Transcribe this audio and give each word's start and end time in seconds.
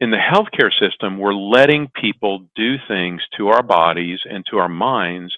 In 0.00 0.10
the 0.10 0.16
healthcare 0.16 0.72
system, 0.78 1.18
we're 1.18 1.34
letting 1.34 1.88
people 1.94 2.46
do 2.56 2.76
things 2.88 3.22
to 3.36 3.48
our 3.48 3.62
bodies 3.62 4.20
and 4.28 4.44
to 4.50 4.58
our 4.58 4.68
minds 4.68 5.34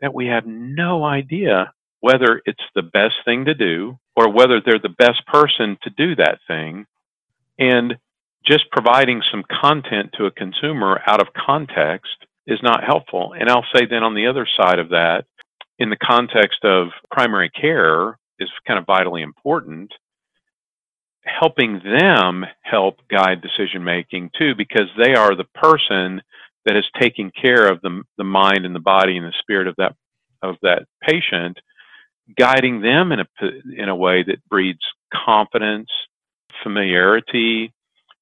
that 0.00 0.14
we 0.14 0.26
have 0.26 0.46
no 0.46 1.04
idea 1.04 1.72
whether 2.00 2.40
it's 2.46 2.64
the 2.74 2.82
best 2.82 3.14
thing 3.24 3.44
to 3.44 3.54
do 3.54 3.98
or 4.16 4.30
whether 4.30 4.60
they're 4.60 4.78
the 4.78 4.88
best 4.88 5.24
person 5.26 5.76
to 5.82 5.90
do 5.90 6.16
that 6.16 6.38
thing. 6.48 6.86
And 7.58 7.98
just 8.44 8.70
providing 8.70 9.22
some 9.30 9.44
content 9.60 10.10
to 10.16 10.26
a 10.26 10.30
consumer 10.30 11.00
out 11.06 11.20
of 11.20 11.32
context 11.34 12.16
is 12.46 12.58
not 12.62 12.82
helpful. 12.82 13.34
And 13.38 13.48
I'll 13.48 13.66
say 13.74 13.86
then 13.86 14.02
on 14.02 14.14
the 14.14 14.26
other 14.26 14.48
side 14.56 14.78
of 14.78 14.88
that, 14.90 15.26
in 15.78 15.90
the 15.90 15.96
context 15.96 16.64
of 16.64 16.88
primary 17.10 17.50
care, 17.50 18.18
is 18.38 18.48
kind 18.66 18.78
of 18.78 18.86
vitally 18.86 19.22
important. 19.22 19.92
Helping 21.24 21.80
them 21.84 22.44
help 22.62 22.96
guide 23.10 23.42
decision 23.42 23.84
making 23.84 24.30
too, 24.38 24.54
because 24.56 24.88
they 24.98 25.14
are 25.14 25.36
the 25.36 25.44
person 25.54 26.22
that 26.64 26.76
is 26.76 26.84
taking 27.00 27.30
care 27.30 27.70
of 27.70 27.80
the, 27.82 28.02
the 28.18 28.24
mind 28.24 28.64
and 28.64 28.74
the 28.74 28.80
body 28.80 29.16
and 29.16 29.26
the 29.26 29.34
spirit 29.40 29.66
of 29.66 29.76
that 29.76 29.94
of 30.42 30.56
that 30.62 30.86
patient, 31.02 31.58
guiding 32.38 32.80
them 32.80 33.12
in 33.12 33.20
a 33.20 33.26
in 33.76 33.88
a 33.88 33.96
way 33.96 34.22
that 34.22 34.46
breeds 34.48 34.80
confidence, 35.12 35.90
familiarity, 36.62 37.72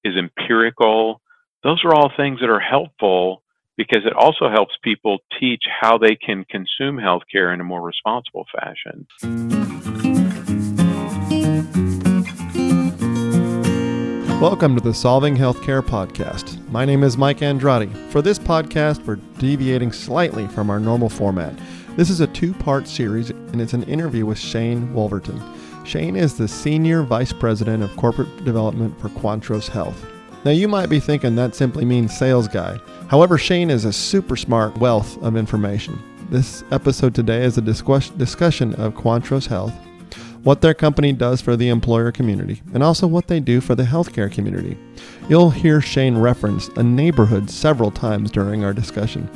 is 0.05 0.17
empirical. 0.17 1.21
Those 1.63 1.85
are 1.85 1.95
all 1.95 2.11
things 2.17 2.41
that 2.41 2.51
are 2.51 2.61
helpful 2.61 3.43
because 3.77 4.05
it 4.05 4.13
also 4.13 4.49
helps 4.51 4.75
people 4.83 5.19
teach 5.39 5.63
how 5.81 5.99
they 5.99 6.17
can 6.17 6.45
consume 6.51 6.97
healthcare 6.97 7.55
in 7.55 7.61
a 7.61 7.65
more 7.65 7.83
responsible 7.83 8.47
fashion. 8.53 9.07
Welcome 14.41 14.77
to 14.77 14.81
the 14.81 14.95
Solving 14.95 15.37
Healthcare 15.37 15.83
podcast. 15.83 16.65
My 16.71 16.85
name 16.85 17.03
is 17.03 17.19
Mike 17.19 17.43
Andrade. 17.43 17.91
For 18.11 18.23
this 18.23 18.39
podcast, 18.39 19.05
we're 19.05 19.17
deviating 19.41 19.91
slightly 19.91 20.47
from 20.47 20.71
our 20.71 20.79
normal 20.79 21.09
format. 21.09 21.59
This 21.97 22.09
is 22.09 22.21
a 22.21 22.29
two 22.29 22.55
part 22.55 22.87
series, 22.87 23.31
and 23.31 23.61
it's 23.61 23.73
an 23.73 23.83
interview 23.83 24.27
with 24.27 24.39
Shane 24.39 24.95
Wolverton. 24.95 25.43
Shane 25.85 26.15
is 26.15 26.37
the 26.37 26.47
Senior 26.47 27.03
Vice 27.03 27.33
President 27.33 27.83
of 27.83 27.97
Corporate 27.97 28.45
Development 28.45 28.97
for 29.01 29.09
Quantros 29.09 29.69
Health. 29.69 30.07
Now, 30.45 30.53
you 30.53 30.69
might 30.69 30.89
be 30.89 31.01
thinking 31.01 31.35
that 31.35 31.57
simply 31.57 31.85
means 31.85 32.17
sales 32.17 32.47
guy. 32.47 32.79
However, 33.09 33.39
Shane 33.39 33.71
is 33.71 33.87
a 33.87 33.93
super 33.93 34.37
smart 34.37 34.79
wealth 34.79 35.21
of 35.21 35.37
information. 35.37 36.01
This 36.31 36.63
episode 36.71 37.13
today 37.13 37.43
is 37.43 37.59
a 37.59 37.61
discussion 37.61 38.75
of 38.77 38.95
Quantros 38.95 39.49
Health, 39.49 39.75
what 40.43 40.61
their 40.61 40.75
company 40.75 41.13
does 41.13 41.41
for 41.41 41.57
the 41.57 41.69
employer 41.69 42.13
community, 42.13 42.63
and 42.73 42.83
also 42.83 43.07
what 43.07 43.27
they 43.27 43.41
do 43.41 43.61
for 43.61 43.75
the 43.75 43.83
healthcare 43.83 44.31
community. 44.31 44.77
You'll 45.29 45.51
hear 45.51 45.81
Shane 45.81 46.17
reference 46.17 46.69
a 46.69 46.83
neighborhood 46.83 47.51
several 47.51 47.91
times 47.91 48.31
during 48.31 48.65
our 48.65 48.73
discussion. 48.73 49.29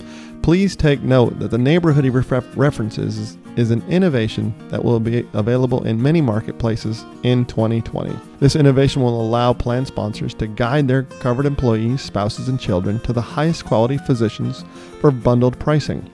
Please 0.42 0.75
take 0.75 1.03
note 1.03 1.39
that 1.39 1.53
the 1.53 1.59
neighborhood 1.59 2.03
he 2.03 2.11
references 2.11 3.17
is, 3.17 3.39
is 3.55 3.70
an 3.70 3.81
innovation 3.89 4.53
that 4.70 4.84
will 4.84 4.98
be 4.98 5.25
available 5.34 5.84
in 5.84 6.03
many 6.03 6.20
marketplaces 6.20 7.05
in 7.22 7.44
2020. 7.44 8.12
This 8.41 8.56
innovation 8.56 9.03
will 9.03 9.20
allow 9.20 9.53
plan 9.53 9.87
sponsors 9.87 10.34
to 10.34 10.48
guide 10.48 10.89
their 10.89 11.05
covered 11.05 11.47
employees, 11.47 12.00
spouses, 12.00 12.48
and 12.48 12.59
children 12.59 12.98
to 13.00 13.12
the 13.12 13.20
highest 13.20 13.64
quality 13.64 13.98
physicians 13.98 14.64
for 15.00 15.12
bundled 15.12 15.56
pricing. 15.61 16.11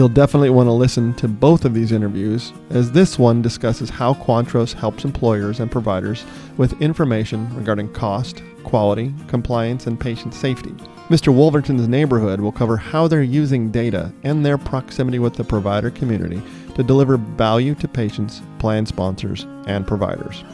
You'll 0.00 0.08
definitely 0.08 0.48
want 0.48 0.66
to 0.66 0.72
listen 0.72 1.12
to 1.16 1.28
both 1.28 1.66
of 1.66 1.74
these 1.74 1.92
interviews, 1.92 2.54
as 2.70 2.90
this 2.90 3.18
one 3.18 3.42
discusses 3.42 3.90
how 3.90 4.14
Quantros 4.14 4.72
helps 4.72 5.04
employers 5.04 5.60
and 5.60 5.70
providers 5.70 6.24
with 6.56 6.80
information 6.80 7.54
regarding 7.54 7.92
cost, 7.92 8.42
quality, 8.64 9.12
compliance, 9.28 9.86
and 9.86 10.00
patient 10.00 10.32
safety. 10.32 10.70
Mr. 11.10 11.34
Wolverton's 11.34 11.86
neighborhood 11.86 12.40
will 12.40 12.50
cover 12.50 12.78
how 12.78 13.08
they're 13.08 13.22
using 13.22 13.70
data 13.70 14.10
and 14.22 14.42
their 14.42 14.56
proximity 14.56 15.18
with 15.18 15.34
the 15.34 15.44
provider 15.44 15.90
community 15.90 16.40
to 16.76 16.82
deliver 16.82 17.18
value 17.18 17.74
to 17.74 17.86
patients, 17.86 18.40
plan 18.58 18.86
sponsors, 18.86 19.44
and 19.66 19.86
providers. 19.86 20.44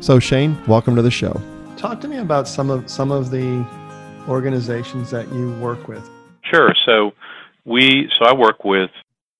So, 0.00 0.18
Shane, 0.18 0.56
welcome 0.66 0.96
to 0.96 1.02
the 1.02 1.10
show. 1.10 1.38
Talk 1.76 2.00
to 2.00 2.08
me 2.08 2.16
about 2.16 2.48
some 2.48 2.70
of 2.70 2.88
some 2.88 3.12
of 3.12 3.30
the 3.30 3.62
organizations 4.26 5.10
that 5.10 5.30
you 5.34 5.52
work 5.60 5.86
with. 5.86 6.08
Sure. 6.50 6.74
So, 6.86 7.12
we 7.66 8.08
so 8.18 8.24
I 8.24 8.34
work 8.34 8.64
with 8.64 8.90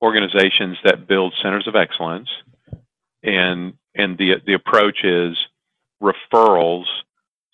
organizations 0.03 0.77
that 0.85 1.07
build 1.07 1.33
centers 1.43 1.67
of 1.67 1.77
excellence, 1.77 2.29
and 3.23 3.75
and 3.95 4.19
the 4.19 4.35
the 4.45 4.55
approach 4.55 5.05
is 5.05 5.37
referrals 6.03 6.85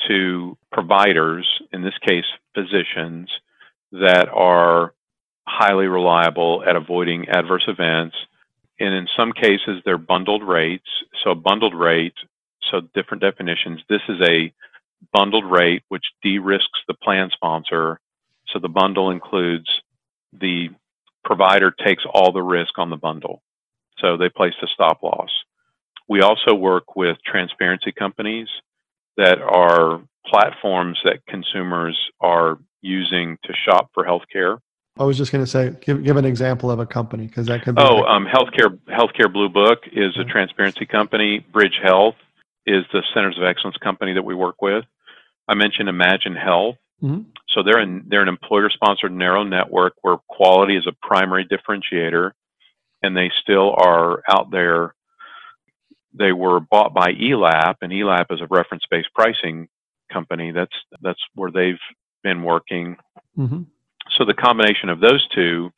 to 0.08 0.56
providers, 0.72 1.46
in 1.72 1.82
this 1.82 1.96
case, 2.06 2.24
physicians, 2.54 3.30
that 3.92 4.28
are 4.32 4.94
highly 5.46 5.86
reliable 5.86 6.64
at 6.66 6.76
avoiding 6.76 7.28
adverse 7.28 7.64
events. 7.68 8.16
And 8.80 8.94
in 8.94 9.06
some 9.16 9.32
cases, 9.32 9.82
they're 9.84 9.98
bundled 9.98 10.42
rates. 10.42 10.88
So, 11.22 11.34
bundled 11.34 11.74
rate, 11.74 12.14
so 12.70 12.80
different 12.94 13.22
definitions. 13.22 13.80
This 13.88 14.00
is 14.08 14.20
a 14.22 14.52
bundled 15.12 15.44
rate 15.48 15.82
which 15.88 16.04
de 16.22 16.38
risks 16.38 16.80
the 16.88 16.94
plan 16.94 17.30
sponsor. 17.32 18.00
So, 18.48 18.58
the 18.58 18.68
bundle 18.68 19.10
includes 19.10 19.68
the 20.32 20.68
provider 21.24 21.70
takes 21.70 22.04
all 22.12 22.32
the 22.32 22.42
risk 22.42 22.78
on 22.78 22.90
the 22.90 22.96
bundle. 22.96 23.42
So, 23.98 24.16
they 24.16 24.28
place 24.28 24.54
the 24.60 24.68
stop 24.74 25.02
loss. 25.02 25.30
We 26.08 26.22
also 26.22 26.54
work 26.54 26.96
with 26.96 27.16
transparency 27.24 27.92
companies 27.92 28.48
that 29.16 29.40
are 29.40 30.00
platforms 30.26 30.98
that 31.04 31.24
consumers 31.26 31.98
are 32.20 32.58
using 32.80 33.38
to 33.44 33.52
shop 33.64 33.90
for 33.94 34.04
healthcare. 34.04 34.58
I 34.98 35.04
was 35.04 35.16
just 35.16 35.32
going 35.32 35.44
to 35.44 35.50
say, 35.50 35.74
give, 35.80 36.04
give 36.04 36.16
an 36.16 36.24
example 36.24 36.70
of 36.70 36.78
a 36.78 36.86
company 36.86 37.26
because 37.26 37.46
that 37.46 37.62
could 37.62 37.76
be. 37.76 37.82
Oh, 37.82 37.96
like- 37.96 38.10
um, 38.10 38.26
healthcare 38.26 38.78
healthcare 38.88 39.32
Blue 39.32 39.48
Book 39.48 39.80
is 39.90 40.16
a 40.18 40.24
transparency 40.24 40.84
company. 40.84 41.38
Bridge 41.38 41.78
Health 41.82 42.16
is 42.66 42.84
the 42.92 43.02
Centers 43.14 43.38
of 43.38 43.44
Excellence 43.44 43.76
company 43.78 44.12
that 44.12 44.24
we 44.24 44.34
work 44.34 44.60
with. 44.60 44.84
I 45.48 45.54
mentioned 45.54 45.88
Imagine 45.88 46.36
Health. 46.36 46.76
Mm-hmm. 47.02 47.22
So 47.48 47.62
they're 47.62 47.78
an, 47.78 48.04
they're 48.08 48.22
an 48.22 48.28
employer 48.28 48.70
sponsored 48.70 49.12
narrow 49.12 49.42
network 49.42 49.94
where 50.02 50.18
quality 50.28 50.76
is 50.76 50.86
a 50.86 51.06
primary 51.06 51.46
differentiator, 51.46 52.30
and 53.02 53.16
they 53.16 53.30
still 53.42 53.74
are 53.76 54.22
out 54.28 54.50
there 54.50 54.94
they 56.14 56.32
were 56.32 56.60
bought 56.60 56.94
by 56.94 57.12
ELAP, 57.12 57.76
and 57.80 57.92
ELAP 57.92 58.26
is 58.30 58.40
a 58.40 58.46
reference-based 58.50 59.08
pricing 59.14 59.68
company. 60.12 60.52
That's 60.52 60.74
that's 61.00 61.20
where 61.34 61.50
they've 61.50 61.80
been 62.22 62.42
working. 62.42 62.96
Mm-hmm. 63.36 63.62
So 64.16 64.24
the 64.24 64.34
combination 64.34 64.88
of 64.88 65.00
those 65.00 65.26
two 65.34 65.70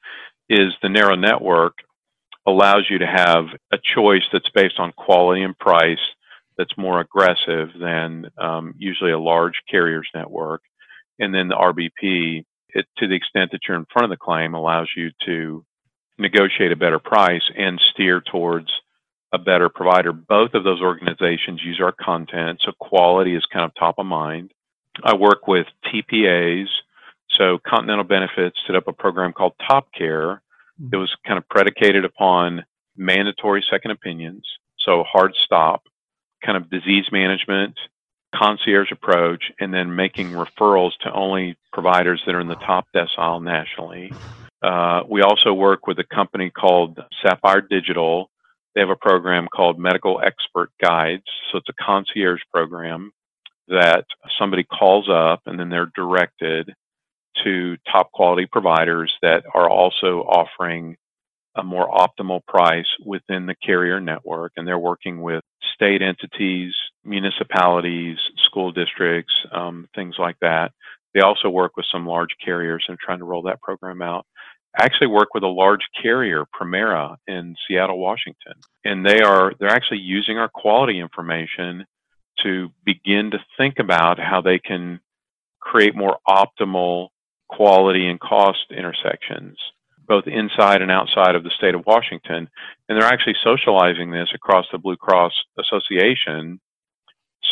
is 0.48 0.72
the 0.82 0.88
narrow 0.88 1.14
network 1.14 1.74
allows 2.46 2.86
you 2.90 2.98
to 2.98 3.06
have 3.06 3.46
a 3.72 3.78
choice 3.94 4.24
that's 4.32 4.50
based 4.54 4.78
on 4.78 4.92
quality 4.92 5.42
and 5.42 5.58
price 5.58 5.98
that's 6.58 6.76
more 6.76 7.00
aggressive 7.00 7.70
than 7.80 8.26
um, 8.38 8.74
usually 8.76 9.12
a 9.12 9.18
large 9.18 9.54
carriers 9.70 10.08
network. 10.14 10.62
And 11.18 11.34
then 11.34 11.48
the 11.48 11.54
RBP, 11.54 12.44
it, 12.70 12.86
to 12.98 13.08
the 13.08 13.14
extent 13.14 13.52
that 13.52 13.60
you're 13.66 13.76
in 13.76 13.86
front 13.92 14.04
of 14.04 14.10
the 14.10 14.22
claim, 14.22 14.54
allows 14.54 14.88
you 14.96 15.10
to 15.26 15.64
negotiate 16.18 16.72
a 16.72 16.76
better 16.76 16.98
price 16.98 17.42
and 17.56 17.80
steer 17.92 18.20
towards 18.20 18.68
a 19.32 19.38
better 19.38 19.68
provider. 19.68 20.12
Both 20.12 20.54
of 20.54 20.64
those 20.64 20.80
organizations 20.80 21.62
use 21.62 21.80
our 21.80 21.92
content, 21.92 22.60
so 22.64 22.72
quality 22.78 23.34
is 23.34 23.44
kind 23.52 23.64
of 23.64 23.74
top 23.74 23.98
of 23.98 24.06
mind. 24.06 24.52
I 25.02 25.14
work 25.14 25.48
with 25.48 25.66
TPAs. 25.86 26.68
So 27.36 27.58
Continental 27.66 28.04
Benefits 28.04 28.56
set 28.64 28.76
up 28.76 28.86
a 28.86 28.92
program 28.92 29.32
called 29.32 29.54
Top 29.66 29.88
Care. 29.92 30.40
Mm-hmm. 30.80 30.94
It 30.94 30.96
was 30.96 31.12
kind 31.26 31.38
of 31.38 31.48
predicated 31.48 32.04
upon 32.04 32.64
mandatory 32.96 33.64
second 33.68 33.90
opinions, 33.90 34.46
so 34.78 35.02
hard 35.02 35.34
stop, 35.44 35.82
kind 36.44 36.56
of 36.56 36.70
disease 36.70 37.06
management, 37.10 37.74
concierge 38.36 38.90
approach, 38.90 39.44
and 39.60 39.72
then 39.72 39.94
making 39.94 40.30
referrals 40.30 40.92
to 41.02 41.12
only 41.12 41.56
providers 41.72 42.22
that 42.26 42.34
are 42.34 42.40
in 42.40 42.48
the 42.48 42.54
top 42.56 42.86
decile 42.94 43.42
nationally. 43.42 44.12
Uh, 44.62 45.02
we 45.08 45.22
also 45.22 45.52
work 45.52 45.86
with 45.86 45.98
a 45.98 46.04
company 46.04 46.50
called 46.50 46.98
Sapphire 47.22 47.60
Digital, 47.60 48.30
they 48.74 48.80
have 48.80 48.90
a 48.90 48.96
program 48.96 49.46
called 49.54 49.78
Medical 49.78 50.20
Expert 50.20 50.70
Guides. 50.82 51.22
So 51.50 51.58
it's 51.58 51.68
a 51.68 51.84
concierge 51.84 52.40
program 52.52 53.12
that 53.68 54.04
somebody 54.38 54.64
calls 54.64 55.08
up 55.08 55.42
and 55.46 55.58
then 55.58 55.70
they're 55.70 55.90
directed 55.94 56.74
to 57.44 57.76
top 57.90 58.12
quality 58.12 58.46
providers 58.50 59.12
that 59.22 59.44
are 59.54 59.68
also 59.68 60.20
offering 60.22 60.96
a 61.56 61.62
more 61.62 61.88
optimal 61.88 62.44
price 62.46 62.86
within 63.04 63.46
the 63.46 63.54
carrier 63.54 64.00
network. 64.00 64.52
And 64.56 64.66
they're 64.66 64.78
working 64.78 65.22
with 65.22 65.42
state 65.74 66.02
entities, 66.02 66.74
municipalities, 67.04 68.18
school 68.44 68.72
districts, 68.72 69.34
um, 69.52 69.88
things 69.94 70.16
like 70.18 70.36
that. 70.40 70.72
They 71.14 71.20
also 71.20 71.48
work 71.48 71.76
with 71.76 71.86
some 71.92 72.06
large 72.06 72.36
carriers 72.44 72.84
and 72.88 72.98
trying 72.98 73.18
to 73.18 73.24
roll 73.24 73.42
that 73.42 73.62
program 73.62 74.02
out 74.02 74.26
I 74.76 74.84
actually 74.84 75.06
work 75.06 75.34
with 75.34 75.44
a 75.44 75.48
large 75.48 75.86
carrier, 76.00 76.44
Premera, 76.46 77.16
in 77.28 77.54
Seattle, 77.66 77.98
Washington, 77.98 78.54
and 78.84 79.06
they 79.06 79.20
are 79.20 79.52
they're 79.58 79.68
actually 79.68 80.00
using 80.00 80.36
our 80.38 80.48
quality 80.48 80.98
information 80.98 81.86
to 82.42 82.70
begin 82.84 83.30
to 83.30 83.38
think 83.56 83.78
about 83.78 84.18
how 84.18 84.40
they 84.40 84.58
can 84.58 84.98
create 85.60 85.94
more 85.94 86.18
optimal 86.28 87.08
quality 87.48 88.08
and 88.08 88.18
cost 88.18 88.66
intersections, 88.70 89.56
both 90.08 90.26
inside 90.26 90.82
and 90.82 90.90
outside 90.90 91.36
of 91.36 91.44
the 91.44 91.50
state 91.50 91.76
of 91.76 91.86
Washington. 91.86 92.48
And 92.88 92.98
they're 92.98 93.08
actually 93.08 93.36
socializing 93.44 94.10
this 94.10 94.30
across 94.34 94.66
the 94.72 94.78
Blue 94.78 94.96
Cross 94.96 95.34
Association 95.56 96.60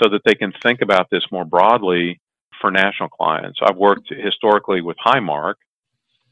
so 0.01 0.09
that 0.09 0.23
they 0.25 0.35
can 0.35 0.53
think 0.63 0.81
about 0.83 1.09
this 1.11 1.25
more 1.31 1.45
broadly 1.45 2.21
for 2.61 2.71
national 2.71 3.09
clients. 3.09 3.59
I've 3.63 3.77
worked 3.77 4.09
historically 4.09 4.81
with 4.81 4.97
Highmark 5.05 5.55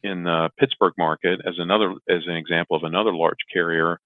in 0.03 0.25
the 0.25 0.51
Pittsburgh 0.59 0.95
market 0.97 1.41
as 1.47 1.55
another 1.59 1.95
as 2.09 2.27
an 2.27 2.37
example 2.37 2.77
of 2.77 2.85
another 2.85 3.12
large 3.12 3.39
carrier 3.53 4.01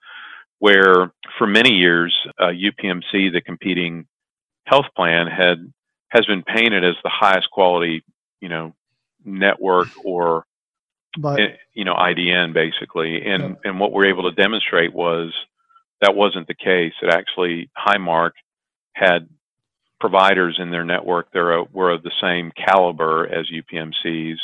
where 0.59 1.13
for 1.39 1.47
many 1.47 1.75
years 1.75 2.17
uh, 2.39 2.47
UPMC, 2.47 3.33
the 3.33 3.43
competing 3.45 4.07
health 4.67 4.87
plan, 4.97 5.27
had 5.27 5.73
has 6.09 6.27
been 6.27 6.43
painted 6.43 6.85
as 6.85 6.95
the 7.03 7.11
highest 7.11 7.51
quality, 7.51 8.03
you 8.41 8.49
know, 8.49 8.75
network 9.25 9.89
or 10.05 10.45
but, 11.19 11.41
eh, 11.41 11.57
you 11.75 11.85
know 11.85 11.95
IDN 11.95 12.53
basically, 12.53 13.25
and 13.25 13.43
yeah. 13.43 13.71
and 13.71 13.81
what 13.81 13.93
we're 13.93 14.07
able 14.07 14.25
to 14.25 14.43
demonstrate 14.43 14.93
was 14.93 15.33
that 16.01 16.15
wasn't 16.15 16.47
the 16.49 16.55
case. 16.55 16.93
It 17.03 17.11
actually 17.11 17.71
Highmark 17.77 18.33
had 18.95 19.29
providers 20.05 20.59
in 20.61 20.71
their 20.71 20.85
network 20.85 21.33
that 21.33 21.39
are, 21.39 21.65
were 21.73 21.91
of 21.91 22.03
the 22.03 22.11
same 22.21 22.53
caliber 22.69 23.27
as 23.27 23.47
UPMC's, 23.49 24.39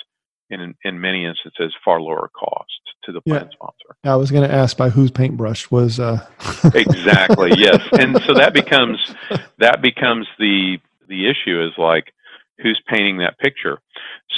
and 0.48 0.62
in, 0.62 0.74
in 0.84 0.98
many 0.98 1.26
instances 1.26 1.74
far 1.84 2.00
lower 2.00 2.30
cost 2.34 2.80
to 3.04 3.12
the 3.12 3.20
plan 3.20 3.44
yeah. 3.44 3.52
sponsor. 3.52 3.96
I 4.02 4.16
was 4.16 4.30
going 4.30 4.48
to 4.48 4.54
ask 4.54 4.74
by 4.78 4.88
whose 4.88 5.10
paintbrush 5.10 5.70
was 5.70 6.00
uh... 6.00 6.26
exactly 6.74 7.50
yes, 7.58 7.78
and 7.92 8.18
so 8.22 8.32
that 8.32 8.54
becomes 8.54 9.14
that 9.58 9.82
becomes 9.82 10.26
the 10.38 10.78
the 11.08 11.26
issue 11.26 11.62
is 11.62 11.72
like 11.76 12.14
who's 12.62 12.80
painting 12.88 13.18
that 13.18 13.38
picture. 13.38 13.82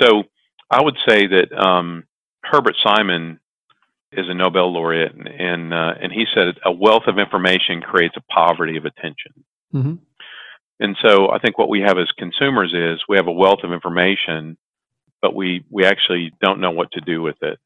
So 0.01 0.25
I 0.73 0.83
would 0.83 0.97
say 1.09 1.29
that 1.29 1.53
um, 1.53 2.03
Herbert 2.43 2.75
Simon 2.83 3.39
is 4.11 4.29
a 4.29 4.35
Nobel 4.35 4.73
laureate, 4.73 5.15
and 5.15 5.29
and, 5.29 5.73
uh, 5.73 5.95
and, 6.03 6.11
he 6.11 6.27
said 6.35 6.57
a 6.65 6.73
wealth 6.73 7.05
of 7.07 7.21
information 7.21 7.81
creates 7.81 8.17
a 8.17 8.23
poverty 8.23 8.77
of 8.77 8.87
attention. 8.87 9.45
Mm-hmm. 9.73 9.95
And 10.83 10.97
so 11.01 11.31
I 11.31 11.39
think 11.39 11.59
what 11.59 11.69
we 11.69 11.81
have 11.83 11.97
as 11.97 12.11
consumers 12.19 12.75
is 12.75 13.01
we 13.09 13.17
have 13.17 13.29
a 13.29 13.33
wealth 13.33 13.61
of 13.63 13.73
information, 13.73 14.57
but 15.21 15.33
we 15.33 15.65
we 15.71 15.85
actually 15.85 16.33
don't 16.43 16.59
know 16.59 16.73
what 16.73 16.91
to 16.93 17.01
do 17.01 17.23
with 17.23 17.41
it. 17.41 17.61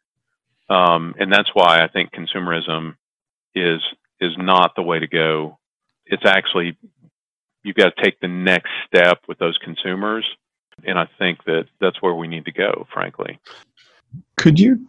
Um, 0.69 1.15
and 1.19 1.33
that's 1.33 1.49
why 1.55 1.83
I 1.83 1.89
think 1.89 2.13
consumerism 2.13 2.95
is 3.55 3.81
is 4.21 4.33
not 4.37 4.77
the 4.77 4.83
way 4.83 4.99
to 4.99 5.07
go. 5.07 5.59
It's 6.05 6.27
actually 6.27 6.77
you've 7.63 7.77
got 7.77 7.97
to 7.97 8.03
take 8.03 8.21
the 8.21 8.29
next 8.29 8.69
step 8.87 9.21
with 9.27 9.39
those 9.39 9.57
consumers, 9.65 10.27
and 10.85 10.99
I 10.99 11.09
think 11.19 11.43
that 11.45 11.69
that's 11.81 12.03
where 12.03 12.15
we 12.15 12.29
need 12.29 12.45
to 12.45 12.53
go. 12.53 12.87
Frankly, 12.93 13.39
could 14.37 14.61
you 14.61 14.87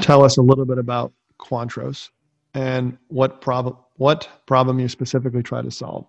tell 0.00 0.24
us 0.24 0.38
a 0.38 0.42
little 0.42 0.64
bit 0.64 0.78
about 0.78 1.12
Quantros 1.38 2.08
and 2.54 2.96
what 3.08 3.42
problem 3.42 3.76
what 3.96 4.30
problem 4.46 4.80
you 4.80 4.88
specifically 4.88 5.42
try 5.42 5.60
to 5.60 5.70
solve? 5.70 6.06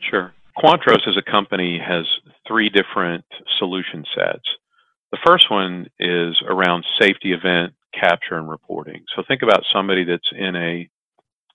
Sure. 0.00 0.34
Quantros 0.58 1.06
as 1.06 1.16
a 1.16 1.30
company 1.30 1.78
has 1.78 2.04
three 2.46 2.68
different 2.68 3.24
solution 3.58 4.04
sets. 4.14 4.48
The 5.12 5.18
first 5.24 5.50
one 5.50 5.86
is 5.98 6.36
around 6.46 6.84
safety 7.00 7.32
event 7.32 7.74
capture 7.94 8.34
and 8.36 8.48
reporting. 8.48 9.04
So 9.14 9.22
think 9.26 9.42
about 9.42 9.64
somebody 9.72 10.04
that's 10.04 10.28
in 10.32 10.56
a 10.56 10.88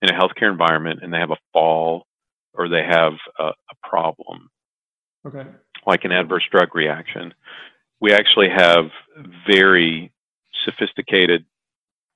in 0.01 0.09
a 0.09 0.19
healthcare 0.19 0.51
environment 0.51 0.99
and 1.01 1.13
they 1.13 1.17
have 1.17 1.31
a 1.31 1.37
fall 1.53 2.07
or 2.53 2.67
they 2.67 2.83
have 2.83 3.13
a, 3.39 3.43
a 3.45 3.87
problem. 3.87 4.49
Okay. 5.25 5.45
Like 5.85 6.03
an 6.03 6.11
adverse 6.11 6.43
drug 6.51 6.75
reaction. 6.75 7.33
We 8.01 8.11
actually 8.11 8.49
have 8.49 8.85
very 9.47 10.11
sophisticated 10.65 11.45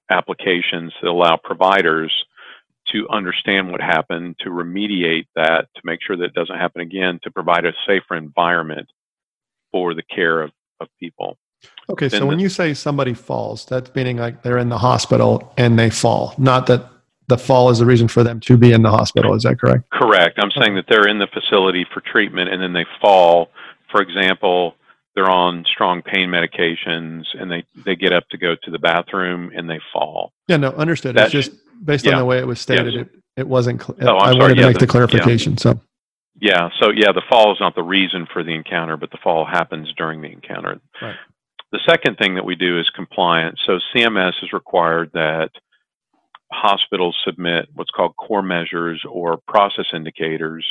applications 0.10 0.94
that 1.02 1.10
allow 1.10 1.38
providers 1.42 2.12
to 2.92 3.08
understand 3.10 3.72
what 3.72 3.82
happened, 3.82 4.36
to 4.40 4.50
remediate 4.50 5.28
that, 5.36 5.68
to 5.76 5.82
make 5.84 6.00
sure 6.02 6.16
that 6.18 6.26
it 6.26 6.34
doesn't 6.34 6.58
happen 6.58 6.82
again, 6.82 7.20
to 7.24 7.32
provide 7.32 7.66
a 7.66 7.74
safer 7.86 8.16
environment 8.16 8.90
for 9.72 9.94
the 9.94 10.04
care 10.04 10.42
of, 10.42 10.52
of 10.80 10.88
people. 11.00 11.38
Okay, 11.90 12.10
so 12.10 12.26
when 12.26 12.40
you 12.40 12.50
say 12.50 12.74
somebody 12.74 13.14
falls, 13.14 13.66
that's 13.66 13.94
meaning 13.96 14.18
like 14.18 14.44
they're 14.44 14.58
in 14.58 14.70
the 14.70 14.78
hospital 14.78 15.54
and 15.58 15.80
they 15.80 15.90
fall, 15.90 16.34
not 16.38 16.68
that 16.68 16.90
the 17.28 17.38
fall 17.38 17.70
is 17.70 17.80
the 17.80 17.86
reason 17.86 18.08
for 18.08 18.24
them 18.24 18.40
to 18.42 18.58
be 18.58 18.72
in 18.72 18.82
the 18.82 18.90
hospital. 18.90 19.34
Is 19.34 19.44
that 19.44 19.60
correct? 19.60 19.90
Correct. 19.90 20.40
I'm 20.42 20.52
saying 20.52 20.76
that 20.76 20.86
they're 20.88 21.08
in 21.08 21.20
the 21.20 21.28
facility 21.28 21.86
for 21.94 22.02
treatment 22.02 22.50
and 22.50 22.62
then 22.62 22.74
they 22.74 22.86
fall. 23.02 23.50
For 23.92 24.02
example, 24.02 24.76
they're 25.14 25.30
on 25.30 25.66
strong 25.66 26.02
pain 26.02 26.30
medications 26.30 27.26
and 27.38 27.52
they, 27.52 27.66
they 27.86 27.96
get 27.96 28.14
up 28.14 28.30
to 28.30 28.38
go 28.38 28.56
to 28.64 28.72
the 28.72 28.80
bathroom 28.80 29.52
and 29.56 29.70
they 29.70 29.80
fall. 29.92 30.32
Yeah, 30.48 30.58
no, 30.58 30.70
understood. 30.72 31.16
That's, 31.16 31.34
it's 31.34 31.48
just 31.48 31.60
based 31.84 32.06
yeah. 32.06 32.14
on 32.14 32.20
the 32.20 32.26
way 32.26 32.40
it 32.40 32.48
was 32.48 32.60
stated, 32.60 32.94
yes. 32.94 33.06
it, 33.06 33.42
it 33.42 33.48
wasn't. 33.48 33.82
Cl- 33.82 33.98
oh, 34.02 34.18
I 34.18 34.32
sorry. 34.32 34.40
wanted 34.40 34.56
to 34.56 34.62
yeah, 34.62 34.68
make 34.68 34.80
the, 34.80 34.86
the 34.86 34.92
clarification. 34.92 35.54
Yeah. 35.54 35.60
So. 35.60 35.82
Yeah. 36.40 36.70
So 36.80 36.90
yeah, 36.92 37.12
the 37.12 37.24
fall 37.30 37.52
is 37.54 37.60
not 37.60 37.76
the 37.76 37.84
reason 37.84 38.28
for 38.32 38.44
the 38.44 38.54
encounter, 38.54 38.98
but 38.98 39.12
the 39.12 39.18
fall 39.24 39.46
happens 39.46 39.92
during 39.98 40.22
the 40.22 40.32
encounter. 40.32 40.80
Right. 41.02 41.16
The 41.72 41.80
second 41.86 42.18
thing 42.18 42.36
that 42.36 42.46
we 42.46 42.56
do 42.56 42.80
is 42.80 42.90
compliance. 42.92 43.60
So 43.66 43.80
CMS 43.94 44.34
is 44.42 44.54
required 44.54 45.12
that 45.14 45.50
hospitals 46.52 47.18
submit 47.26 47.68
what's 47.74 47.92
called 47.92 48.16
core 48.16 48.42
measures 48.42 49.04
or 49.10 49.38
process 49.48 49.86
indicators 49.94 50.66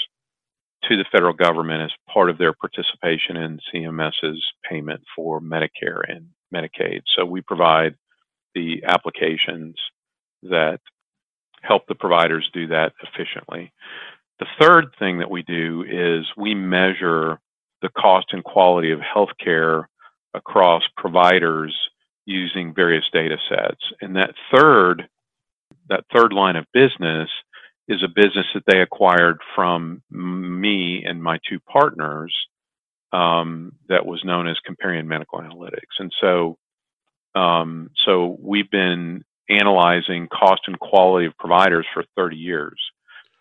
to 0.84 0.96
the 0.96 1.04
federal 1.10 1.32
government 1.32 1.82
as 1.82 2.12
part 2.12 2.30
of 2.30 2.38
their 2.38 2.52
participation 2.52 3.36
in 3.36 3.60
CMS's 3.72 4.42
payment 4.68 5.02
for 5.14 5.40
Medicare 5.40 6.00
and 6.08 6.28
Medicaid. 6.54 7.02
So 7.14 7.24
we 7.24 7.40
provide 7.40 7.96
the 8.54 8.84
applications 8.86 9.74
that 10.42 10.80
help 11.66 11.86
the 11.86 11.94
providers 11.94 12.48
do 12.52 12.68
that 12.68 12.92
efficiently. 13.02 13.72
The 14.38 14.46
third 14.60 14.86
thing 14.98 15.18
that 15.18 15.30
we 15.30 15.42
do 15.42 15.84
is 15.88 16.26
we 16.36 16.54
measure 16.54 17.40
the 17.82 17.88
cost 17.90 18.26
and 18.32 18.44
quality 18.44 18.92
of 18.92 19.00
healthcare 19.00 19.84
across 20.34 20.82
providers 20.96 21.74
using 22.26 22.74
various 22.74 23.04
data 23.12 23.36
sets. 23.48 23.80
And 24.00 24.16
that 24.16 24.34
third, 24.54 25.08
that 25.88 26.04
third 26.14 26.32
line 26.32 26.56
of 26.56 26.66
business 26.72 27.30
is 27.88 28.02
a 28.02 28.08
business 28.08 28.46
that 28.54 28.64
they 28.66 28.80
acquired 28.80 29.38
from 29.54 30.02
me 30.10 31.04
and 31.06 31.22
my 31.22 31.38
two 31.48 31.60
partners 31.60 32.34
um, 33.12 33.72
that 33.88 34.04
was 34.04 34.24
known 34.24 34.48
as 34.48 34.56
Comparion 34.68 35.06
Medical 35.06 35.38
Analytics. 35.38 35.96
And 36.00 36.12
so, 36.20 36.58
um, 37.34 37.90
so 38.04 38.36
we've 38.40 38.70
been 38.70 39.24
analyzing 39.48 40.28
cost 40.28 40.62
and 40.66 40.78
quality 40.78 41.26
of 41.26 41.36
providers 41.38 41.86
for 41.94 42.04
30 42.16 42.36
years. 42.36 42.80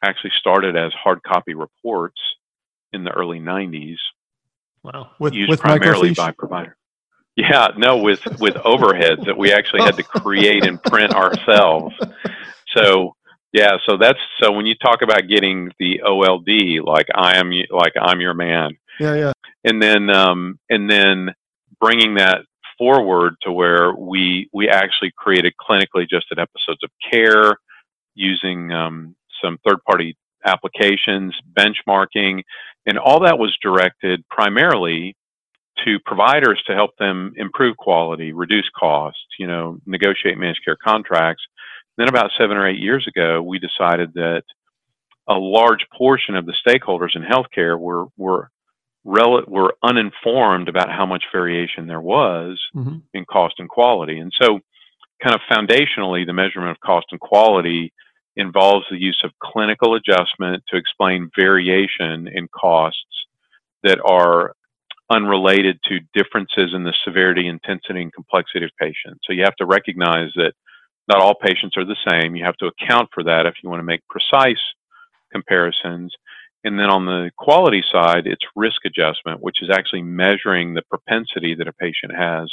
Actually 0.03 0.31
started 0.39 0.75
as 0.75 0.91
hard 0.93 1.21
copy 1.23 1.53
reports 1.53 2.19
in 2.93 3.03
the 3.03 3.11
early 3.11 3.39
90s. 3.39 3.97
Wow. 4.83 5.11
With, 5.19 5.33
used 5.33 5.49
with 5.49 5.59
primarily 5.59 6.13
by 6.13 6.31
provider. 6.31 6.77
Yeah, 7.35 7.67
no, 7.75 7.97
with 7.97 8.23
with 8.39 8.53
overheads 8.55 9.25
that 9.25 9.37
we 9.37 9.51
actually 9.51 9.81
had 9.81 9.97
to 9.97 10.03
create 10.03 10.65
and 10.65 10.81
print 10.81 11.13
ourselves. 11.13 11.93
So 12.75 13.15
yeah, 13.51 13.77
so 13.85 13.97
that's 13.97 14.19
so 14.41 14.51
when 14.51 14.65
you 14.65 14.75
talk 14.75 15.01
about 15.01 15.27
getting 15.27 15.71
the 15.79 16.01
OLD, 16.01 16.85
like 16.85 17.07
I 17.13 17.37
am, 17.37 17.51
like 17.71 17.93
I'm 17.99 18.21
your 18.21 18.33
man. 18.33 18.77
Yeah, 18.99 19.15
yeah. 19.15 19.31
And 19.65 19.81
then 19.81 20.09
um, 20.09 20.59
and 20.69 20.89
then 20.89 21.33
bringing 21.79 22.15
that 22.15 22.45
forward 22.77 23.35
to 23.41 23.51
where 23.51 23.93
we 23.93 24.49
we 24.53 24.69
actually 24.69 25.11
created 25.17 25.53
clinically 25.59 26.03
adjusted 26.03 26.39
episodes 26.39 26.83
of 26.83 26.89
care 27.11 27.57
using 28.15 28.71
um, 28.71 29.15
some 29.43 29.57
third 29.65 29.77
party 29.89 30.17
applications, 30.45 31.35
benchmarking, 31.57 32.43
and 32.85 32.97
all 32.97 33.19
that 33.21 33.39
was 33.39 33.57
directed 33.61 34.23
primarily 34.29 35.15
to 35.83 35.99
providers 36.05 36.61
to 36.67 36.73
help 36.73 36.91
them 36.97 37.33
improve 37.35 37.75
quality, 37.77 38.31
reduce 38.31 38.69
costs, 38.77 39.25
you 39.37 39.47
know, 39.47 39.77
negotiate 39.85 40.37
managed 40.37 40.63
care 40.63 40.77
contracts. 40.81 41.43
Then 41.97 42.07
about 42.07 42.31
seven 42.37 42.57
or 42.57 42.67
eight 42.67 42.79
years 42.79 43.07
ago, 43.07 43.41
we 43.41 43.59
decided 43.59 44.13
that 44.13 44.43
a 45.27 45.33
large 45.33 45.85
portion 45.97 46.35
of 46.35 46.45
the 46.45 46.53
stakeholders 46.65 47.15
in 47.15 47.23
healthcare 47.23 47.79
were 47.79 48.05
were 48.17 48.49
rel- 49.05 49.45
were 49.47 49.75
uninformed 49.83 50.67
about 50.67 50.89
how 50.89 51.05
much 51.05 51.23
variation 51.31 51.87
there 51.87 52.01
was 52.01 52.59
mm-hmm. 52.75 52.97
in 53.13 53.23
cost 53.25 53.55
and 53.59 53.69
quality. 53.69 54.19
And 54.19 54.33
so, 54.41 54.59
kind 55.23 55.35
of 55.35 55.41
foundationally, 55.49 56.25
the 56.25 56.33
measurement 56.33 56.71
of 56.71 56.79
cost 56.81 57.07
and 57.11 57.19
quality 57.21 57.93
involves 58.35 58.85
the 58.89 58.99
use 58.99 59.21
of 59.23 59.31
clinical 59.41 59.95
adjustment 59.95 60.63
to 60.67 60.75
explain 60.75 61.31
variation 61.37 62.27
in 62.27 62.49
costs 62.49 62.99
that 63.83 63.99
are 64.03 64.53
unrelated 65.09 65.79
to 65.85 65.99
differences 66.13 66.73
in 66.73 66.83
the 66.83 66.93
severity, 67.05 67.47
intensity, 67.47 68.01
and 68.01 68.11
complexity 68.11 68.65
of 68.65 68.71
patients. 68.79 69.21
So 69.23 69.33
you 69.33 69.43
have 69.43 69.55
to 69.57 69.65
recognize 69.65 70.31
that 70.35 70.53
not 71.07 71.21
all 71.21 71.35
patients 71.35 71.77
are 71.77 71.85
the 71.85 71.95
same. 72.09 72.35
You 72.35 72.43
have 72.43 72.57
to 72.57 72.65
account 72.67 73.09
for 73.13 73.23
that 73.23 73.45
if 73.45 73.53
you 73.61 73.69
want 73.69 73.79
to 73.79 73.85
make 73.85 74.01
precise 74.09 74.61
comparisons. 75.31 76.13
And 76.65 76.79
then 76.79 76.89
on 76.89 77.05
the 77.05 77.31
quality 77.37 77.83
side, 77.91 78.25
it's 78.25 78.43
risk 78.55 78.85
adjustment, 78.85 79.39
which 79.39 79.61
is 79.61 79.69
actually 79.69 80.01
measuring 80.01 80.73
the 80.73 80.81
propensity 80.89 81.53
that 81.53 81.67
a 81.67 81.73
patient 81.73 82.11
has 82.17 82.51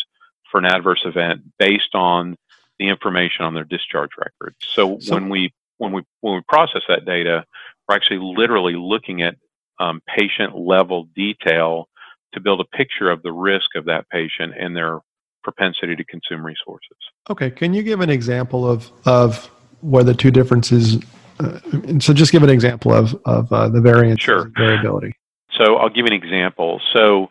for 0.50 0.58
an 0.58 0.66
adverse 0.66 1.00
event 1.06 1.40
based 1.58 1.94
on 1.94 2.36
the 2.78 2.88
information 2.88 3.46
on 3.46 3.54
their 3.54 3.64
discharge 3.64 4.10
record. 4.18 4.54
So, 4.60 4.98
so 5.00 5.14
when 5.14 5.30
we 5.30 5.54
when 5.78 5.92
we 5.92 6.02
when 6.20 6.34
we 6.34 6.42
process 6.46 6.82
that 6.88 7.06
data, 7.06 7.46
we're 7.88 7.96
actually 7.96 8.20
literally 8.20 8.74
looking 8.76 9.22
at 9.22 9.36
um, 9.80 10.02
patient 10.14 10.58
level 10.58 11.08
detail 11.16 11.88
to 12.34 12.40
build 12.40 12.60
a 12.60 12.76
picture 12.76 13.10
of 13.10 13.22
the 13.22 13.32
risk 13.32 13.74
of 13.76 13.86
that 13.86 14.08
patient 14.10 14.52
and 14.58 14.76
their 14.76 14.98
propensity 15.42 15.96
to 15.96 16.04
consume 16.04 16.44
resources. 16.44 16.98
Okay, 17.30 17.50
can 17.50 17.72
you 17.72 17.82
give 17.82 18.00
an 18.00 18.10
example 18.10 18.70
of 18.70 18.92
of 19.06 19.46
where 19.80 20.04
the 20.04 20.14
two 20.14 20.30
differences? 20.30 20.98
Uh, 21.40 21.58
so, 22.00 22.12
just 22.12 22.32
give 22.32 22.42
an 22.42 22.50
example 22.50 22.92
of 22.92 23.14
of 23.24 23.52
uh, 23.52 23.68
the 23.68 23.80
variance 23.80 24.22
sure. 24.22 24.50
variability. 24.56 25.14
So, 25.58 25.76
I'll 25.76 25.88
give 25.88 26.06
you 26.06 26.06
an 26.06 26.12
example. 26.12 26.80
So, 26.92 27.28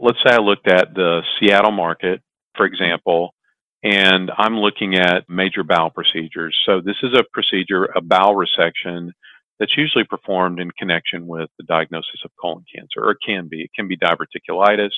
let's 0.00 0.18
say 0.24 0.34
I 0.34 0.38
looked 0.38 0.68
at 0.68 0.94
the 0.94 1.22
Seattle 1.38 1.72
market, 1.72 2.22
for 2.56 2.66
example, 2.66 3.34
and 3.82 4.30
I'm 4.36 4.58
looking 4.58 4.96
at 4.96 5.28
major 5.28 5.64
bowel 5.64 5.90
procedures. 5.90 6.58
So, 6.66 6.80
this 6.80 6.96
is 7.02 7.14
a 7.14 7.24
procedure, 7.32 7.84
a 7.94 8.00
bowel 8.00 8.34
resection 8.34 9.10
that's 9.58 9.76
usually 9.76 10.04
performed 10.04 10.60
in 10.60 10.70
connection 10.72 11.26
with 11.26 11.48
the 11.58 11.64
diagnosis 11.64 12.20
of 12.24 12.30
colon 12.40 12.64
cancer, 12.74 13.00
or 13.00 13.12
it 13.12 13.18
can 13.24 13.48
be. 13.48 13.62
It 13.62 13.70
can 13.74 13.88
be 13.88 13.96
diverticulitis. 13.96 14.90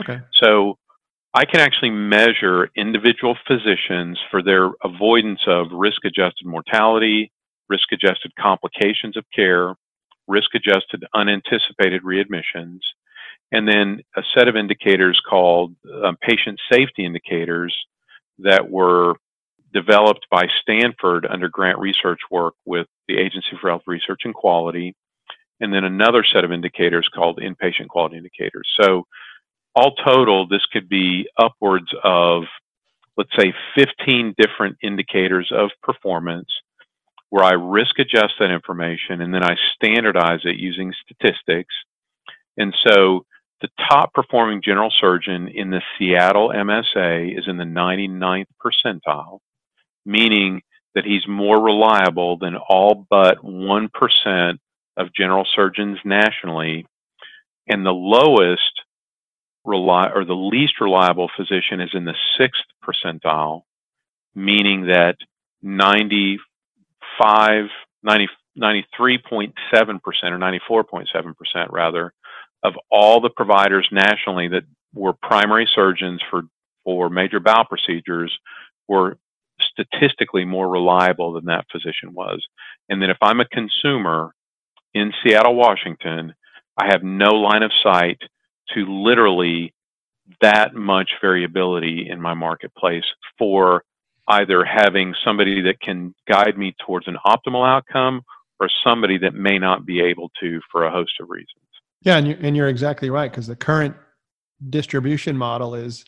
Okay. 0.00 0.20
So 0.42 0.78
I 1.32 1.44
can 1.44 1.60
actually 1.60 1.90
measure 1.90 2.70
individual 2.76 3.36
physicians 3.46 4.18
for 4.30 4.42
their 4.42 4.70
avoidance 4.82 5.40
of 5.46 5.68
risk 5.72 6.04
adjusted 6.04 6.46
mortality, 6.46 7.32
risk 7.68 7.92
adjusted 7.92 8.32
complications 8.38 9.16
of 9.16 9.24
care, 9.34 9.74
risk 10.26 10.54
adjusted 10.54 11.04
unanticipated 11.14 12.02
readmissions, 12.02 12.80
and 13.52 13.68
then 13.68 14.00
a 14.16 14.22
set 14.36 14.48
of 14.48 14.56
indicators 14.56 15.20
called 15.28 15.74
um, 16.04 16.16
patient 16.20 16.58
safety 16.70 17.04
indicators 17.04 17.74
that 18.38 18.68
were 18.68 19.14
developed 19.72 20.26
by 20.30 20.46
Stanford 20.62 21.26
under 21.28 21.48
grant 21.48 21.78
research 21.78 22.20
work 22.30 22.54
with 22.64 22.86
the 23.08 23.18
Agency 23.18 23.56
for 23.60 23.68
Health 23.68 23.82
Research 23.86 24.22
and 24.24 24.34
Quality, 24.34 24.94
and 25.60 25.72
then 25.72 25.84
another 25.84 26.24
set 26.24 26.44
of 26.44 26.52
indicators 26.52 27.08
called 27.14 27.38
inpatient 27.38 27.88
quality 27.88 28.16
indicators. 28.16 28.68
So, 28.80 29.04
all 29.76 29.94
total, 29.96 30.46
this 30.46 30.64
could 30.72 30.88
be 30.88 31.28
upwards 31.36 31.88
of, 32.04 32.44
let's 33.16 33.30
say, 33.36 33.52
15 33.74 34.34
different 34.38 34.76
indicators 34.82 35.50
of 35.52 35.70
performance 35.82 36.48
where 37.34 37.44
I 37.44 37.54
risk 37.54 37.98
adjust 37.98 38.34
that 38.38 38.52
information 38.52 39.20
and 39.20 39.34
then 39.34 39.42
I 39.42 39.56
standardize 39.74 40.42
it 40.44 40.56
using 40.56 40.92
statistics. 41.04 41.74
And 42.56 42.72
so, 42.86 43.26
the 43.60 43.68
top 43.90 44.12
performing 44.14 44.62
general 44.62 44.92
surgeon 45.00 45.48
in 45.48 45.70
the 45.70 45.80
Seattle 45.98 46.50
MSA 46.50 47.36
is 47.36 47.48
in 47.48 47.56
the 47.56 47.64
99th 47.64 48.44
percentile 48.64 49.38
meaning 50.04 50.62
that 50.94 51.04
he's 51.04 51.26
more 51.26 51.60
reliable 51.60 52.38
than 52.38 52.56
all 52.56 53.06
but 53.08 53.38
1% 53.42 54.58
of 54.96 55.14
general 55.14 55.46
surgeons 55.54 55.98
nationally. 56.04 56.86
And 57.66 57.84
the 57.84 57.90
lowest 57.90 58.82
rely 59.64 60.10
or 60.14 60.24
the 60.24 60.34
least 60.34 60.80
reliable 60.80 61.30
physician 61.36 61.80
is 61.80 61.90
in 61.94 62.04
the 62.04 62.14
sixth 62.38 62.62
percentile, 62.86 63.62
meaning 64.34 64.86
that 64.86 65.16
95, 67.20 67.66
90, 68.02 68.28
93.7% 68.58 69.52
or 69.98 70.38
94.7% 70.84 71.34
rather 71.70 72.12
of 72.62 72.74
all 72.90 73.20
the 73.20 73.30
providers 73.30 73.88
nationally 73.92 74.48
that 74.48 74.64
were 74.94 75.12
primary 75.12 75.68
surgeons 75.74 76.20
for, 76.30 76.42
for 76.84 77.10
major 77.10 77.40
bowel 77.40 77.64
procedures 77.64 78.36
were 78.88 79.18
statistically 79.60 80.44
more 80.44 80.68
reliable 80.68 81.32
than 81.32 81.44
that 81.46 81.66
physician 81.70 82.12
was. 82.12 82.44
And 82.88 83.02
then 83.02 83.10
if 83.10 83.18
I'm 83.20 83.40
a 83.40 83.46
consumer 83.46 84.34
in 84.94 85.12
Seattle, 85.22 85.54
Washington, 85.54 86.34
I 86.76 86.86
have 86.86 87.02
no 87.02 87.34
line 87.34 87.62
of 87.62 87.72
sight 87.82 88.18
to 88.74 88.86
literally 88.86 89.74
that 90.40 90.74
much 90.74 91.10
variability 91.20 92.08
in 92.08 92.20
my 92.20 92.34
marketplace 92.34 93.04
for 93.38 93.84
either 94.28 94.64
having 94.64 95.14
somebody 95.24 95.60
that 95.62 95.80
can 95.80 96.14
guide 96.28 96.56
me 96.56 96.74
towards 96.84 97.06
an 97.08 97.16
optimal 97.26 97.66
outcome 97.66 98.22
or 98.60 98.68
somebody 98.82 99.18
that 99.18 99.34
may 99.34 99.58
not 99.58 99.84
be 99.84 100.00
able 100.00 100.30
to 100.40 100.60
for 100.70 100.84
a 100.84 100.90
host 100.90 101.12
of 101.20 101.28
reasons. 101.28 101.48
Yeah, 102.02 102.16
and 102.16 102.28
you're, 102.28 102.38
and 102.40 102.56
you're 102.56 102.68
exactly 102.68 103.10
right 103.10 103.30
because 103.30 103.46
the 103.46 103.56
current 103.56 103.94
distribution 104.70 105.36
model 105.36 105.74
is 105.74 106.04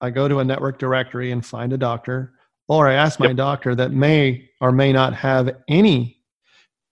I 0.00 0.10
go 0.10 0.28
to 0.28 0.38
a 0.40 0.44
network 0.44 0.78
directory 0.78 1.32
and 1.32 1.44
find 1.44 1.72
a 1.72 1.78
doctor 1.78 2.32
or 2.68 2.88
I 2.88 2.94
ask 2.94 3.18
my 3.18 3.28
yep. 3.28 3.36
doctor 3.36 3.74
that 3.74 3.90
may 3.90 4.48
or 4.60 4.70
may 4.70 4.92
not 4.92 5.12
have 5.14 5.50
any 5.68 6.20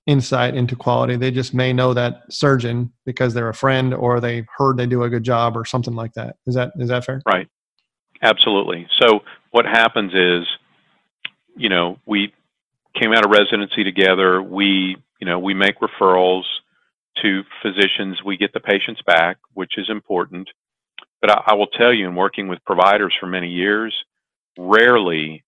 insight 0.08 0.56
into 0.56 0.75
quality. 0.75 1.14
They 1.16 1.30
just 1.30 1.54
may 1.54 1.73
know 1.73 1.94
that 1.94 2.23
surgeon 2.30 2.92
because 3.06 3.32
they're 3.32 3.49
a 3.49 3.54
friend 3.54 3.94
or 3.94 4.20
they 4.20 4.44
heard 4.56 4.76
they 4.76 4.87
do 4.87 5.04
a 5.04 5.08
good 5.08 5.23
job 5.23 5.56
or 5.56 5.64
something 5.64 5.94
like 5.94 6.14
that. 6.14 6.37
Is 6.47 6.56
that 6.56 6.73
is 6.80 6.88
that 6.88 7.04
fair? 7.04 7.23
Right. 7.26 7.47
Absolutely. 8.23 8.88
So 8.99 9.20
what 9.52 9.66
happens 9.66 10.12
is, 10.14 10.47
you 11.59 11.69
know, 11.69 11.99
we 12.07 12.33
came 12.95 13.12
out 13.12 13.25
of 13.25 13.31
residency 13.31 13.85
together. 13.85 14.43
We, 14.43 14.97
you 15.21 15.27
know, 15.27 15.38
we 15.38 15.55
make 15.55 15.81
referrals 15.81 16.45
to 17.23 17.43
physicians. 17.62 18.23
We 18.25 18.37
get 18.37 18.53
the 18.53 18.61
patients 18.61 19.03
back, 19.07 19.38
which 19.55 19.77
is 19.77 19.91
important. 19.91 20.49
But 21.21 21.31
I, 21.31 21.43
I 21.49 21.55
will 21.55 21.67
tell 21.67 21.93
you, 21.93 22.07
in 22.07 22.15
working 22.15 22.49
with 22.49 22.65
providers 22.65 23.15
for 23.19 23.27
many 23.27 23.49
years, 23.49 23.95
rarely 24.57 25.45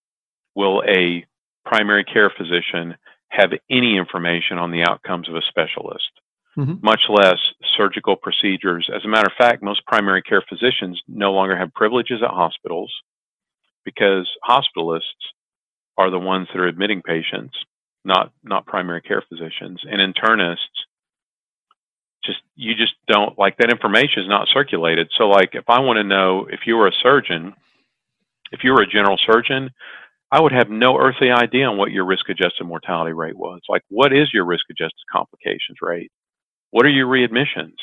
will 0.55 0.83
a 0.87 1.25
primary 1.65 2.03
care 2.03 2.31
physician 2.37 2.95
have 3.29 3.51
any 3.69 3.97
information 3.97 4.57
on 4.57 4.71
the 4.71 4.83
outcomes 4.83 5.29
of 5.29 5.35
a 5.35 5.41
specialist, 5.47 6.11
mm-hmm. 6.57 6.73
much 6.81 7.01
less 7.07 7.37
surgical 7.77 8.17
procedures. 8.17 8.89
As 8.93 9.05
a 9.05 9.07
matter 9.07 9.27
of 9.27 9.37
fact, 9.37 9.63
most 9.63 9.85
primary 9.85 10.21
care 10.21 10.43
physicians 10.47 11.01
no 11.07 11.31
longer 11.31 11.55
have 11.55 11.73
privileges 11.73 12.21
at 12.21 12.29
hospitals 12.29 12.93
because 13.85 14.29
hospitalists 14.47 15.01
are 15.97 16.09
the 16.09 16.19
ones 16.19 16.47
that 16.53 16.59
are 16.59 16.67
admitting 16.67 17.01
patients, 17.01 17.55
not 18.05 18.31
not 18.43 18.65
primary 18.65 19.01
care 19.01 19.23
physicians. 19.27 19.81
And 19.89 19.99
internists 20.01 20.57
just 22.23 22.39
you 22.55 22.75
just 22.75 22.93
don't 23.07 23.37
like 23.37 23.57
that 23.57 23.71
information 23.71 24.23
is 24.23 24.29
not 24.29 24.47
circulated. 24.53 25.09
So 25.17 25.27
like 25.27 25.51
if 25.53 25.65
I 25.67 25.79
want 25.79 25.97
to 25.97 26.03
know 26.03 26.47
if 26.49 26.61
you 26.65 26.75
were 26.75 26.87
a 26.87 26.93
surgeon, 27.01 27.53
if 28.51 28.63
you 28.63 28.71
were 28.73 28.81
a 28.81 28.87
general 28.87 29.17
surgeon, 29.25 29.71
I 30.31 30.39
would 30.39 30.53
have 30.53 30.69
no 30.69 30.97
earthly 30.97 31.29
idea 31.29 31.65
on 31.65 31.77
what 31.77 31.91
your 31.91 32.05
risk 32.05 32.29
adjusted 32.29 32.63
mortality 32.63 33.11
rate 33.11 33.37
was. 33.37 33.59
Like, 33.67 33.83
what 33.89 34.13
is 34.13 34.29
your 34.33 34.45
risk 34.45 34.63
adjusted 34.69 35.03
complications 35.11 35.79
rate? 35.81 36.11
What 36.69 36.85
are 36.85 36.89
your 36.89 37.07
readmissions? 37.07 37.75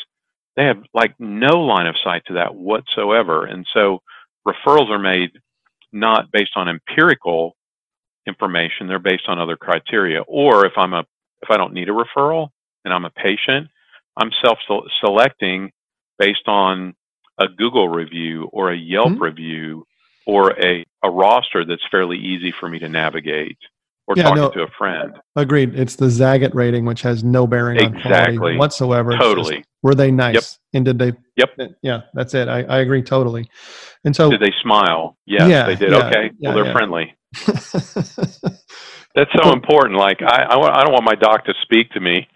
They 0.56 0.64
have 0.64 0.82
like 0.94 1.14
no 1.18 1.60
line 1.60 1.86
of 1.86 1.96
sight 2.02 2.22
to 2.26 2.34
that 2.34 2.54
whatsoever. 2.54 3.44
And 3.44 3.66
so 3.74 4.00
referrals 4.46 4.88
are 4.88 4.98
made 4.98 5.30
not 5.92 6.32
based 6.32 6.52
on 6.56 6.68
empirical 6.68 7.54
information, 8.28 8.86
they're 8.86 8.98
based 8.98 9.24
on 9.28 9.38
other 9.38 9.56
criteria. 9.56 10.20
Or 10.22 10.66
if 10.66 10.72
I'm 10.76 10.92
a 10.92 11.04
if 11.42 11.50
I 11.50 11.56
don't 11.56 11.72
need 11.72 11.88
a 11.88 11.92
referral 11.92 12.48
and 12.84 12.92
I'm 12.92 13.04
a 13.04 13.10
patient, 13.10 13.68
I'm 14.16 14.30
self 14.44 14.58
selecting 15.00 15.72
based 16.18 16.46
on 16.46 16.94
a 17.38 17.48
Google 17.48 17.88
review 17.88 18.48
or 18.52 18.70
a 18.72 18.76
Yelp 18.76 19.10
mm-hmm. 19.10 19.22
review 19.22 19.86
or 20.26 20.52
a, 20.60 20.84
a 21.02 21.10
roster 21.10 21.64
that's 21.64 21.82
fairly 21.90 22.18
easy 22.18 22.52
for 22.58 22.68
me 22.68 22.78
to 22.80 22.88
navigate 22.88 23.56
or 24.06 24.14
yeah, 24.16 24.24
talking 24.24 24.42
no, 24.42 24.50
to 24.50 24.62
a 24.62 24.68
friend. 24.76 25.16
Agreed. 25.36 25.74
It's 25.78 25.96
the 25.96 26.06
Zagat 26.06 26.54
rating, 26.54 26.84
which 26.84 27.02
has 27.02 27.22
no 27.22 27.46
bearing 27.46 27.78
exactly. 27.78 28.34
on 28.34 28.38
quality 28.38 28.58
whatsoever. 28.58 29.16
Totally. 29.16 29.56
Just, 29.56 29.68
were 29.82 29.94
they 29.94 30.10
nice? 30.10 30.34
Yep. 30.34 30.44
And 30.74 30.84
did 30.84 30.98
they? 30.98 31.12
Yep. 31.36 31.76
Yeah, 31.82 32.00
that's 32.14 32.34
it. 32.34 32.48
I, 32.48 32.62
I 32.64 32.78
agree 32.80 33.02
totally. 33.02 33.48
And 34.04 34.16
so, 34.16 34.30
did 34.30 34.40
they 34.40 34.52
smile? 34.62 35.16
Yes, 35.26 35.48
yeah, 35.48 35.66
they 35.66 35.76
did. 35.76 35.92
Yeah, 35.92 36.06
okay. 36.08 36.30
Yeah, 36.38 36.54
well, 36.54 36.64
they're 36.64 36.72
friendly. 36.72 37.14
that's 39.14 39.32
so 39.42 39.52
important. 39.52 39.98
Like, 39.98 40.22
I, 40.22 40.44
I, 40.44 40.80
I 40.80 40.84
don't 40.84 40.92
want 40.92 41.04
my 41.04 41.14
doc 41.14 41.44
to 41.46 41.54
speak 41.62 41.90
to 41.92 42.00
me. 42.00 42.26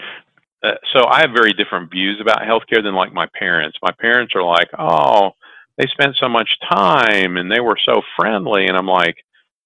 Uh, 0.62 0.72
so 0.92 1.06
I 1.08 1.20
have 1.20 1.30
very 1.30 1.52
different 1.52 1.90
views 1.90 2.20
about 2.20 2.42
healthcare 2.42 2.82
than 2.82 2.94
like 2.94 3.12
my 3.12 3.26
parents. 3.38 3.78
My 3.82 3.92
parents 4.00 4.34
are 4.34 4.42
like, 4.42 4.68
oh, 4.78 5.30
they 5.78 5.86
spent 5.86 6.16
so 6.20 6.28
much 6.28 6.48
time 6.70 7.36
and 7.36 7.50
they 7.50 7.60
were 7.60 7.78
so 7.84 8.02
friendly. 8.16 8.66
And 8.66 8.76
I'm 8.76 8.86
like, 8.86 9.16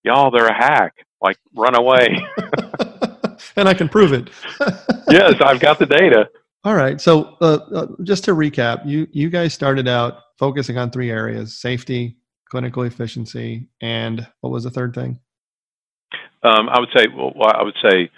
y'all, 0.04 0.30
they're 0.30 0.47
a 0.47 0.54
hack. 0.54 0.95
Like, 1.21 1.38
run 1.54 1.75
away. 1.75 2.18
and 3.56 3.68
I 3.68 3.75
can 3.75 3.88
prove 3.88 4.12
it. 4.12 4.30
yes, 5.11 5.35
I've 5.40 5.61
got 5.61 5.78
the 5.78 5.87
data. 5.87 6.28
All 6.64 6.75
right. 6.75 7.00
So, 7.00 7.37
uh, 7.40 7.59
uh, 7.75 7.87
just 8.02 8.25
to 8.25 8.33
recap, 8.33 8.87
you 8.87 9.06
you 9.12 9.30
guys 9.30 9.54
started 9.54 9.87
out 9.87 10.18
focusing 10.37 10.78
on 10.78 10.90
three 10.90 11.11
areas: 11.11 11.56
safety, 11.56 12.16
clinical 12.50 12.82
efficiency, 12.82 13.68
and 13.80 14.26
what 14.40 14.50
was 14.50 14.64
the 14.64 14.70
third 14.70 14.94
thing? 14.94 15.18
Um, 16.42 16.68
I 16.68 16.78
would 16.78 16.90
say, 16.96 17.06
well, 17.14 17.32
I 17.42 17.62
would 17.62 17.76
say 17.82 18.10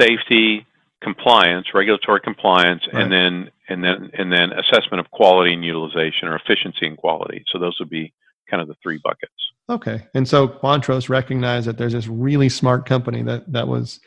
safety, 0.00 0.66
compliance, 1.02 1.66
regulatory 1.74 2.20
compliance, 2.20 2.82
right. 2.92 3.02
and 3.02 3.12
then 3.12 3.50
and 3.68 3.84
then 3.84 4.10
and 4.14 4.32
then 4.32 4.52
assessment 4.52 5.00
of 5.00 5.10
quality 5.10 5.52
and 5.52 5.64
utilization 5.64 6.28
or 6.28 6.36
efficiency 6.36 6.86
and 6.86 6.96
quality. 6.96 7.44
So 7.48 7.58
those 7.58 7.76
would 7.78 7.90
be 7.90 8.12
kind 8.50 8.60
of 8.62 8.68
the 8.68 8.76
three 8.82 9.00
buckets. 9.02 9.32
Okay, 9.70 10.06
and 10.14 10.26
so 10.26 10.48
Quantros 10.48 11.08
recognized 11.08 11.68
that 11.68 11.76
there's 11.76 11.92
this 11.92 12.08
really 12.08 12.48
smart 12.48 12.86
company 12.86 13.22
that 13.22 13.50
that 13.52 13.68
was 13.68 14.00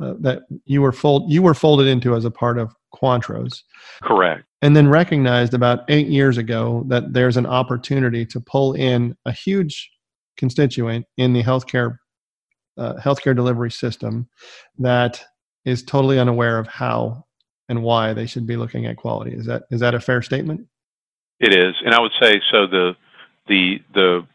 uh, 0.00 0.14
that 0.20 0.42
you 0.64 0.80
were 0.80 0.92
fold 0.92 1.30
you 1.30 1.42
were 1.42 1.54
folded 1.54 1.86
into 1.86 2.14
as 2.14 2.24
a 2.24 2.30
part 2.30 2.58
of 2.58 2.74
Quantros. 2.94 3.62
Correct. 4.02 4.44
And 4.62 4.76
then 4.76 4.88
recognized 4.88 5.54
about 5.54 5.84
eight 5.88 6.08
years 6.08 6.36
ago 6.36 6.84
that 6.88 7.14
there's 7.14 7.38
an 7.38 7.46
opportunity 7.46 8.26
to 8.26 8.40
pull 8.40 8.74
in 8.74 9.16
a 9.24 9.32
huge 9.32 9.90
constituent 10.36 11.06
in 11.16 11.32
the 11.32 11.42
healthcare 11.42 11.96
uh, 12.76 12.94
healthcare 12.94 13.36
delivery 13.36 13.70
system 13.70 14.28
that 14.78 15.22
is 15.64 15.82
totally 15.82 16.18
unaware 16.18 16.58
of 16.58 16.66
how 16.66 17.24
and 17.68 17.82
why 17.82 18.12
they 18.12 18.26
should 18.26 18.46
be 18.46 18.56
looking 18.56 18.86
at 18.86 18.96
quality. 18.96 19.32
Is 19.32 19.46
that 19.46 19.64
is 19.70 19.80
that 19.80 19.94
a 19.94 20.00
fair 20.00 20.22
statement? 20.22 20.66
It 21.38 21.54
is, 21.54 21.74
and 21.84 21.94
I 21.94 22.00
would 22.00 22.12
say 22.20 22.40
so. 22.50 22.66
The 22.66 22.96
the 23.48 23.78
the 23.94 24.26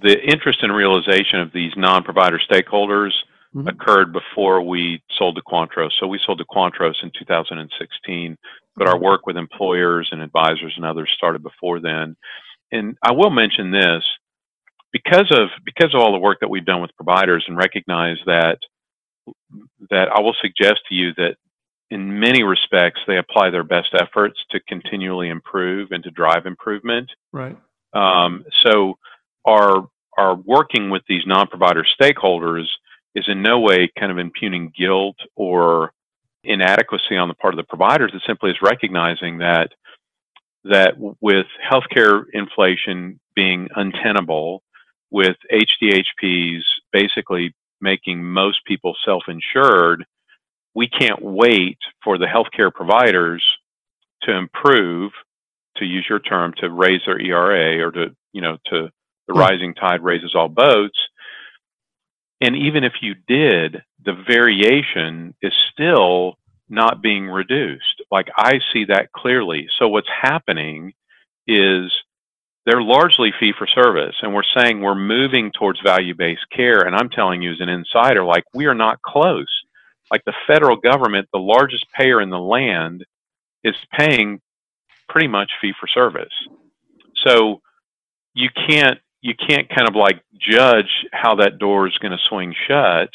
the 0.00 0.20
interest 0.22 0.62
and 0.62 0.74
realization 0.74 1.40
of 1.40 1.52
these 1.52 1.72
non-provider 1.76 2.40
stakeholders 2.48 3.12
mm-hmm. 3.54 3.66
occurred 3.66 4.12
before 4.12 4.62
we 4.62 5.02
sold 5.18 5.36
to 5.36 5.42
Quantros. 5.42 5.90
So 5.98 6.06
we 6.06 6.20
sold 6.24 6.38
to 6.38 6.44
Quantros 6.44 7.02
in 7.02 7.10
2016, 7.18 8.36
but 8.78 8.88
our 8.88 8.98
work 8.98 9.26
with 9.26 9.36
employers 9.36 10.08
and 10.12 10.20
advisors 10.20 10.72
and 10.76 10.84
others 10.84 11.10
started 11.16 11.42
before 11.42 11.80
then. 11.80 12.16
And 12.70 12.96
I 13.02 13.12
will 13.12 13.30
mention 13.30 13.70
this 13.70 14.04
because 14.92 15.30
of 15.30 15.48
because 15.64 15.94
of 15.94 16.00
all 16.00 16.12
the 16.12 16.18
work 16.18 16.38
that 16.40 16.50
we've 16.50 16.64
done 16.64 16.82
with 16.82 16.96
providers 16.96 17.44
and 17.46 17.56
recognize 17.56 18.16
that 18.26 18.58
that 19.90 20.08
I 20.14 20.20
will 20.20 20.36
suggest 20.40 20.80
to 20.88 20.94
you 20.94 21.12
that 21.16 21.36
in 21.90 22.20
many 22.20 22.42
respects 22.42 23.00
they 23.06 23.16
apply 23.16 23.50
their 23.50 23.64
best 23.64 23.88
efforts 23.94 24.38
to 24.50 24.60
continually 24.68 25.28
improve 25.28 25.88
and 25.90 26.02
to 26.04 26.10
drive 26.10 26.46
improvement. 26.46 27.10
Right. 27.32 27.56
Um, 27.94 28.44
so 28.64 28.98
our 29.46 29.88
our 30.16 30.34
working 30.34 30.90
with 30.90 31.02
these 31.08 31.22
non-provider 31.26 31.86
stakeholders 32.00 32.66
is 33.14 33.24
in 33.28 33.42
no 33.42 33.60
way 33.60 33.90
kind 33.98 34.12
of 34.12 34.18
impugning 34.18 34.72
guilt 34.76 35.16
or 35.36 35.92
inadequacy 36.44 37.16
on 37.16 37.28
the 37.28 37.34
part 37.34 37.54
of 37.54 37.58
the 37.58 37.64
providers. 37.64 38.12
It 38.14 38.22
simply 38.26 38.50
is 38.50 38.56
recognizing 38.62 39.38
that 39.38 39.70
that 40.64 40.94
with 41.20 41.46
healthcare 41.70 42.24
inflation 42.32 43.20
being 43.34 43.68
untenable, 43.74 44.62
with 45.10 45.36
HDHPs 45.52 46.60
basically 46.92 47.54
making 47.80 48.24
most 48.24 48.64
people 48.66 48.94
self-insured, 49.04 50.04
we 50.74 50.88
can't 50.88 51.22
wait 51.22 51.78
for 52.04 52.18
the 52.18 52.26
healthcare 52.26 52.72
providers 52.72 53.42
to 54.22 54.36
improve, 54.36 55.12
to 55.76 55.84
use 55.84 56.06
your 56.08 56.18
term, 56.18 56.52
to 56.58 56.70
raise 56.70 57.00
their 57.06 57.20
ERA 57.20 57.84
or 57.86 57.90
to, 57.92 58.14
you 58.32 58.42
know, 58.42 58.58
to 58.66 58.90
the 59.28 59.34
hmm. 59.34 59.38
rising 59.38 59.74
tide 59.74 60.02
raises 60.02 60.34
all 60.34 60.48
boats. 60.48 60.98
And 62.40 62.56
even 62.56 62.84
if 62.84 62.94
you 63.00 63.14
did, 63.26 63.82
the 64.04 64.14
variation 64.26 65.34
is 65.42 65.52
still 65.72 66.36
not 66.68 67.02
being 67.02 67.28
reduced. 67.28 68.02
Like 68.10 68.28
I 68.36 68.60
see 68.72 68.84
that 68.86 69.12
clearly. 69.12 69.68
So 69.78 69.88
what's 69.88 70.08
happening 70.22 70.92
is 71.46 71.92
they're 72.66 72.82
largely 72.82 73.32
fee 73.40 73.54
for 73.56 73.66
service 73.66 74.14
and 74.22 74.34
we're 74.34 74.42
saying 74.56 74.80
we're 74.80 74.94
moving 74.94 75.50
towards 75.52 75.80
value-based 75.80 76.46
care 76.54 76.82
and 76.82 76.94
I'm 76.94 77.08
telling 77.08 77.40
you 77.40 77.52
as 77.52 77.60
an 77.60 77.70
insider 77.70 78.24
like 78.24 78.44
we 78.52 78.66
are 78.66 78.74
not 78.74 79.00
close. 79.02 79.48
Like 80.10 80.24
the 80.24 80.34
federal 80.46 80.76
government, 80.76 81.28
the 81.32 81.38
largest 81.38 81.86
payer 81.98 82.20
in 82.20 82.30
the 82.30 82.38
land 82.38 83.04
is 83.64 83.74
paying 83.98 84.40
pretty 85.08 85.28
much 85.28 85.50
fee 85.60 85.72
for 85.78 85.86
service. 85.86 86.32
So 87.26 87.60
you 88.34 88.48
can't 88.68 88.98
you 89.20 89.34
can't 89.34 89.68
kind 89.68 89.88
of 89.88 89.96
like 89.96 90.22
judge 90.38 91.06
how 91.12 91.34
that 91.36 91.58
door 91.58 91.86
is 91.86 91.98
going 91.98 92.12
to 92.12 92.18
swing 92.28 92.54
shut, 92.66 93.10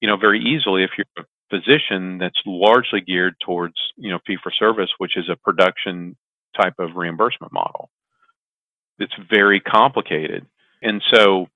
you 0.00 0.08
know, 0.08 0.16
very 0.16 0.40
easily 0.40 0.84
if 0.84 0.90
you're 0.96 1.06
a 1.18 1.24
physician 1.50 2.18
that's 2.18 2.40
largely 2.46 3.00
geared 3.00 3.34
towards, 3.44 3.74
you 3.96 4.10
know, 4.10 4.18
fee 4.26 4.38
for 4.42 4.52
service, 4.52 4.90
which 4.98 5.16
is 5.16 5.28
a 5.28 5.36
production 5.36 6.16
type 6.56 6.74
of 6.78 6.96
reimbursement 6.96 7.52
model. 7.52 7.90
It's 8.98 9.14
very 9.30 9.60
complicated. 9.60 10.46
And 10.82 11.02
so 11.10 11.48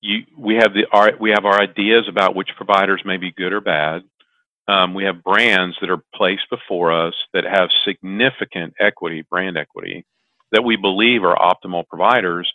you, 0.00 0.24
we 0.36 0.56
have 0.56 0.74
the 0.74 0.86
our, 0.92 1.12
we 1.18 1.30
have 1.30 1.44
our 1.44 1.60
ideas 1.60 2.06
about 2.08 2.34
which 2.34 2.50
providers 2.56 3.02
may 3.04 3.16
be 3.16 3.32
good 3.32 3.52
or 3.52 3.60
bad. 3.60 4.02
Um, 4.66 4.94
we 4.94 5.04
have 5.04 5.22
brands 5.22 5.76
that 5.80 5.90
are 5.90 6.02
placed 6.14 6.48
before 6.50 6.90
us 6.90 7.14
that 7.32 7.44
have 7.44 7.68
significant 7.84 8.74
equity, 8.80 9.22
brand 9.22 9.58
equity, 9.58 10.04
that 10.54 10.64
we 10.64 10.76
believe 10.76 11.22
are 11.24 11.36
optimal 11.36 11.86
providers. 11.86 12.50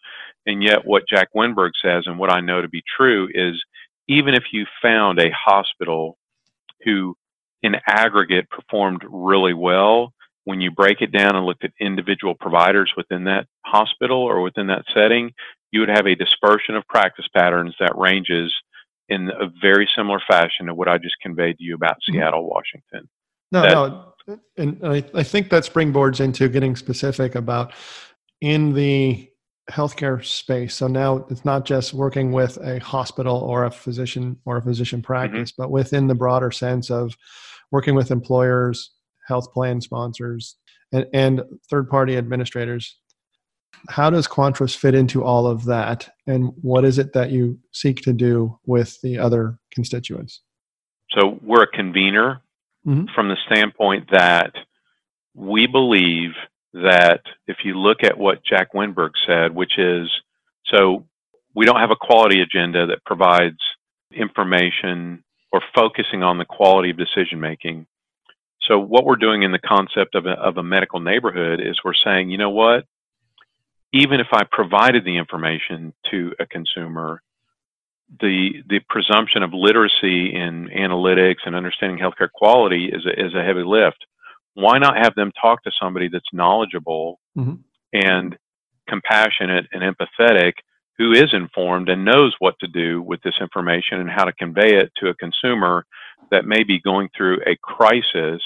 And 0.45 0.63
yet, 0.63 0.85
what 0.85 1.03
Jack 1.07 1.29
Wennberg 1.35 1.71
says, 1.81 2.05
and 2.07 2.17
what 2.17 2.31
I 2.31 2.39
know 2.39 2.61
to 2.61 2.69
be 2.69 2.81
true, 2.97 3.27
is 3.33 3.61
even 4.07 4.33
if 4.33 4.45
you 4.51 4.65
found 4.81 5.19
a 5.19 5.31
hospital 5.31 6.17
who, 6.83 7.15
in 7.61 7.75
aggregate, 7.85 8.49
performed 8.49 9.03
really 9.07 9.53
well, 9.53 10.13
when 10.45 10.61
you 10.61 10.71
break 10.71 11.01
it 11.01 11.11
down 11.11 11.35
and 11.35 11.45
looked 11.45 11.65
at 11.65 11.73
individual 11.79 12.33
providers 12.33 12.91
within 12.97 13.25
that 13.25 13.45
hospital 13.65 14.17
or 14.17 14.41
within 14.41 14.67
that 14.67 14.85
setting, 14.93 15.31
you 15.71 15.81
would 15.81 15.89
have 15.89 16.07
a 16.07 16.15
dispersion 16.15 16.75
of 16.75 16.87
practice 16.87 17.27
patterns 17.35 17.75
that 17.79 17.95
ranges 17.95 18.51
in 19.09 19.29
a 19.29 19.47
very 19.61 19.89
similar 19.95 20.21
fashion 20.27 20.67
to 20.67 20.73
what 20.73 20.87
I 20.87 20.97
just 20.97 21.19
conveyed 21.21 21.57
to 21.57 21.63
you 21.63 21.75
about 21.75 21.97
mm-hmm. 21.97 22.13
Seattle, 22.13 22.49
Washington. 22.49 23.09
No, 23.51 23.61
that, 23.61 23.71
no, 23.71 24.39
and 24.57 24.79
I, 24.83 25.03
I 25.13 25.23
think 25.23 25.49
that 25.49 25.63
springboards 25.63 26.19
into 26.19 26.49
getting 26.49 26.75
specific 26.75 27.35
about 27.35 27.73
in 28.41 28.73
the 28.73 29.29
healthcare 29.69 30.23
space. 30.23 30.75
So 30.75 30.87
now 30.87 31.25
it's 31.29 31.45
not 31.45 31.65
just 31.65 31.93
working 31.93 32.31
with 32.31 32.57
a 32.57 32.79
hospital 32.79 33.37
or 33.37 33.65
a 33.65 33.71
physician 33.71 34.37
or 34.45 34.57
a 34.57 34.61
physician 34.61 34.99
mm-hmm. 34.99 35.05
practice, 35.05 35.51
mm-hmm. 35.51 35.61
but 35.61 35.71
within 35.71 36.07
the 36.07 36.15
broader 36.15 36.51
sense 36.51 36.89
of 36.89 37.15
working 37.71 37.95
with 37.95 38.11
employers, 38.11 38.91
health 39.27 39.51
plan 39.53 39.79
sponsors, 39.79 40.55
and, 40.91 41.05
and 41.13 41.41
third 41.69 41.89
party 41.89 42.17
administrators. 42.17 42.97
How 43.89 44.09
does 44.09 44.27
Quantros 44.27 44.75
fit 44.75 44.95
into 44.95 45.23
all 45.23 45.45
of 45.45 45.65
that? 45.65 46.09
And 46.25 46.51
what 46.61 46.83
is 46.83 46.97
it 46.97 47.13
that 47.13 47.29
you 47.29 47.59
seek 47.71 48.01
to 48.01 48.13
do 48.13 48.57
with 48.65 48.99
the 49.01 49.19
other 49.19 49.59
constituents? 49.71 50.41
So 51.11 51.39
we're 51.43 51.63
a 51.63 51.67
convener 51.67 52.41
mm-hmm. 52.89 53.05
from 53.13 53.29
the 53.29 53.37
standpoint 53.45 54.09
that 54.11 54.53
we 55.35 55.67
believe 55.67 56.31
that 56.73 57.21
if 57.47 57.57
you 57.63 57.77
look 57.77 58.03
at 58.03 58.17
what 58.17 58.43
Jack 58.43 58.73
Wennberg 58.73 59.11
said, 59.25 59.53
which 59.53 59.77
is 59.77 60.09
so 60.67 61.05
we 61.55 61.65
don't 61.65 61.79
have 61.79 61.91
a 61.91 61.95
quality 61.95 62.41
agenda 62.41 62.87
that 62.87 63.03
provides 63.05 63.59
information 64.13 65.23
or 65.51 65.61
focusing 65.73 66.23
on 66.23 66.37
the 66.37 66.45
quality 66.45 66.91
of 66.91 66.97
decision 66.97 67.39
making. 67.39 67.87
So 68.61 68.77
what 68.77 69.05
we're 69.05 69.15
doing 69.15 69.43
in 69.43 69.51
the 69.51 69.59
concept 69.59 70.15
of 70.15 70.25
a, 70.25 70.31
of 70.31 70.57
a 70.57 70.63
medical 70.63 70.99
neighborhood 70.99 71.59
is 71.59 71.79
we're 71.83 71.93
saying, 71.93 72.29
you 72.29 72.37
know 72.37 72.51
what? 72.51 72.85
Even 73.93 74.19
if 74.19 74.27
I 74.31 74.43
provided 74.51 75.03
the 75.05 75.17
information 75.17 75.93
to 76.11 76.33
a 76.39 76.45
consumer, 76.45 77.23
the 78.21 78.63
the 78.67 78.79
presumption 78.89 79.43
of 79.43 79.53
literacy 79.53 80.33
in 80.33 80.69
analytics 80.69 81.45
and 81.45 81.55
understanding 81.55 81.99
healthcare 81.99 82.31
quality 82.31 82.85
is 82.85 83.05
a, 83.05 83.25
is 83.25 83.33
a 83.33 83.43
heavy 83.43 83.63
lift. 83.63 84.05
Why 84.55 84.79
not 84.79 84.97
have 84.97 85.15
them 85.15 85.31
talk 85.39 85.63
to 85.63 85.71
somebody 85.79 86.09
that's 86.09 86.33
knowledgeable 86.33 87.19
mm-hmm. 87.37 87.55
and 87.93 88.37
compassionate 88.87 89.67
and 89.71 89.83
empathetic, 89.83 90.53
who 90.97 91.11
is 91.11 91.33
informed 91.33 91.89
and 91.89 92.03
knows 92.03 92.35
what 92.39 92.55
to 92.59 92.67
do 92.67 93.01
with 93.01 93.21
this 93.21 93.35
information 93.39 93.99
and 93.99 94.09
how 94.09 94.25
to 94.25 94.33
convey 94.33 94.75
it 94.75 94.91
to 94.97 95.09
a 95.09 95.15
consumer 95.15 95.85
that 96.31 96.45
may 96.45 96.63
be 96.63 96.81
going 96.81 97.09
through 97.15 97.39
a 97.45 97.55
crisis 97.61 98.41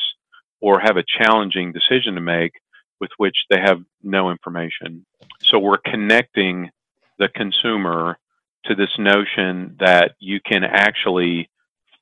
or 0.61 0.79
have 0.79 0.97
a 0.97 1.03
challenging 1.17 1.71
decision 1.71 2.15
to 2.15 2.21
make 2.21 2.53
with 2.99 3.11
which 3.17 3.35
they 3.49 3.59
have 3.59 3.81
no 4.03 4.29
information. 4.29 5.05
So 5.41 5.59
we're 5.59 5.77
connecting 5.77 6.69
the 7.17 7.29
consumer 7.29 8.17
to 8.65 8.75
this 8.75 8.91
notion 8.97 9.75
that 9.79 10.15
you 10.19 10.39
can 10.41 10.63
actually 10.63 11.49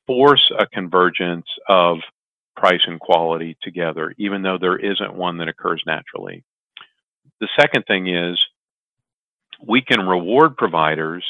force 0.07 0.51
a 0.57 0.65
convergence 0.67 1.45
of 1.67 1.97
price 2.55 2.81
and 2.85 2.99
quality 2.99 3.57
together, 3.61 4.13
even 4.17 4.41
though 4.41 4.57
there 4.57 4.77
isn't 4.77 5.15
one 5.15 5.37
that 5.37 5.47
occurs 5.47 5.81
naturally. 5.85 6.43
The 7.39 7.47
second 7.59 7.85
thing 7.87 8.07
is 8.07 8.39
we 9.65 9.81
can 9.81 10.07
reward 10.07 10.57
providers 10.57 11.23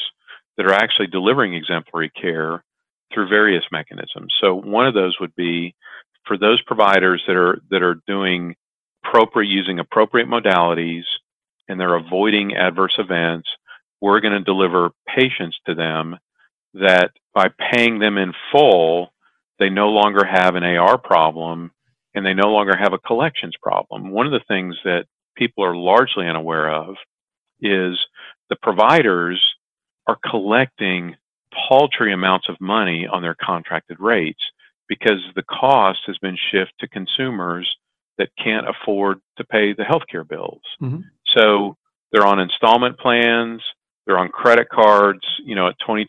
that 0.56 0.66
are 0.66 0.74
actually 0.74 1.06
delivering 1.06 1.54
exemplary 1.54 2.10
care 2.10 2.64
through 3.12 3.28
various 3.28 3.64
mechanisms. 3.72 4.32
So 4.40 4.54
one 4.54 4.86
of 4.86 4.94
those 4.94 5.16
would 5.20 5.34
be 5.36 5.74
for 6.26 6.36
those 6.36 6.60
providers 6.62 7.22
that 7.26 7.36
are 7.36 7.60
that 7.70 7.82
are 7.82 8.00
doing 8.06 8.54
appropriate 9.04 9.48
using 9.48 9.78
appropriate 9.78 10.28
modalities 10.28 11.02
and 11.68 11.78
they're 11.78 11.96
avoiding 11.96 12.56
adverse 12.56 12.94
events 12.98 13.48
we're 14.02 14.20
going 14.20 14.34
to 14.34 14.40
deliver 14.40 14.90
patients 15.06 15.56
to 15.64 15.74
them 15.74 16.18
that 16.74 17.12
by 17.32 17.46
paying 17.72 18.00
them 18.00 18.18
in 18.18 18.32
full, 18.50 19.12
they 19.60 19.70
no 19.70 19.90
longer 19.90 20.24
have 20.24 20.56
an 20.56 20.64
AR 20.64 20.98
problem 20.98 21.70
and 22.12 22.26
they 22.26 22.34
no 22.34 22.48
longer 22.48 22.76
have 22.76 22.92
a 22.92 22.98
collections 22.98 23.54
problem. 23.62 24.10
One 24.10 24.26
of 24.26 24.32
the 24.32 24.44
things 24.48 24.74
that 24.84 25.06
people 25.36 25.64
are 25.64 25.76
largely 25.76 26.26
unaware 26.26 26.68
of 26.68 26.96
is 27.60 27.96
the 28.50 28.56
providers 28.60 29.40
are 30.08 30.18
collecting 30.28 31.14
paltry 31.68 32.12
amounts 32.12 32.48
of 32.48 32.60
money 32.60 33.06
on 33.06 33.22
their 33.22 33.36
contracted 33.40 34.00
rates 34.00 34.42
because 34.88 35.20
the 35.36 35.44
cost 35.44 36.00
has 36.06 36.18
been 36.18 36.36
shifted 36.50 36.74
to 36.80 36.88
consumers 36.88 37.70
that 38.18 38.30
can't 38.42 38.66
afford 38.68 39.20
to 39.36 39.44
pay 39.44 39.72
the 39.72 39.84
healthcare 39.84 40.28
bills. 40.28 40.62
Mm-hmm. 40.82 41.02
So 41.36 41.76
they're 42.10 42.26
on 42.26 42.40
installment 42.40 42.98
plans, 42.98 43.62
they're 44.06 44.18
on 44.18 44.28
credit 44.28 44.68
cards, 44.68 45.24
you 45.44 45.54
know, 45.54 45.68
at 45.68 45.76
22% 45.86 46.02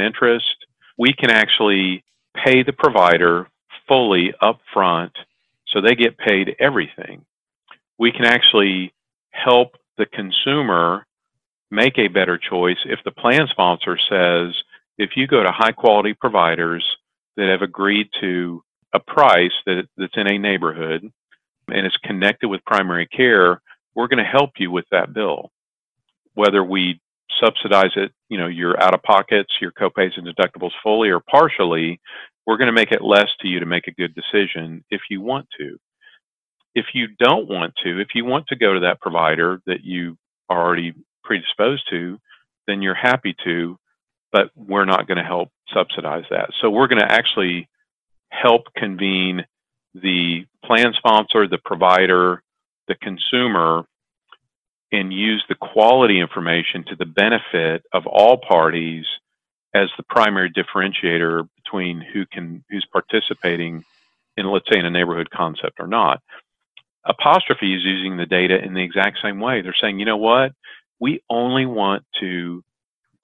interest. 0.00 0.56
We 0.98 1.12
can 1.12 1.30
actually 1.30 2.04
pay 2.34 2.62
the 2.62 2.72
provider 2.72 3.48
fully 3.86 4.32
up 4.40 4.60
front 4.72 5.12
so 5.68 5.80
they 5.80 5.94
get 5.94 6.18
paid 6.18 6.56
everything. 6.58 7.24
We 7.98 8.12
can 8.12 8.24
actually 8.24 8.92
help 9.30 9.76
the 9.98 10.06
consumer 10.06 11.06
make 11.70 11.98
a 11.98 12.08
better 12.08 12.38
choice 12.38 12.78
if 12.84 13.00
the 13.04 13.10
plan 13.10 13.46
sponsor 13.50 13.98
says, 14.08 14.54
if 14.98 15.10
you 15.16 15.26
go 15.26 15.42
to 15.42 15.50
high 15.50 15.72
quality 15.72 16.14
providers 16.14 16.84
that 17.36 17.48
have 17.48 17.62
agreed 17.62 18.08
to 18.20 18.62
a 18.92 19.00
price 19.00 19.52
that, 19.66 19.88
that's 19.96 20.16
in 20.16 20.26
a 20.26 20.38
neighborhood 20.38 21.10
and 21.68 21.86
is 21.86 21.96
connected 22.04 22.48
with 22.48 22.64
primary 22.64 23.06
care, 23.06 23.60
we're 23.94 24.08
going 24.08 24.22
to 24.22 24.30
help 24.30 24.52
you 24.58 24.70
with 24.70 24.84
that 24.90 25.12
bill. 25.12 25.50
Whether 26.34 26.62
we 26.62 27.00
subsidize 27.42 27.92
it, 27.96 28.12
you 28.28 28.38
know, 28.38 28.46
your 28.46 28.80
out 28.82 28.94
of 28.94 29.02
pockets, 29.02 29.52
your 29.60 29.72
copays 29.72 30.16
and 30.16 30.26
deductibles 30.26 30.72
fully 30.82 31.10
or 31.10 31.20
partially, 31.20 32.00
we're 32.46 32.56
going 32.56 32.68
to 32.68 32.72
make 32.72 32.92
it 32.92 33.02
less 33.02 33.28
to 33.40 33.48
you 33.48 33.60
to 33.60 33.66
make 33.66 33.88
a 33.88 33.92
good 33.92 34.14
decision 34.14 34.84
if 34.90 35.02
you 35.10 35.20
want 35.20 35.46
to. 35.58 35.76
If 36.74 36.86
you 36.94 37.08
don't 37.18 37.48
want 37.48 37.74
to, 37.84 38.00
if 38.00 38.08
you 38.14 38.24
want 38.24 38.46
to 38.48 38.56
go 38.56 38.74
to 38.74 38.80
that 38.80 39.00
provider 39.00 39.60
that 39.66 39.82
you 39.82 40.16
are 40.48 40.62
already 40.62 40.94
predisposed 41.24 41.84
to, 41.90 42.18
then 42.66 42.82
you're 42.82 42.94
happy 42.94 43.34
to, 43.44 43.78
but 44.32 44.50
we're 44.54 44.84
not 44.84 45.06
going 45.06 45.18
to 45.18 45.24
help 45.24 45.50
subsidize 45.72 46.24
that. 46.30 46.50
So 46.60 46.70
we're 46.70 46.88
going 46.88 47.00
to 47.00 47.12
actually 47.12 47.68
help 48.30 48.62
convene 48.76 49.44
the 49.94 50.44
plan 50.64 50.92
sponsor, 50.96 51.48
the 51.48 51.58
provider, 51.64 52.42
the 52.88 52.96
consumer, 52.96 53.84
and 54.96 55.12
use 55.12 55.44
the 55.48 55.54
quality 55.54 56.20
information 56.20 56.84
to 56.88 56.96
the 56.96 57.06
benefit 57.06 57.84
of 57.92 58.06
all 58.06 58.38
parties 58.38 59.04
as 59.74 59.88
the 59.96 60.02
primary 60.04 60.50
differentiator 60.50 61.48
between 61.56 62.00
who 62.00 62.24
can 62.26 62.64
who's 62.70 62.86
participating 62.92 63.84
in 64.36 64.46
let's 64.46 64.66
say 64.72 64.78
in 64.78 64.86
a 64.86 64.90
neighborhood 64.90 65.30
concept 65.30 65.78
or 65.80 65.86
not. 65.86 66.20
Apostrophe 67.04 67.74
is 67.74 67.84
using 67.84 68.16
the 68.16 68.26
data 68.26 68.58
in 68.62 68.74
the 68.74 68.82
exact 68.82 69.18
same 69.22 69.38
way. 69.38 69.62
They're 69.62 69.76
saying, 69.80 69.98
you 69.98 70.06
know 70.06 70.16
what? 70.16 70.52
We 70.98 71.22
only 71.30 71.66
want 71.66 72.04
to 72.20 72.64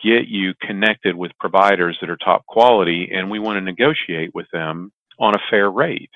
get 0.02 0.28
you 0.28 0.54
connected 0.60 1.16
with 1.16 1.32
providers 1.38 1.96
that 2.00 2.10
are 2.10 2.16
top 2.16 2.44
quality 2.46 3.10
and 3.12 3.30
we 3.30 3.38
want 3.38 3.56
to 3.56 3.60
negotiate 3.60 4.34
with 4.34 4.46
them 4.52 4.92
on 5.18 5.34
a 5.34 5.42
fair 5.50 5.70
rate. 5.70 6.10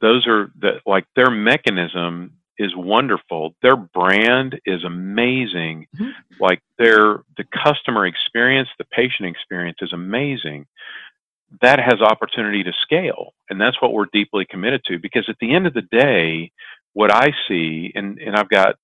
Those 0.00 0.26
are 0.26 0.50
the 0.60 0.80
like 0.86 1.06
their 1.16 1.30
mechanism 1.30 2.37
is 2.58 2.74
wonderful. 2.74 3.54
Their 3.62 3.76
brand 3.76 4.60
is 4.66 4.84
amazing. 4.84 5.86
Mm-hmm. 5.96 6.10
Like 6.40 6.60
their 6.78 7.22
the 7.36 7.44
customer 7.44 8.06
experience, 8.06 8.68
the 8.78 8.84
patient 8.84 9.28
experience 9.28 9.78
is 9.80 9.92
amazing. 9.92 10.66
That 11.62 11.78
has 11.78 12.00
opportunity 12.00 12.62
to 12.64 12.72
scale, 12.82 13.32
and 13.48 13.60
that's 13.60 13.80
what 13.80 13.92
we're 13.92 14.06
deeply 14.12 14.44
committed 14.44 14.82
to. 14.86 14.98
Because 14.98 15.26
at 15.28 15.36
the 15.40 15.54
end 15.54 15.66
of 15.66 15.74
the 15.74 15.82
day, 15.82 16.52
what 16.92 17.10
I 17.12 17.32
see, 17.48 17.92
and 17.94 18.18
and 18.18 18.36
I've 18.36 18.50
got 18.50 18.76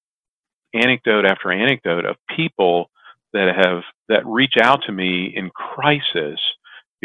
anecdote 0.73 1.25
after 1.25 1.53
anecdote 1.53 2.05
of 2.05 2.17
people 2.35 2.91
that 3.33 3.55
have 3.55 3.83
that 4.09 4.27
reach 4.27 4.55
out 4.61 4.83
to 4.87 4.93
me 4.93 5.33
in 5.35 5.51
crisis 5.51 6.41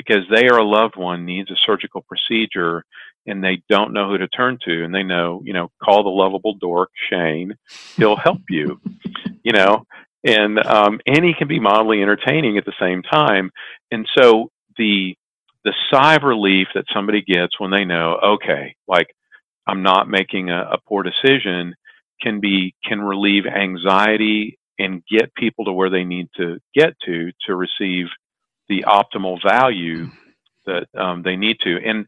because 0.05 0.23
they 0.33 0.47
or 0.47 0.57
a 0.57 0.63
loved 0.63 0.95
one 0.95 1.25
needs 1.25 1.51
a 1.51 1.55
surgical 1.65 2.01
procedure 2.01 2.83
and 3.25 3.43
they 3.43 3.62
don't 3.69 3.93
know 3.93 4.09
who 4.09 4.17
to 4.17 4.27
turn 4.29 4.57
to 4.65 4.83
and 4.83 4.93
they 4.93 5.03
know 5.03 5.41
you 5.43 5.53
know 5.53 5.69
call 5.83 6.03
the 6.03 6.09
lovable 6.09 6.55
dork 6.55 6.89
shane 7.09 7.53
he'll 7.97 8.15
help 8.15 8.41
you 8.49 8.79
you 9.43 9.51
know 9.51 9.85
and 10.23 10.59
um, 10.65 10.99
and 11.05 11.23
he 11.23 11.33
can 11.33 11.47
be 11.47 11.59
mildly 11.59 12.01
entertaining 12.01 12.57
at 12.57 12.65
the 12.65 12.73
same 12.79 13.01
time. 13.03 13.51
And 13.91 14.05
so 14.17 14.49
the 14.77 15.15
the 15.63 15.73
sigh 15.91 16.15
of 16.15 16.23
relief 16.23 16.67
that 16.73 16.85
somebody 16.93 17.21
gets 17.21 17.59
when 17.59 17.71
they 17.71 17.83
know 17.83 18.17
okay 18.23 18.75
like 18.88 19.07
i'm 19.67 19.83
not 19.83 20.09
making 20.09 20.49
a, 20.49 20.62
a 20.71 20.77
poor 20.88 21.03
decision 21.03 21.75
can 22.21 22.39
be 22.39 22.73
can 22.83 23.01
relieve 23.01 23.45
anxiety 23.45 24.57
and 24.79 25.03
get 25.12 25.33
people 25.35 25.65
to 25.65 25.73
where 25.73 25.89
they 25.89 26.05
need 26.05 26.27
to 26.38 26.57
get 26.73 26.93
to 27.05 27.31
to 27.45 27.55
receive 27.55 28.05
the 28.69 28.86
optimal 28.88 29.41
value 29.43 30.08
that 30.65 30.86
um, 30.99 31.23
they 31.23 31.36
need 31.36 31.58
to. 31.62 31.77
And 31.84 32.05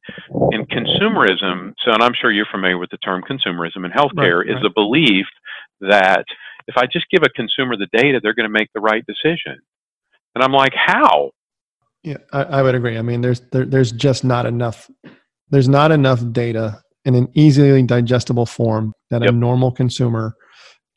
in 0.52 0.66
consumerism, 0.66 1.74
so 1.84 1.92
and 1.92 2.04
I'm 2.04 2.14
sure 2.20 2.32
you're 2.32 2.46
familiar 2.52 2.78
with 2.78 2.92
the 2.92 2.98
term 2.98 3.24
consumerism 3.30 3.86
in 3.86 3.92
healthcare, 3.92 4.40
right, 4.40 4.50
is 4.50 4.56
right. 4.56 4.64
the 4.64 4.72
belief 4.74 5.26
that 5.82 6.26
if 6.68 6.78
I 6.78 6.86
just 6.86 7.08
give 7.10 7.24
a 7.24 7.30
consumer 7.30 7.76
the 7.76 7.88
data, 7.92 8.20
they're 8.22 8.36
going 8.36 8.48
to 8.48 8.54
make 8.54 8.70
the 8.74 8.82
right 8.82 9.04
decision. 9.06 9.60
And 10.36 10.44
I'm 10.44 10.54
like, 10.54 10.74
how? 10.76 11.32
Yeah, 12.04 12.18
I, 12.32 12.44
I 12.44 12.62
would 12.62 12.76
agree. 12.76 12.98
I 12.98 13.02
mean, 13.02 13.22
there's 13.22 13.42
there, 13.52 13.66
there's 13.66 13.92
just 13.92 14.24
not 14.24 14.46
enough. 14.46 14.90
There's 15.50 15.68
not 15.70 15.92
enough 15.92 16.22
data 16.32 16.82
in 17.04 17.16
an 17.16 17.28
easily 17.34 17.84
digestible 17.84 18.46
form 18.46 18.94
that 19.10 19.22
yep. 19.22 19.32
a 19.32 19.34
normal 19.34 19.72
consumer 19.72 20.36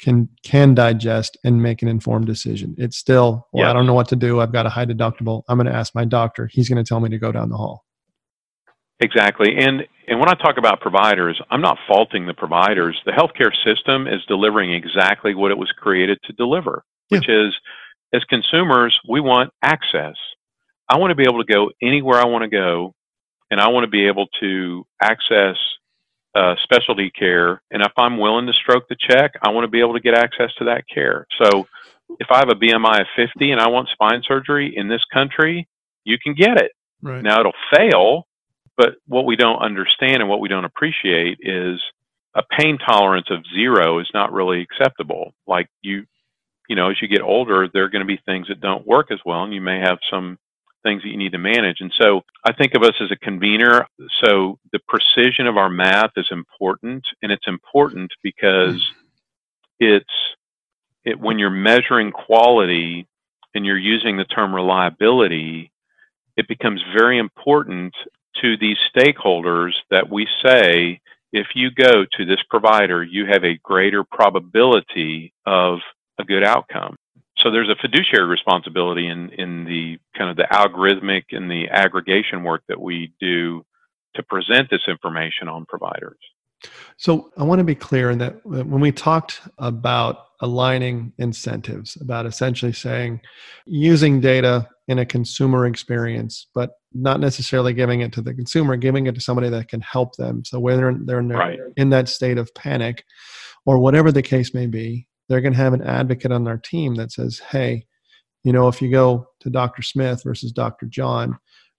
can 0.05 0.29
can 0.43 0.75
digest 0.75 1.37
and 1.45 1.63
make 1.63 1.83
an 1.83 1.89
informed 1.89 2.27
decision. 2.27 2.75
It's 2.79 2.97
still, 2.97 3.49
well, 3.53 3.65
yeah. 3.65 3.71
I 3.71 3.73
don't 3.73 3.87
know 3.87 3.95
what 3.95 4.09
to 4.09 4.17
do. 4.17 4.41
I've 4.41 4.53
got 4.53 4.67
a 4.67 4.69
high 4.69 4.85
deductible. 4.85 5.43
I'm 5.49 5.57
going 5.57 5.67
to 5.67 5.75
ask 5.75 5.95
my 5.95 6.05
doctor. 6.05 6.49
He's 6.53 6.69
going 6.69 6.83
to 6.83 6.89
tell 6.89 7.01
me 7.01 7.09
to 7.09 7.19
go 7.19 7.33
down 7.33 7.49
the 7.49 7.57
hall. 7.57 7.85
Exactly. 9.01 9.57
And 9.57 9.83
and 10.07 10.21
when 10.21 10.29
I 10.29 10.35
talk 10.35 10.59
about 10.59 10.81
providers, 10.81 11.41
I'm 11.51 11.63
not 11.63 11.79
faulting 11.89 12.27
the 12.27 12.35
providers. 12.35 13.01
The 13.07 13.13
healthcare 13.13 13.53
system 13.65 14.07
is 14.07 14.21
delivering 14.29 14.73
exactly 14.73 15.35
what 15.35 15.51
it 15.51 15.57
was 15.57 15.73
created 15.77 16.19
to 16.25 16.33
deliver, 16.35 16.85
which 17.09 17.29
is 17.29 17.55
as 18.13 18.23
consumers, 18.25 18.97
we 19.09 19.21
want 19.21 19.51
access. 19.63 20.15
I 20.89 20.99
want 20.99 21.11
to 21.11 21.15
be 21.15 21.25
able 21.25 21.43
to 21.43 21.53
go 21.53 21.71
anywhere 21.83 22.21
I 22.21 22.27
want 22.27 22.43
to 22.43 22.51
go 22.51 22.95
and 23.51 23.61
I 23.61 23.69
want 23.69 23.85
to 23.85 23.91
be 23.91 24.07
able 24.07 24.27
to 24.41 24.87
access 25.03 25.57
uh, 26.35 26.55
specialty 26.63 27.11
care, 27.11 27.63
and 27.71 27.83
if 27.83 27.93
I'm 27.97 28.19
willing 28.19 28.47
to 28.47 28.53
stroke 28.53 28.89
the 28.89 28.97
check, 28.99 29.33
I 29.43 29.51
want 29.51 29.65
to 29.65 29.71
be 29.71 29.81
able 29.81 29.95
to 29.95 30.01
get 30.01 30.15
access 30.15 30.53
to 30.59 30.65
that 30.65 30.85
care. 30.93 31.27
So, 31.41 31.67
if 32.21 32.27
I 32.31 32.39
have 32.39 32.51
a 32.51 32.55
BMI 32.55 33.01
of 33.01 33.07
50 33.17 33.51
and 33.51 33.61
I 33.61 33.69
want 33.69 33.89
spine 33.89 34.23
surgery 34.27 34.75
in 34.77 34.89
this 34.89 35.03
country, 35.13 35.67
you 36.05 36.19
can 36.23 36.35
get 36.35 36.61
it. 36.61 36.73
Right. 37.03 37.23
Now 37.23 37.41
it'll 37.41 37.53
fail, 37.75 38.27
but 38.77 38.97
what 39.07 39.27
we 39.27 39.37
don't 39.37 39.63
understand 39.63 40.17
and 40.17 40.29
what 40.29 40.41
we 40.41 40.49
don't 40.49 40.65
appreciate 40.65 41.39
is 41.41 41.81
a 42.35 42.43
pain 42.59 42.79
tolerance 42.79 43.29
of 43.31 43.45
zero 43.55 44.01
is 44.01 44.09
not 44.13 44.33
really 44.33 44.61
acceptable. 44.61 45.33
Like 45.47 45.69
you, 45.83 46.05
you 46.69 46.77
know, 46.77 46.91
as 46.91 47.01
you 47.01 47.09
get 47.09 47.23
older, 47.23 47.69
there 47.73 47.85
are 47.85 47.91
going 47.91 48.07
to 48.07 48.07
be 48.07 48.21
things 48.27 48.49
that 48.49 48.61
don't 48.61 48.87
work 48.87 49.11
as 49.11 49.21
well, 49.25 49.45
and 49.45 49.55
you 49.55 49.61
may 49.61 49.81
have 49.81 49.99
some 50.11 50.39
things 50.85 51.03
that 51.03 51.09
you 51.09 51.17
need 51.17 51.33
to 51.33 51.39
manage. 51.39 51.79
And 51.81 51.93
so 52.01 52.21
I 52.45 52.53
think 52.53 52.75
of 52.75 52.83
us 52.83 52.95
as 53.01 53.11
a 53.11 53.17
convener. 53.17 53.87
So 54.23 54.59
the 54.73 54.79
precision 54.87 55.47
of 55.47 55.57
our 55.57 55.71
math 55.71 56.13
is 56.17 56.29
important, 56.31 57.05
and 57.23 57.33
it's 57.33 57.49
important 57.49 58.13
because 58.23 58.81
it's 59.81 60.05
it 61.05 61.19
when 61.19 61.39
you're 61.39 61.51
measuring 61.51 62.13
quality 62.13 63.07
and 63.55 63.67
you're 63.67 63.79
using 63.79 64.17
the 64.17 64.25
term 64.25 64.55
reliability, 64.55 65.73
it 66.37 66.49
becomes 66.49 66.81
very 66.97 67.19
important 67.19 67.95
to 68.43 68.57
these 68.57 68.77
stakeholders 68.95 69.73
that 69.91 70.09
we 70.09 70.27
say 70.43 71.01
if 71.33 71.49
you 71.55 71.71
go 71.71 72.05
to 72.17 72.25
this 72.25 72.41
provider, 72.49 73.03
you 73.03 73.27
have 73.27 73.45
a 73.45 73.59
greater 73.63 74.05
probability 74.05 75.33
of 75.47 75.81
a 76.19 76.25
good 76.25 76.45
outcome 76.45 76.97
so 77.45 77.51
there's 77.51 77.69
a 77.69 77.77
fiduciary 77.77 78.27
responsibility 78.27 79.07
in 79.07 79.29
in 79.31 79.65
the 79.65 79.99
kind 80.17 80.31
of 80.31 80.37
the 80.37 80.49
algorithmic 80.51 81.25
and 81.31 81.51
the 81.51 81.69
aggregation 81.69 82.43
work 82.43 82.63
that 82.69 82.81
we 82.81 83.13
do 83.21 83.65
to 84.15 84.23
present 84.23 84.71
this 84.71 84.81
information 84.89 85.47
on 85.47 85.67
providers. 85.67 86.19
So 86.97 87.31
I 87.37 87.43
want 87.43 87.59
to 87.59 87.65
be 87.65 87.75
clear 87.75 88.11
in 88.11 88.19
that 88.19 88.45
when 88.47 88.81
we 88.81 88.93
talked 88.93 89.43
about 89.59 90.29
aligning 90.41 91.13
incentives, 91.19 91.97
about 92.01 92.25
essentially 92.25 92.73
saying 92.73 93.21
using 93.67 94.21
data 94.21 94.67
in 94.89 94.99
a 94.99 95.07
consumer 95.07 95.67
experience, 95.67 96.47
but 96.55 96.71
not 96.95 97.21
necessarily 97.21 97.75
giving 97.75 98.01
it 98.01 98.13
to 98.15 98.23
the 98.23 98.33
consumer, 98.33 98.77
giving 98.77 99.07
it 99.07 99.15
to 99.15 99.21
somebody 99.21 99.51
that 99.51 99.69
can 99.69 99.83
help 99.83 100.17
them. 100.17 100.45
So 100.45 100.59
whether 100.59 100.97
they're 101.05 101.21
in, 101.21 101.29
right. 101.29 101.59
in 101.77 101.91
that 101.91 102.09
state 102.09 102.39
of 102.39 102.55
panic 102.55 103.05
or 103.67 103.79
whatever 103.79 104.13
the 104.13 104.23
case 104.23 104.55
may 104.55 104.67
be, 104.67 105.07
they're 105.29 105.41
going 105.41 105.53
to 105.53 105.59
have 105.59 105.73
an 105.73 105.83
advocate 105.83 106.33
on 106.33 106.45
their 106.45 106.59
team 106.59 106.95
that 106.97 107.13
says, 107.13 107.39
hey, 107.39 107.87
you 108.43 108.53
know, 108.53 108.69
if 108.69 108.83
you 108.83 108.91
go 108.91 109.27
to 109.41 109.51
Dr. 109.51 109.83
Smith 109.83 110.23
versus 110.23 110.53
Dr. 110.53 110.87
John, 110.87 111.39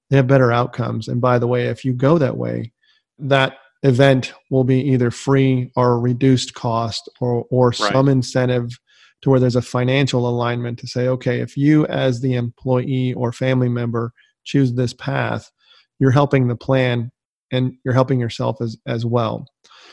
they 0.10 0.18
have 0.18 0.28
better 0.28 0.52
outcomes. 0.52 1.08
And 1.08 1.22
by 1.22 1.40
the 1.40 1.48
way, 1.48 1.68
if 1.68 1.86
you 1.86 1.94
go 1.94 2.18
that 2.18 2.38
way, 2.38 2.74
that 3.20 3.58
event 3.84 4.34
will 4.50 4.64
be 4.64 4.82
either 4.82 5.12
free 5.12 5.72
or 5.76 6.00
reduced 6.00 6.54
cost 6.54 7.10
or, 7.22 7.46
or 7.52 7.68
right. 7.68 7.76
some 7.76 8.10
incentive 8.10 8.78
to 9.22 9.30
where 9.30 9.40
there's 9.40 9.56
a 9.56 9.62
financial 9.62 10.28
alignment 10.28 10.80
to 10.80 10.88
say, 10.88 11.08
okay, 11.08 11.40
if 11.40 11.56
you 11.56 11.86
as 11.88 12.22
the 12.22 12.34
employee 12.34 13.14
or 13.14 13.32
family 13.32 13.70
member 13.70 14.12
choose 14.44 14.74
this 14.74 14.94
path, 14.94 15.52
you're 16.00 16.12
helping 16.12 16.48
the 16.48 16.56
plan 16.56 17.12
and 17.52 17.74
you're 17.84 17.94
helping 17.94 18.20
yourself 18.20 18.62
as, 18.62 18.78
as 18.88 19.06
well. 19.06 19.46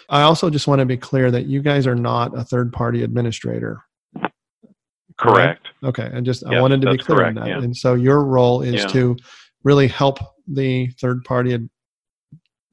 I 0.08 0.22
also 0.22 0.50
just 0.50 0.66
want 0.66 0.80
to 0.80 0.86
be 0.86 0.96
clear 0.96 1.30
that 1.30 1.46
you 1.46 1.62
guys 1.62 1.86
are 1.86 1.94
not 1.94 2.36
a 2.36 2.44
third 2.44 2.72
party 2.72 3.02
administrator. 3.02 3.82
Correct. 5.18 5.68
Okay. 5.84 6.10
I 6.12 6.20
just 6.20 6.42
yes, 6.42 6.52
I 6.52 6.60
wanted 6.60 6.80
to 6.82 6.90
be 6.90 6.98
clear 6.98 7.18
correct, 7.18 7.38
on 7.38 7.44
that. 7.44 7.48
Yeah. 7.48 7.62
And 7.62 7.76
so 7.76 7.94
your 7.94 8.24
role 8.24 8.62
is 8.62 8.82
yeah. 8.82 8.86
to 8.88 9.16
really 9.64 9.88
help 9.88 10.18
the 10.46 10.88
third 11.00 11.22
party 11.24 11.54
ad- 11.54 11.68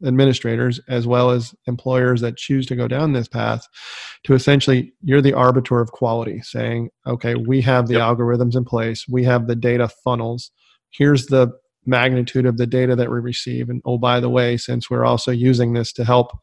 administrators 0.06 0.80
as 0.88 1.06
well 1.06 1.30
as 1.30 1.54
employers 1.68 2.22
that 2.22 2.38
choose 2.38 2.66
to 2.66 2.76
go 2.76 2.88
down 2.88 3.14
this 3.14 3.28
path 3.28 3.68
to 4.24 4.34
essentially 4.34 4.94
you're 5.04 5.22
the 5.22 5.34
arbiter 5.34 5.82
of 5.82 5.92
quality 5.92 6.40
saying 6.42 6.90
okay 7.06 7.36
we 7.36 7.60
have 7.60 7.88
the 7.88 7.96
yep. 7.96 8.04
algorithms 8.04 8.56
in 8.56 8.64
place 8.64 9.06
we 9.10 9.26
have 9.26 9.48
the 9.48 9.56
data 9.58 9.90
funnels 10.04 10.52
here's 10.92 11.26
the 11.26 11.52
magnitude 11.86 12.46
of 12.46 12.58
the 12.58 12.68
data 12.68 12.96
that 12.96 13.10
we 13.10 13.20
receive. 13.20 13.70
And 13.70 13.82
oh 13.86 13.98
by 13.98 14.20
the 14.20 14.30
way 14.30 14.58
since 14.58 14.90
we're 14.90 15.06
also 15.06 15.32
using 15.32 15.74
this 15.74 15.92
to 15.94 16.06
help 16.06 16.38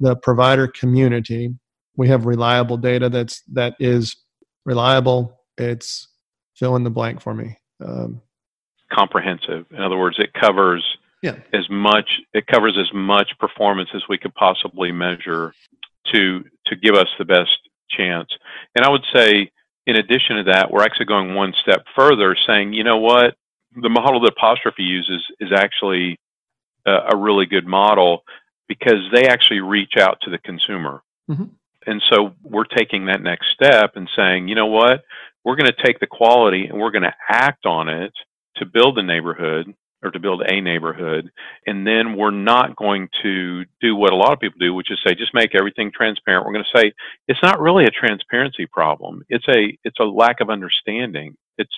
the 0.00 0.16
provider 0.16 0.66
community 0.66 1.54
we 1.96 2.08
have 2.08 2.26
reliable 2.26 2.76
data 2.76 3.08
that's 3.08 3.42
that 3.52 3.74
is 3.78 4.16
reliable. 4.64 5.40
It's 5.58 6.08
fill 6.56 6.76
in 6.76 6.84
the 6.84 6.90
blank 6.90 7.20
for 7.20 7.34
me. 7.34 7.56
Um, 7.84 8.20
comprehensive. 8.92 9.66
In 9.70 9.80
other 9.80 9.98
words 9.98 10.16
it 10.18 10.32
covers 10.34 10.84
yeah. 11.22 11.36
as 11.52 11.68
much 11.70 12.08
it 12.32 12.46
covers 12.46 12.76
as 12.78 12.92
much 12.92 13.30
performance 13.38 13.90
as 13.94 14.02
we 14.08 14.18
could 14.18 14.34
possibly 14.34 14.92
measure 14.92 15.52
to 16.12 16.44
to 16.66 16.76
give 16.76 16.94
us 16.94 17.08
the 17.18 17.24
best 17.24 17.58
chance. 17.90 18.28
And 18.74 18.84
i 18.84 18.90
would 18.90 19.04
say 19.12 19.50
in 19.86 19.96
addition 19.96 20.36
to 20.36 20.44
that 20.44 20.70
we're 20.70 20.82
actually 20.82 21.06
going 21.06 21.34
one 21.34 21.54
step 21.62 21.84
further 21.94 22.36
saying 22.46 22.72
you 22.72 22.84
know 22.84 22.98
what 22.98 23.36
the 23.80 23.88
model 23.88 24.20
that 24.20 24.32
Apostrophe 24.36 24.82
uses 24.82 25.24
is 25.40 25.50
actually 25.54 26.18
a, 26.86 27.14
a 27.14 27.16
really 27.16 27.46
good 27.46 27.66
model 27.66 28.22
because 28.68 29.00
they 29.12 29.26
actually 29.26 29.60
reach 29.60 29.94
out 29.98 30.18
to 30.22 30.30
the 30.30 30.38
consumer 30.38 31.02
mm-hmm. 31.30 31.44
and 31.86 32.02
so 32.10 32.32
we're 32.42 32.64
taking 32.64 33.06
that 33.06 33.22
next 33.22 33.46
step 33.54 33.92
and 33.96 34.08
saying 34.16 34.48
you 34.48 34.54
know 34.54 34.66
what 34.66 35.02
we're 35.44 35.56
going 35.56 35.70
to 35.70 35.84
take 35.84 36.00
the 36.00 36.06
quality 36.06 36.66
and 36.66 36.78
we're 36.78 36.90
going 36.90 37.02
to 37.02 37.14
act 37.28 37.66
on 37.66 37.88
it 37.88 38.12
to 38.56 38.66
build 38.66 38.98
a 38.98 39.02
neighborhood 39.02 39.74
or 40.02 40.10
to 40.10 40.18
build 40.18 40.42
a 40.42 40.60
neighborhood. 40.60 41.30
And 41.66 41.86
then 41.86 42.16
we're 42.16 42.30
not 42.30 42.76
going 42.76 43.08
to 43.22 43.64
do 43.80 43.96
what 43.96 44.12
a 44.12 44.16
lot 44.16 44.32
of 44.32 44.40
people 44.40 44.58
do, 44.60 44.74
which 44.74 44.90
is 44.90 44.98
say, 45.04 45.14
just 45.14 45.34
make 45.34 45.54
everything 45.54 45.90
transparent. 45.94 46.44
We're 46.44 46.52
going 46.52 46.64
to 46.72 46.78
say, 46.78 46.92
it's 47.26 47.42
not 47.42 47.60
really 47.60 47.84
a 47.84 47.90
transparency 47.90 48.66
problem. 48.66 49.24
It's 49.28 49.46
a, 49.48 49.76
it's 49.82 49.98
a 50.00 50.04
lack 50.04 50.40
of 50.40 50.50
understanding. 50.50 51.36
It's, 51.58 51.72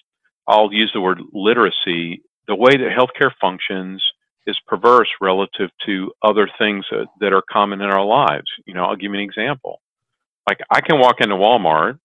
I'll 0.49 0.73
use 0.73 0.91
the 0.95 1.01
word 1.01 1.21
literacy. 1.33 2.23
The 2.47 2.55
way 2.55 2.77
that 2.77 2.97
healthcare 2.97 3.33
functions 3.41 4.03
is 4.47 4.57
perverse 4.67 5.09
relative 5.21 5.71
to 5.87 6.13
other 6.23 6.49
things 6.59 6.85
that, 6.91 7.07
that 7.21 7.33
are 7.33 7.43
common 7.51 7.81
in 7.81 7.91
our 7.91 8.05
lives. 8.05 8.47
You 8.65 8.75
know, 8.75 8.85
I'll 8.85 8.97
give 8.97 9.13
you 9.13 9.19
an 9.19 9.25
example. 9.25 9.81
Like 10.49 10.61
I 10.71 10.81
can 10.81 11.01
walk 11.01 11.17
into 11.21 11.35
Walmart 11.35 11.99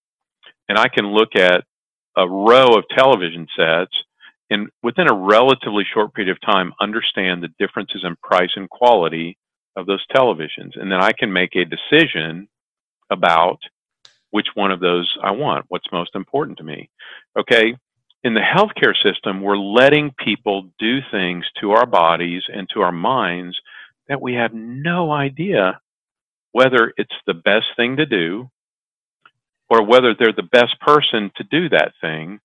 and 0.68 0.76
I 0.76 0.88
can 0.88 1.06
look 1.06 1.36
at 1.36 1.64
a 2.16 2.28
row 2.28 2.76
of 2.76 2.84
television 2.96 3.46
sets 3.56 3.94
and 4.50 4.68
within 4.82 5.08
a 5.08 5.14
relatively 5.14 5.84
short 5.92 6.12
period 6.14 6.30
of 6.30 6.40
time 6.42 6.72
understand 6.80 7.42
the 7.42 7.48
differences 7.58 8.02
in 8.04 8.16
price 8.22 8.50
and 8.56 8.68
quality 8.68 9.38
of 9.76 9.86
those 9.86 10.04
televisions 10.14 10.78
and 10.78 10.92
then 10.92 11.00
i 11.00 11.10
can 11.18 11.32
make 11.32 11.56
a 11.56 11.64
decision 11.64 12.46
about 13.10 13.58
which 14.30 14.48
one 14.54 14.70
of 14.70 14.80
those 14.80 15.10
i 15.22 15.30
want 15.30 15.64
what's 15.68 15.90
most 15.90 16.14
important 16.14 16.58
to 16.58 16.64
me 16.64 16.90
okay 17.38 17.74
in 18.24 18.34
the 18.34 18.40
healthcare 18.40 18.94
system 19.02 19.42
we're 19.42 19.56
letting 19.56 20.12
people 20.24 20.70
do 20.78 20.98
things 21.10 21.44
to 21.60 21.72
our 21.72 21.86
bodies 21.86 22.42
and 22.52 22.68
to 22.72 22.80
our 22.80 22.92
minds 22.92 23.58
that 24.08 24.20
we 24.20 24.34
have 24.34 24.52
no 24.54 25.10
idea 25.10 25.80
whether 26.52 26.92
it's 26.96 27.14
the 27.26 27.34
best 27.34 27.66
thing 27.76 27.96
to 27.96 28.06
do 28.06 28.48
or 29.68 29.84
whether 29.84 30.14
they're 30.14 30.32
the 30.32 30.42
best 30.42 30.78
person 30.80 31.30
to 31.36 31.44
do 31.44 31.68
that 31.68 31.92
thing 32.00 32.38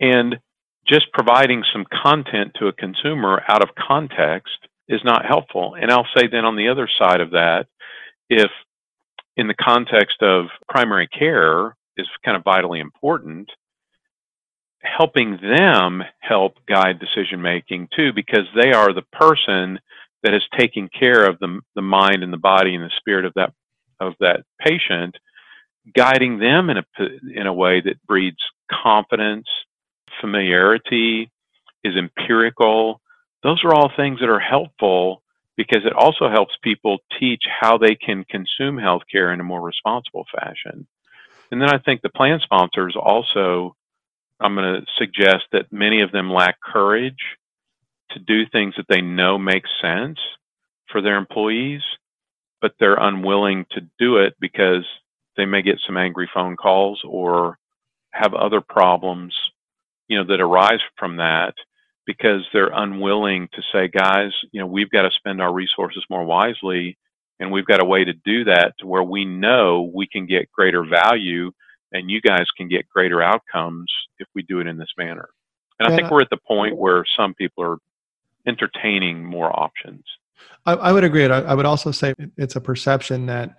and 0.00 0.38
just 0.86 1.12
providing 1.12 1.62
some 1.72 1.86
content 2.02 2.52
to 2.58 2.66
a 2.66 2.72
consumer 2.72 3.42
out 3.48 3.62
of 3.62 3.74
context 3.74 4.58
is 4.88 5.00
not 5.04 5.24
helpful. 5.24 5.76
And 5.80 5.90
I'll 5.90 6.08
say 6.16 6.26
then 6.26 6.44
on 6.44 6.56
the 6.56 6.68
other 6.68 6.88
side 6.98 7.20
of 7.20 7.30
that, 7.30 7.66
if 8.28 8.50
in 9.36 9.46
the 9.46 9.54
context 9.54 10.22
of 10.22 10.46
primary 10.68 11.06
care 11.06 11.76
is 11.96 12.06
kind 12.24 12.36
of 12.36 12.42
vitally 12.42 12.80
important, 12.80 13.50
helping 14.82 15.38
them 15.42 16.02
help 16.20 16.54
guide 16.66 16.98
decision 16.98 17.42
making 17.42 17.88
too, 17.94 18.12
because 18.14 18.46
they 18.54 18.72
are 18.72 18.92
the 18.92 19.02
person 19.12 19.78
that 20.22 20.34
is 20.34 20.42
taking 20.58 20.88
care 20.88 21.24
of 21.24 21.38
the, 21.38 21.60
the 21.74 21.82
mind 21.82 22.22
and 22.22 22.32
the 22.32 22.38
body 22.38 22.74
and 22.74 22.84
the 22.84 22.90
spirit 22.98 23.24
of 23.24 23.34
that 23.34 23.52
of 24.00 24.14
that 24.20 24.44
patient, 24.58 25.14
guiding 25.94 26.38
them 26.38 26.70
in 26.70 26.78
a 26.78 26.84
in 27.34 27.46
a 27.46 27.52
way 27.52 27.80
that 27.80 28.04
breeds 28.06 28.38
confidence 28.70 29.46
familiarity, 30.20 31.30
is 31.84 31.96
empirical. 31.96 33.00
Those 33.42 33.62
are 33.64 33.74
all 33.74 33.90
things 33.96 34.20
that 34.20 34.28
are 34.28 34.40
helpful 34.40 35.22
because 35.56 35.84
it 35.84 35.92
also 35.92 36.30
helps 36.30 36.54
people 36.62 36.98
teach 37.18 37.42
how 37.60 37.76
they 37.76 37.94
can 37.94 38.24
consume 38.24 38.76
healthcare 38.76 39.32
in 39.32 39.40
a 39.40 39.44
more 39.44 39.60
responsible 39.60 40.24
fashion. 40.34 40.86
And 41.50 41.60
then 41.60 41.68
I 41.68 41.78
think 41.78 42.00
the 42.00 42.08
plan 42.08 42.40
sponsors 42.42 42.96
also, 42.98 43.76
I'm 44.40 44.54
going 44.54 44.80
to 44.82 44.86
suggest 44.98 45.44
that 45.52 45.72
many 45.72 46.02
of 46.02 46.12
them 46.12 46.32
lack 46.32 46.60
courage 46.60 47.20
to 48.12 48.18
do 48.20 48.46
things 48.46 48.74
that 48.76 48.86
they 48.88 49.00
know 49.00 49.38
make 49.38 49.64
sense 49.82 50.18
for 50.90 51.00
their 51.02 51.16
employees, 51.16 51.82
but 52.60 52.72
they're 52.80 52.96
unwilling 52.96 53.66
to 53.72 53.82
do 53.98 54.18
it 54.18 54.34
because 54.40 54.84
they 55.36 55.46
may 55.46 55.62
get 55.62 55.80
some 55.86 55.96
angry 55.96 56.28
phone 56.32 56.56
calls 56.56 57.02
or 57.06 57.58
have 58.12 58.34
other 58.34 58.60
problems 58.60 59.36
you 60.08 60.18
know, 60.18 60.24
that 60.24 60.40
arise 60.40 60.80
from 60.98 61.16
that 61.18 61.54
because 62.06 62.42
they're 62.52 62.72
unwilling 62.74 63.48
to 63.54 63.62
say, 63.72 63.88
guys, 63.88 64.32
you 64.52 64.60
know, 64.60 64.66
we've 64.66 64.90
got 64.90 65.02
to 65.02 65.10
spend 65.12 65.40
our 65.40 65.52
resources 65.52 66.04
more 66.10 66.24
wisely 66.24 66.98
and 67.38 67.50
we've 67.52 67.66
got 67.66 67.82
a 67.82 67.86
way 67.86 68.04
to 68.04 68.12
do 68.12 68.44
that 68.44 68.74
to 68.78 68.86
where 68.86 69.02
we 69.04 69.24
know 69.24 69.90
we 69.94 70.06
can 70.06 70.26
get 70.26 70.50
greater 70.52 70.84
value 70.84 71.52
and 71.92 72.10
you 72.10 72.20
guys 72.20 72.46
can 72.56 72.68
get 72.68 72.88
greater 72.88 73.22
outcomes 73.22 73.92
if 74.18 74.28
we 74.34 74.42
do 74.42 74.60
it 74.60 74.66
in 74.66 74.76
this 74.76 74.92
manner. 74.96 75.28
And 75.78 75.88
yeah. 75.88 75.94
I 75.94 75.96
think 75.96 76.10
we're 76.10 76.22
at 76.22 76.30
the 76.30 76.38
point 76.46 76.76
where 76.76 77.04
some 77.16 77.34
people 77.34 77.64
are 77.64 77.78
entertaining 78.46 79.24
more 79.24 79.50
options. 79.58 80.04
I, 80.66 80.74
I 80.74 80.92
would 80.92 81.04
agree. 81.04 81.24
I, 81.24 81.40
I 81.40 81.54
would 81.54 81.66
also 81.66 81.90
say 81.90 82.14
it's 82.36 82.56
a 82.56 82.60
perception 82.60 83.26
that 83.26 83.56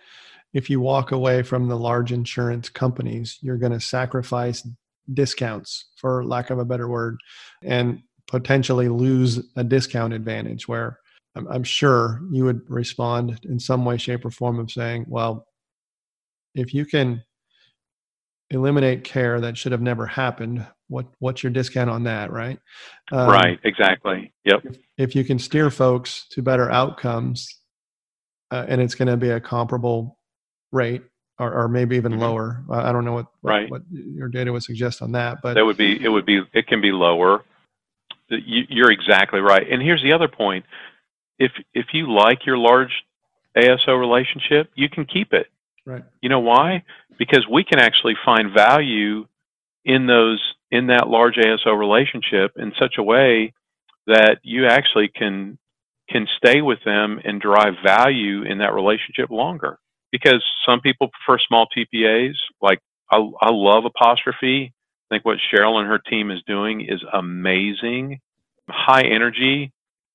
if 0.54 0.70
you 0.70 0.80
walk 0.80 1.12
away 1.12 1.44
from 1.44 1.68
the 1.68 1.78
large 1.78 2.12
insurance 2.12 2.70
companies, 2.70 3.38
you're 3.42 3.58
going 3.58 3.72
to 3.72 3.80
sacrifice 3.80 4.68
discounts, 5.14 5.90
for 5.96 6.24
lack 6.26 6.50
of 6.50 6.60
a 6.60 6.66
better 6.66 6.88
word, 6.88 7.18
and 7.64 8.02
potentially 8.28 8.88
lose 8.88 9.40
a 9.56 9.64
discount 9.64 10.14
advantage 10.14 10.68
where 10.68 11.00
I'm, 11.36 11.48
I'm 11.48 11.64
sure 11.64 12.22
you 12.32 12.46
would 12.46 12.62
respond 12.70 13.40
in 13.44 13.60
some 13.60 13.86
way, 13.86 13.98
shape, 13.98 14.26
or 14.26 14.32
form 14.32 14.60
of 14.60 14.72
saying, 14.72 15.06
well, 15.08 15.48
if 16.54 16.74
you 16.74 16.86
can 16.86 17.24
eliminate 18.52 19.04
care 19.04 19.42
that 19.42 19.58
should 19.58 19.72
have 19.72 19.82
never 19.82 20.06
happened 20.06 20.66
what 20.88 21.08
what's 21.20 21.42
your 21.42 21.52
discount 21.52 21.90
on 21.90 22.04
that 22.04 22.32
right 22.32 22.60
um, 23.12 23.30
right 23.30 23.60
exactly 23.64 24.32
yep 24.46 24.62
if, 24.64 24.78
if, 24.98 25.16
you 25.16 25.24
can 25.24 25.40
steer 25.40 25.72
folks 25.72 26.28
to 26.30 26.42
better 26.42 26.70
outcomes 26.70 27.62
uh, 28.52 28.66
and 28.68 28.82
it's 28.82 28.96
going 28.96 29.08
to 29.08 29.18
be 29.18 29.30
a 29.30 29.40
comparable 29.40 30.20
rate 30.72 31.02
or, 31.42 31.64
or 31.64 31.68
maybe 31.68 31.96
even 31.96 32.14
mm-hmm. 32.14 32.22
lower. 32.22 32.64
I 32.70 32.92
don't 32.92 33.04
know 33.04 33.14
what, 33.14 33.26
what, 33.42 33.52
right. 33.52 33.72
what 33.72 33.82
your 33.90 34.28
data 34.28 34.52
would 34.52 34.64
suggest 34.64 35.02
on 35.02 35.14
that, 35.14 35.40
but 35.42 35.56
that 35.56 35.66
would 35.66 35.78
be 35.78 36.04
it. 36.04 36.10
Would 36.10 36.26
be 36.26 36.42
it 36.54 36.68
can 36.68 36.82
be 36.82 36.92
lower. 36.92 37.44
You're 38.30 38.92
exactly 38.92 39.42
right. 39.42 39.68
And 39.70 39.82
here's 39.82 40.04
the 40.04 40.14
other 40.14 40.28
point: 40.28 40.66
if 41.40 41.52
if 41.74 41.88
you 41.94 42.14
like 42.14 42.46
your 42.46 42.58
large 42.58 42.92
ASO 43.58 44.00
relationship, 44.00 44.70
you 44.76 44.88
can 44.88 45.06
keep 45.06 45.34
it. 45.34 45.48
Right. 45.86 46.04
You 46.22 46.30
know 46.30 46.40
why? 46.40 46.84
Because 47.18 47.46
we 47.50 47.64
can 47.64 47.80
actually 47.80 48.16
find 48.24 48.54
value 48.54 49.26
in 49.84 50.06
those 50.08 50.42
in 50.70 50.88
that 50.88 51.08
large 51.08 51.36
ASO 51.36 51.78
relationship 51.78 52.52
in 52.56 52.72
such 52.80 52.96
a 52.98 53.04
way 53.04 53.54
that 54.08 54.40
you 54.44 54.68
actually 54.68 55.10
can 55.10 55.58
can 56.10 56.28
stay 56.38 56.62
with 56.62 56.80
them 56.84 57.20
and 57.24 57.42
drive 57.42 57.76
value 57.84 58.44
in 58.44 58.60
that 58.60 58.74
relationship 58.74 59.30
longer 59.30 59.80
because 60.12 60.44
some 60.66 60.82
people 60.82 61.10
prefer 61.10 61.40
small 61.48 61.68
TPAs. 61.76 62.36
Like 62.62 62.80
I, 63.10 63.18
I 63.42 63.50
love 63.52 63.86
Apostrophe. 63.86 64.74
I 64.74 65.16
think 65.16 65.26
what 65.26 65.40
Cheryl 65.52 65.80
and 65.80 65.88
her 65.88 66.00
team 66.00 66.32
is 66.32 66.42
doing 66.46 66.82
is 66.82 67.02
amazing. 67.14 68.20
High 68.70 69.04
energy, 69.04 69.74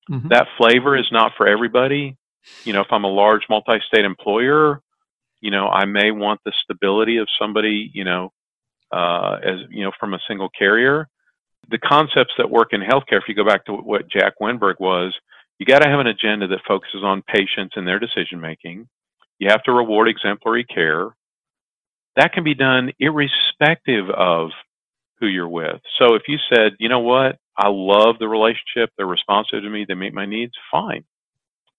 Mm-hmm. 0.09 0.29
That 0.29 0.47
flavor 0.57 0.97
is 0.97 1.07
not 1.11 1.33
for 1.37 1.47
everybody. 1.47 2.15
You 2.63 2.73
know, 2.73 2.81
if 2.81 2.87
I'm 2.91 3.03
a 3.03 3.11
large 3.11 3.43
multi-state 3.49 4.05
employer, 4.05 4.81
you 5.41 5.51
know, 5.51 5.67
I 5.67 5.85
may 5.85 6.11
want 6.11 6.41
the 6.45 6.53
stability 6.63 7.17
of 7.17 7.27
somebody, 7.39 7.91
you 7.93 8.03
know, 8.03 8.31
uh, 8.91 9.37
as 9.43 9.59
you 9.69 9.83
know, 9.83 9.91
from 9.99 10.13
a 10.13 10.19
single 10.27 10.49
carrier. 10.49 11.07
The 11.69 11.77
concepts 11.77 12.33
that 12.37 12.49
work 12.49 12.69
in 12.71 12.81
healthcare, 12.81 13.19
if 13.19 13.23
you 13.27 13.35
go 13.35 13.45
back 13.45 13.65
to 13.65 13.73
what 13.73 14.09
Jack 14.09 14.35
Wennberg 14.41 14.75
was, 14.79 15.13
you 15.59 15.65
got 15.65 15.79
to 15.79 15.89
have 15.89 15.99
an 15.99 16.07
agenda 16.07 16.47
that 16.47 16.61
focuses 16.67 17.03
on 17.03 17.23
patients 17.23 17.73
and 17.75 17.87
their 17.87 17.99
decision 17.99 18.39
making. 18.39 18.87
You 19.39 19.49
have 19.49 19.63
to 19.63 19.73
reward 19.73 20.07
exemplary 20.07 20.63
care. 20.63 21.09
That 22.15 22.33
can 22.33 22.43
be 22.43 22.53
done 22.55 22.91
irrespective 22.99 24.09
of 24.09 24.49
who 25.19 25.27
you're 25.27 25.49
with. 25.49 25.81
So 25.99 26.15
if 26.15 26.23
you 26.27 26.37
said, 26.53 26.73
you 26.79 26.89
know 26.89 26.99
what, 26.99 27.37
I 27.57 27.69
love 27.69 28.17
the 28.19 28.27
relationship, 28.27 28.91
they're 28.97 29.07
responsive 29.07 29.61
to 29.61 29.69
me, 29.69 29.85
they 29.87 29.95
meet 29.95 30.13
my 30.13 30.25
needs, 30.25 30.53
fine. 30.71 31.03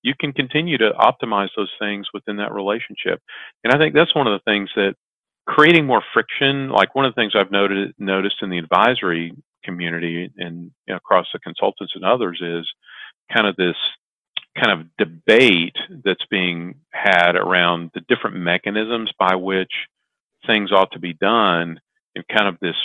You 0.02 0.14
can 0.18 0.32
continue 0.32 0.78
to 0.78 0.92
optimize 0.98 1.48
those 1.56 1.72
things 1.78 2.06
within 2.14 2.36
that 2.36 2.52
relationship. 2.52 3.20
And 3.64 3.72
I 3.72 3.78
think 3.78 3.94
that's 3.94 4.14
one 4.14 4.26
of 4.26 4.32
the 4.32 4.50
things 4.50 4.70
that 4.76 4.94
creating 5.46 5.86
more 5.86 6.02
friction, 6.12 6.68
like 6.68 6.94
one 6.94 7.04
of 7.04 7.14
the 7.14 7.20
things 7.20 7.32
I've 7.34 7.50
noted, 7.50 7.94
noticed 7.98 8.36
in 8.42 8.50
the 8.50 8.58
advisory 8.58 9.34
community 9.64 10.30
and 10.36 10.70
you 10.86 10.94
know, 10.94 10.96
across 10.96 11.26
the 11.32 11.38
consultants 11.40 11.94
and 11.94 12.04
others 12.04 12.40
is 12.42 12.66
kind 13.32 13.46
of 13.46 13.56
this 13.56 13.76
kind 14.62 14.80
of 14.80 14.86
debate 14.96 15.76
that's 16.04 16.24
being 16.30 16.74
had 16.92 17.36
around 17.36 17.90
the 17.94 18.00
different 18.08 18.36
mechanisms 18.36 19.10
by 19.18 19.34
which 19.34 19.72
things 20.46 20.72
ought 20.72 20.90
to 20.92 20.98
be 20.98 21.14
done 21.14 21.80
and 22.14 22.24
kind 22.28 22.48
of 22.48 22.58
this 22.60 22.76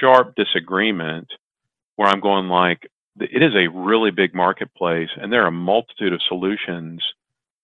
sharp 0.00 0.34
disagreement 0.36 1.28
where 1.96 2.08
I'm 2.08 2.20
going 2.20 2.48
like 2.48 2.88
it 3.20 3.42
is 3.42 3.54
a 3.54 3.68
really 3.68 4.10
big 4.10 4.34
marketplace 4.34 5.10
and 5.16 5.32
there 5.32 5.44
are 5.44 5.48
a 5.48 5.52
multitude 5.52 6.12
of 6.12 6.20
solutions 6.28 7.02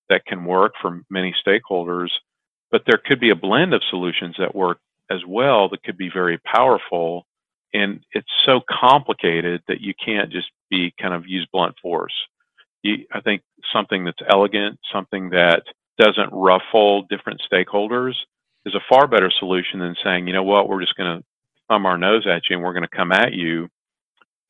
that 0.09 0.25
can 0.27 0.45
work 0.45 0.75
for 0.81 1.03
many 1.11 1.35
stakeholders 1.47 2.09
but 2.75 2.83
there 2.87 3.01
could 3.05 3.21
be 3.21 3.31
a 3.31 3.37
blend 3.37 3.73
of 3.73 3.83
solutions 3.89 4.35
that 4.37 4.53
work 4.53 4.79
as 5.09 5.21
well 5.29 5.69
that 5.69 5.85
could 5.85 5.97
be 5.97 6.11
very 6.13 6.39
powerful. 6.39 7.25
And 7.73 8.01
it's 8.11 8.27
so 8.45 8.63
complicated 8.69 9.63
that 9.69 9.81
you 9.81 9.95
can't 10.05 10.33
just 10.33 10.49
be 10.71 10.93
kind 11.01 11.15
of 11.15 11.25
use 11.27 11.47
blunt 11.53 11.77
force. 11.81 12.13
You, 12.83 13.07
I 13.13 13.21
think 13.21 13.43
something 13.73 14.05
that's 14.05 14.19
elegant, 14.29 14.81
something 14.93 15.31
that 15.31 15.63
doesn't 15.99 16.31
ruffle 16.33 17.03
different 17.03 17.43
stakeholders 17.51 18.15
is 18.67 18.75
a 18.75 18.81
far 18.89 19.07
better 19.07 19.31
solution 19.39 19.79
than 19.79 19.95
saying, 20.03 20.27
you 20.27 20.33
know 20.33 20.43
what, 20.43 20.69
we're 20.69 20.81
just 20.81 20.97
going 20.97 21.19
to 21.19 21.25
thumb 21.69 21.87
our 21.87 21.97
nose 21.97 22.27
at 22.27 22.43
you 22.51 22.57
and 22.57 22.65
we're 22.65 22.73
going 22.73 22.83
to 22.83 22.97
come 22.97 23.13
at 23.13 23.33
you 23.33 23.69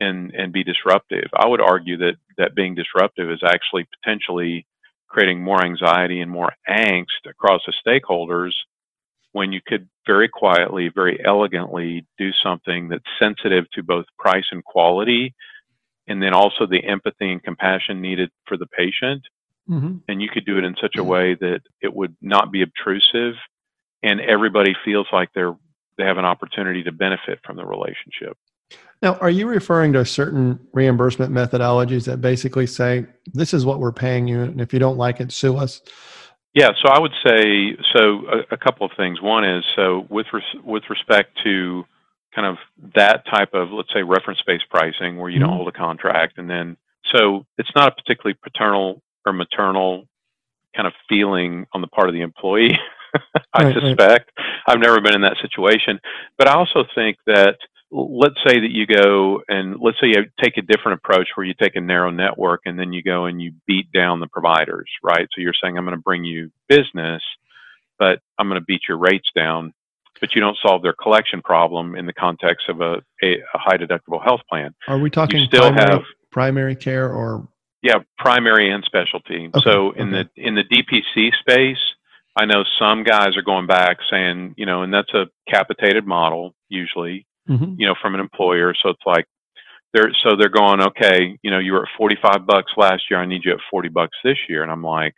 and 0.05 0.33
and 0.35 0.53
be 0.53 0.65
disruptive. 0.65 1.29
I 1.35 1.47
would 1.47 1.61
argue 1.61 1.97
that 1.99 2.17
that 2.39 2.55
being 2.55 2.75
disruptive 2.75 3.31
is 3.31 3.43
actually 3.45 3.87
potentially 3.97 4.67
creating 5.09 5.43
more 5.43 5.65
anxiety 5.65 6.21
and 6.21 6.31
more 6.31 6.53
angst 6.69 7.29
across 7.29 7.63
the 7.67 7.73
stakeholders 7.87 8.53
when 9.33 9.53
you 9.53 9.61
could 9.65 9.89
very 10.07 10.29
quietly, 10.29 10.89
very 10.89 11.25
elegantly 11.25 12.07
do 12.19 12.31
something 12.43 12.89
that's 12.89 13.05
sensitive 13.19 13.69
to 13.73 13.83
both 13.83 14.07
price 14.19 14.47
and 14.51 14.65
quality 14.65 15.35
and 16.07 16.23
then 16.23 16.35
also 16.35 16.67
the 16.67 16.85
empathy 16.85 17.33
and 17.33 17.43
compassion 17.43 18.01
needed 18.01 18.31
for 18.47 18.57
the 18.57 18.67
patient. 18.67 19.23
Mm-hmm. 19.69 19.97
And 20.09 20.21
you 20.21 20.29
could 20.29 20.45
do 20.45 20.59
it 20.59 20.65
in 20.65 20.77
such 20.81 20.97
a 20.97 20.99
mm-hmm. 20.99 21.09
way 21.09 21.35
that 21.35 21.61
it 21.81 21.95
would 21.95 22.15
not 22.21 22.53
be 22.53 22.63
obtrusive 22.63 23.35
and 24.03 24.21
everybody 24.21 24.77
feels 24.85 25.07
like 25.13 25.31
they're 25.35 25.57
they 25.97 26.05
have 26.05 26.19
an 26.19 26.25
opportunity 26.25 26.83
to 26.83 26.93
benefit 26.93 27.39
from 27.45 27.57
the 27.57 27.65
relationship. 27.65 28.37
Now, 29.03 29.17
are 29.17 29.31
you 29.31 29.47
referring 29.47 29.93
to 29.95 30.05
certain 30.05 30.59
reimbursement 30.73 31.33
methodologies 31.33 32.07
that 32.07 32.21
basically 32.21 32.67
say 32.67 33.07
this 33.35 33.53
is 33.53 33.67
what 33.67 33.79
we're 33.79 33.93
paying 33.93 34.27
you, 34.27 34.43
and 34.43 34.61
if 34.61 34.73
you 34.73 34.79
don't 34.79 34.97
like 34.97 35.21
it, 35.21 35.31
sue 35.31 35.57
us? 35.57 35.83
Yeah, 36.55 36.71
so 36.81 36.89
I 36.89 36.99
would 36.99 37.13
say 37.27 37.77
so. 37.93 38.23
A, 38.29 38.55
a 38.55 38.57
couple 38.57 38.87
of 38.87 38.93
things. 38.97 39.21
One 39.21 39.45
is 39.45 39.65
so 39.75 40.07
with 40.09 40.27
res, 40.33 40.45
with 40.63 40.85
respect 40.89 41.39
to 41.45 41.85
kind 42.35 42.47
of 42.47 42.57
that 42.95 43.25
type 43.27 43.55
of, 43.55 43.71
let's 43.71 43.93
say, 43.93 44.03
reference 44.03 44.41
based 44.47 44.65
pricing 44.71 45.19
where 45.19 45.31
you 45.31 45.39
mm-hmm. 45.39 45.49
don't 45.49 45.57
hold 45.57 45.69
a 45.69 45.73
contract. 45.73 46.39
And 46.39 46.49
then, 46.49 46.77
so 47.13 47.45
it's 47.59 47.71
not 47.75 47.89
a 47.89 47.91
particularly 47.95 48.37
paternal 48.43 49.03
or 49.27 49.33
maternal 49.33 50.07
kind 50.75 50.87
of 50.87 50.93
feeling 51.09 51.67
on 51.73 51.81
the 51.81 51.87
part 51.87 52.09
of 52.09 52.15
the 52.15 52.21
employee, 52.21 52.77
I 53.55 53.65
right, 53.65 53.75
suspect. 53.75 54.33
Right. 54.37 54.47
I've 54.67 54.81
never 54.81 55.01
been 55.01 55.15
in 55.15 55.23
that 55.23 55.37
situation. 55.41 56.01
But 56.37 56.49
I 56.49 56.55
also 56.55 56.85
think 56.95 57.19
that, 57.27 57.57
let's 57.95 58.37
say 58.47 58.59
that 58.61 58.71
you 58.71 58.87
go 58.87 59.41
and 59.49 59.77
let's 59.81 59.99
say 60.01 60.09
you 60.09 60.25
take 60.43 60.57
a 60.57 60.63
different 60.63 60.99
approach 60.99 61.29
where 61.35 61.47
you 61.47 61.55
take 61.55 61.77
a 61.77 61.81
narrow 61.81 62.11
network 62.11 62.63
and 62.65 62.79
then 62.79 62.93
you 62.93 63.03
go 63.03 63.27
and 63.27 63.41
you 63.41 63.53
beat 63.67 63.93
down 63.93 64.21
the 64.21 64.27
providers, 64.27 64.91
right? 65.03 65.29
So 65.35 65.41
you're 65.41 65.55
saying, 65.63 65.79
I'm 65.79 65.85
going 65.85 65.97
to 65.97 66.03
bring 66.03 66.25
you 66.25 66.51
business, 66.69 67.23
but 67.99 68.21
I'm 68.39 68.49
going 68.49 68.61
to 68.61 68.65
beat 68.65 68.83
your 68.89 68.99
rates 68.99 69.29
down 69.35 69.73
but 70.21 70.35
you 70.35 70.41
don't 70.41 70.57
solve 70.65 70.83
their 70.83 70.95
collection 70.95 71.43
problem 71.43 71.97
in 71.97 72.07
the 72.07 72.13
context 72.13 72.69
of 72.69 72.81
a, 72.81 73.03
a, 73.23 73.35
a 73.55 73.59
high 73.59 73.77
deductible 73.77 74.23
health 74.23 74.41
plan. 74.49 74.75
Are 74.89 74.99
we 74.99 75.11
talking 75.11 75.41
you 75.41 75.47
still 75.47 75.73
primary, 75.73 75.91
have 75.91 76.03
primary 76.31 76.77
care 76.77 77.13
or? 77.13 77.47
Yeah, 77.83 77.97
primary 78.17 78.71
and 78.71 78.83
specialty. 78.85 79.51
Okay, 79.55 79.61
so 79.63 79.91
in 79.93 80.15
okay. 80.15 80.31
the 80.35 80.43
in 80.43 80.55
the 80.55 80.65
DPC 80.65 81.33
space, 81.41 81.83
I 82.35 82.47
know 82.47 82.65
some 82.79 83.05
guys 83.05 83.37
are 83.37 83.43
going 83.43 83.67
back 83.67 83.99
saying, 84.11 84.55
you 84.57 84.65
know, 84.65 84.83
and 84.83 84.95
that's 84.95 85.13
a 85.13 85.27
capitated 85.47 86.07
model 86.07 86.55
usually, 86.71 87.27
mm-hmm. 87.49 87.75
you 87.79 87.87
know, 87.87 87.95
from 88.01 88.15
an 88.15 88.21
employer. 88.21 88.75
So 88.83 88.91
it's 88.91 89.03
like 89.07 89.27
they're 89.93 90.13
so 90.23 90.37
they're 90.37 90.49
going, 90.49 90.81
okay, 90.81 91.39
you 91.43 91.51
know, 91.51 91.59
you 91.59 91.73
were 91.73 91.85
at 91.85 91.89
45 91.97 92.47
bucks 92.47 92.73
last 92.77 93.03
year. 93.11 93.21
I 93.21 93.27
need 93.27 93.45
you 93.45 93.53
at 93.53 93.59
40 93.71 93.89
bucks 93.89 94.17
this 94.25 94.39
year. 94.49 94.63
And 94.63 94.71
I'm 94.73 94.83
like, 94.83 95.15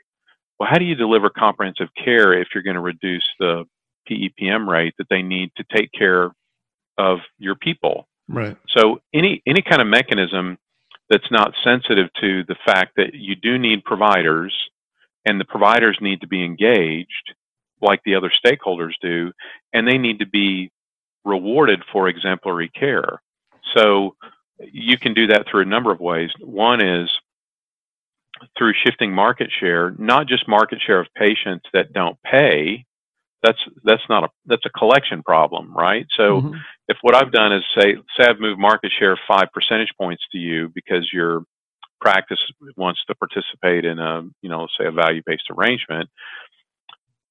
well, 0.58 0.68
how 0.70 0.78
do 0.78 0.84
you 0.84 0.94
deliver 0.94 1.30
comprehensive 1.30 1.88
care 2.02 2.32
if 2.32 2.48
you're 2.54 2.62
going 2.62 2.74
to 2.76 2.80
reduce 2.80 3.26
the 3.38 3.64
PEPM 4.08 4.66
rate 4.66 4.94
that 4.98 5.08
they 5.10 5.22
need 5.22 5.50
to 5.56 5.64
take 5.74 5.90
care 5.92 6.32
of 6.98 7.18
your 7.38 7.54
people. 7.54 8.08
Right. 8.28 8.56
So 8.76 9.00
any 9.14 9.42
any 9.46 9.62
kind 9.62 9.80
of 9.80 9.86
mechanism 9.86 10.58
that's 11.08 11.30
not 11.30 11.54
sensitive 11.62 12.08
to 12.20 12.42
the 12.48 12.56
fact 12.64 12.92
that 12.96 13.14
you 13.14 13.36
do 13.36 13.58
need 13.58 13.84
providers 13.84 14.54
and 15.24 15.40
the 15.40 15.44
providers 15.44 15.98
need 16.00 16.20
to 16.22 16.26
be 16.26 16.44
engaged 16.44 17.34
like 17.80 18.00
the 18.04 18.14
other 18.14 18.32
stakeholders 18.44 18.94
do 19.00 19.30
and 19.72 19.86
they 19.86 19.98
need 19.98 20.18
to 20.18 20.26
be 20.26 20.72
rewarded 21.26 21.82
for 21.92 22.08
exemplary 22.08 22.70
care. 22.70 23.20
So 23.76 24.16
you 24.60 24.96
can 24.96 25.12
do 25.12 25.26
that 25.26 25.44
through 25.50 25.62
a 25.62 25.66
number 25.66 25.90
of 25.90 26.00
ways. 26.00 26.30
One 26.40 26.82
is 26.82 27.10
through 28.56 28.72
shifting 28.84 29.12
market 29.12 29.50
share, 29.60 29.94
not 29.98 30.28
just 30.28 30.48
market 30.48 30.78
share 30.86 31.00
of 31.00 31.08
patients 31.16 31.66
that 31.74 31.92
don't 31.92 32.16
pay, 32.22 32.86
that's 33.42 33.58
that's 33.84 34.02
not 34.08 34.24
a 34.24 34.28
that's 34.46 34.64
a 34.66 34.70
collection 34.70 35.22
problem, 35.22 35.72
right? 35.74 36.06
So 36.16 36.40
mm-hmm. 36.40 36.54
if 36.88 36.96
what 37.02 37.14
I've 37.14 37.32
done 37.32 37.52
is 37.52 37.62
say 37.78 37.94
say 38.18 38.26
I've 38.28 38.40
moved 38.40 38.58
market 38.58 38.92
share 38.98 39.18
five 39.28 39.48
percentage 39.52 39.90
points 39.98 40.24
to 40.32 40.38
you 40.38 40.70
because 40.74 41.08
your 41.12 41.42
practice 42.00 42.40
wants 42.76 43.00
to 43.06 43.14
participate 43.14 43.84
in 43.84 43.98
a 43.98 44.22
you 44.42 44.48
know 44.48 44.66
say 44.78 44.86
a 44.86 44.90
value 44.90 45.22
based 45.24 45.44
arrangement, 45.50 46.08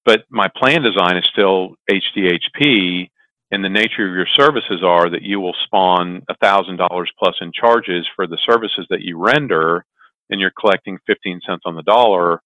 but 0.05 0.23
my 0.29 0.47
plan 0.55 0.83
design 0.83 1.17
is 1.17 1.25
still 1.31 1.75
HDHP, 1.91 3.09
and 3.51 3.63
the 3.63 3.69
nature 3.69 4.07
of 4.07 4.15
your 4.15 4.27
services 4.35 4.81
are 4.83 5.09
that 5.09 5.21
you 5.21 5.39
will 5.39 5.55
spawn 5.65 6.23
a 6.29 6.35
thousand 6.37 6.77
dollars 6.77 7.11
plus 7.19 7.35
in 7.41 7.51
charges 7.53 8.07
for 8.15 8.27
the 8.27 8.39
services 8.45 8.85
that 8.89 9.01
you 9.01 9.17
render, 9.17 9.85
and 10.29 10.41
you're 10.41 10.51
collecting 10.59 10.97
fifteen 11.05 11.39
cents 11.45 11.63
on 11.65 11.75
the 11.75 11.83
dollar 11.83 12.41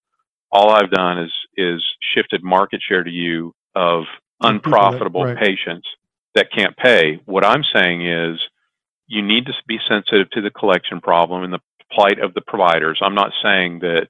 all 0.51 0.69
I've 0.69 0.91
done 0.91 1.19
is 1.19 1.31
is 1.55 1.83
shifted 2.13 2.43
market 2.43 2.81
share 2.87 3.03
to 3.03 3.11
you 3.11 3.53
of 3.75 4.03
unprofitable 4.41 5.25
right. 5.25 5.37
patients 5.37 5.87
that 6.35 6.51
can't 6.55 6.75
pay. 6.77 7.19
What 7.25 7.45
I'm 7.45 7.63
saying 7.73 8.05
is 8.05 8.39
you 9.07 9.21
need 9.21 9.45
to 9.47 9.53
be 9.67 9.79
sensitive 9.87 10.29
to 10.31 10.41
the 10.41 10.51
collection 10.51 11.01
problem 11.01 11.43
and 11.43 11.53
the 11.53 11.59
plight 11.91 12.19
of 12.19 12.33
the 12.33 12.41
providers. 12.41 12.99
I'm 13.01 13.15
not 13.15 13.31
saying 13.43 13.79
that 13.79 14.07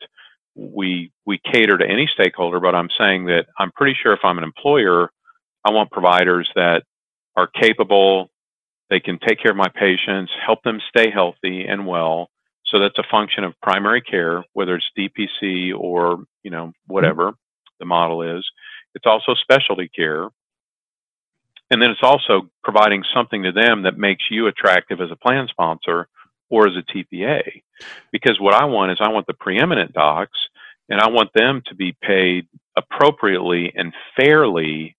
we 0.55 1.11
we 1.25 1.39
cater 1.51 1.77
to 1.77 1.87
any 1.87 2.07
stakeholder, 2.13 2.59
but 2.59 2.75
I'm 2.75 2.89
saying 2.97 3.25
that 3.25 3.45
I'm 3.57 3.71
pretty 3.71 3.97
sure 4.01 4.13
if 4.13 4.19
I'm 4.23 4.37
an 4.37 4.43
employer, 4.43 5.09
I 5.65 5.71
want 5.71 5.91
providers 5.91 6.49
that 6.55 6.83
are 7.35 7.47
capable, 7.47 8.29
they 8.89 8.99
can 8.99 9.19
take 9.19 9.41
care 9.41 9.51
of 9.51 9.57
my 9.57 9.69
patients, 9.69 10.31
help 10.45 10.63
them 10.63 10.79
stay 10.89 11.11
healthy 11.11 11.65
and 11.65 11.85
well, 11.85 12.29
so 12.69 12.79
that's 12.79 12.97
a 12.97 13.03
function 13.09 13.43
of 13.43 13.59
primary 13.61 14.01
care, 14.01 14.43
whether 14.53 14.75
it's 14.75 14.89
DPC 14.97 15.73
or 15.75 16.23
you 16.43 16.51
know 16.51 16.71
whatever 16.87 17.31
mm-hmm. 17.31 17.79
the 17.79 17.85
model 17.85 18.37
is. 18.37 18.45
It's 18.95 19.05
also 19.05 19.33
specialty 19.35 19.89
care, 19.89 20.29
and 21.71 21.81
then 21.81 21.89
it's 21.89 22.03
also 22.03 22.49
providing 22.63 23.03
something 23.13 23.43
to 23.43 23.51
them 23.51 23.83
that 23.83 23.97
makes 23.97 24.23
you 24.29 24.47
attractive 24.47 25.01
as 25.01 25.11
a 25.11 25.15
plan 25.15 25.47
sponsor 25.47 26.07
or 26.49 26.67
as 26.67 26.73
a 26.75 26.81
TPA. 26.81 27.63
Because 28.11 28.39
what 28.39 28.55
I 28.55 28.65
want 28.65 28.91
is 28.91 28.97
I 29.01 29.09
want 29.09 29.27
the 29.27 29.33
preeminent 29.33 29.93
docs, 29.93 30.37
and 30.89 30.99
I 30.99 31.09
want 31.09 31.33
them 31.33 31.61
to 31.67 31.75
be 31.75 31.95
paid 32.01 32.47
appropriately 32.75 33.71
and 33.75 33.93
fairly. 34.15 34.95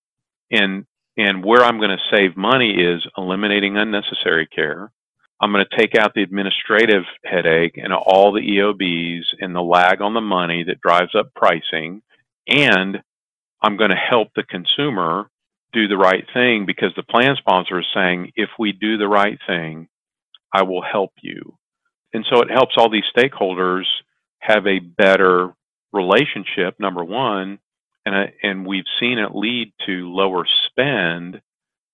And 0.51 0.86
and 1.16 1.44
where 1.44 1.62
I'm 1.64 1.78
going 1.78 1.90
to 1.90 2.16
save 2.16 2.36
money 2.36 2.70
is 2.72 3.07
eliminating 3.16 3.76
unnecessary 3.76 4.46
care 4.46 4.90
I'm 5.40 5.53
going 5.53 5.64
to 5.64 5.76
take 5.76 5.96
out 5.96 6.12
the 6.14 6.22
administrative 6.22 7.05
headache 7.24 7.78
and 7.78 7.92
all 7.94 8.32
the 8.32 8.40
EOBs 8.40 9.24
and 9.40 9.55
the 9.55 9.62
lag 9.62 10.03
on 10.03 10.12
the 10.12 10.20
money 10.20 10.64
that 10.64 10.80
drives 10.82 11.14
up 11.14 11.32
pricing. 11.34 12.03
And 12.46 13.03
I'm 13.62 13.78
going 13.78 13.90
to 13.90 13.96
help 13.96 14.28
the 14.36 14.42
consumer 14.42 15.30
do 15.72 15.88
the 15.88 15.96
right 15.96 16.26
thing 16.34 16.66
because 16.66 16.92
the 16.94 17.03
plan 17.03 17.36
sponsor 17.38 17.80
is 17.80 17.86
saying, 17.94 18.32
if 18.36 18.51
we 18.59 18.72
do 18.72 18.98
the 18.98 19.09
right 19.09 19.38
thing, 19.46 19.88
I 20.53 20.62
will 20.62 20.82
help 20.82 21.12
you. 21.22 21.57
And 22.12 22.26
so 22.28 22.42
it 22.42 22.51
helps 22.51 22.74
all 22.76 22.90
these 22.90 23.05
stakeholders 23.16 23.84
have 24.40 24.66
a 24.66 24.80
better 24.80 25.55
relationship, 25.92 26.78
number 26.78 27.05
one. 27.05 27.61
And, 28.11 28.28
uh, 28.28 28.32
and 28.42 28.66
we've 28.66 28.84
seen 28.98 29.18
it 29.18 29.34
lead 29.34 29.72
to 29.86 30.12
lower 30.12 30.44
spend, 30.66 31.40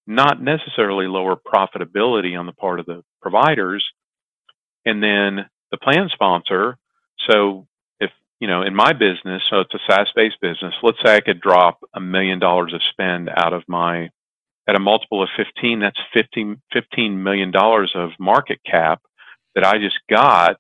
not 0.06 0.40
necessarily 0.40 1.06
lower 1.06 1.36
profitability 1.36 2.38
on 2.38 2.46
the 2.46 2.52
part 2.52 2.80
of 2.80 2.86
the 2.86 3.02
providers. 3.20 3.84
And 4.86 5.02
then 5.02 5.44
the 5.70 5.76
plan 5.76 6.08
sponsor. 6.12 6.78
So 7.28 7.66
if, 8.00 8.10
you 8.40 8.48
know, 8.48 8.62
in 8.62 8.74
my 8.74 8.92
business, 8.94 9.42
so 9.50 9.60
it's 9.60 9.74
a 9.74 9.78
SaaS 9.90 10.08
based 10.14 10.40
business, 10.40 10.74
let's 10.82 10.98
say 11.04 11.16
I 11.16 11.20
could 11.20 11.40
drop 11.40 11.80
a 11.94 12.00
million 12.00 12.38
dollars 12.38 12.72
of 12.72 12.80
spend 12.90 13.28
out 13.28 13.52
of 13.52 13.64
my, 13.68 14.08
at 14.66 14.76
a 14.76 14.80
multiple 14.80 15.22
of 15.22 15.28
15, 15.36 15.80
that's 15.80 16.00
15, 16.14 16.62
$15 16.74 17.16
million 17.16 17.52
of 17.54 18.10
market 18.18 18.60
cap 18.64 19.02
that 19.54 19.66
I 19.66 19.78
just 19.78 19.98
got 20.08 20.56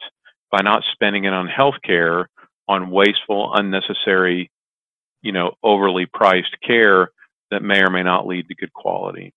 by 0.52 0.60
not 0.62 0.84
spending 0.92 1.24
it 1.24 1.32
on 1.32 1.48
healthcare 1.48 2.26
on 2.68 2.90
wasteful, 2.90 3.52
unnecessary, 3.54 4.50
you 5.22 5.32
know, 5.32 5.52
overly 5.62 6.06
priced 6.06 6.56
care 6.66 7.10
that 7.50 7.62
may 7.62 7.80
or 7.80 7.90
may 7.90 8.02
not 8.02 8.26
lead 8.26 8.48
to 8.48 8.54
good 8.54 8.72
quality. 8.72 9.32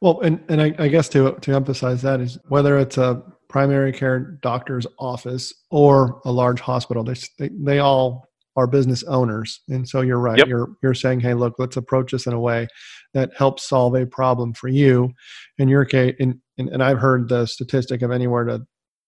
Well, 0.00 0.20
and, 0.20 0.42
and 0.48 0.60
I, 0.60 0.74
I 0.78 0.88
guess 0.88 1.08
to, 1.10 1.36
to 1.40 1.54
emphasize 1.54 2.02
that 2.02 2.20
is 2.20 2.38
whether 2.48 2.78
it's 2.78 2.98
a 2.98 3.22
primary 3.48 3.92
care 3.92 4.18
doctor's 4.42 4.86
office 4.98 5.54
or 5.70 6.20
a 6.24 6.32
large 6.32 6.60
hospital, 6.60 7.04
they, 7.04 7.14
they, 7.38 7.50
they 7.52 7.78
all 7.78 8.28
are 8.56 8.66
business 8.66 9.02
owners. 9.04 9.60
And 9.68 9.88
so 9.88 10.00
you're 10.00 10.18
right. 10.18 10.38
Yep. 10.38 10.48
You're, 10.48 10.68
you're 10.82 10.94
saying, 10.94 11.20
hey, 11.20 11.34
look, 11.34 11.54
let's 11.58 11.76
approach 11.76 12.12
this 12.12 12.26
in 12.26 12.32
a 12.32 12.40
way 12.40 12.66
that 13.14 13.30
helps 13.36 13.68
solve 13.68 13.94
a 13.94 14.06
problem 14.06 14.52
for 14.52 14.68
you. 14.68 15.12
In 15.58 15.68
your 15.68 15.84
case, 15.84 16.14
in, 16.18 16.40
in, 16.58 16.68
and 16.68 16.82
I've 16.82 16.98
heard 16.98 17.28
the 17.28 17.46
statistic 17.46 18.02
of 18.02 18.10
anywhere 18.10 18.44
to 18.44 18.62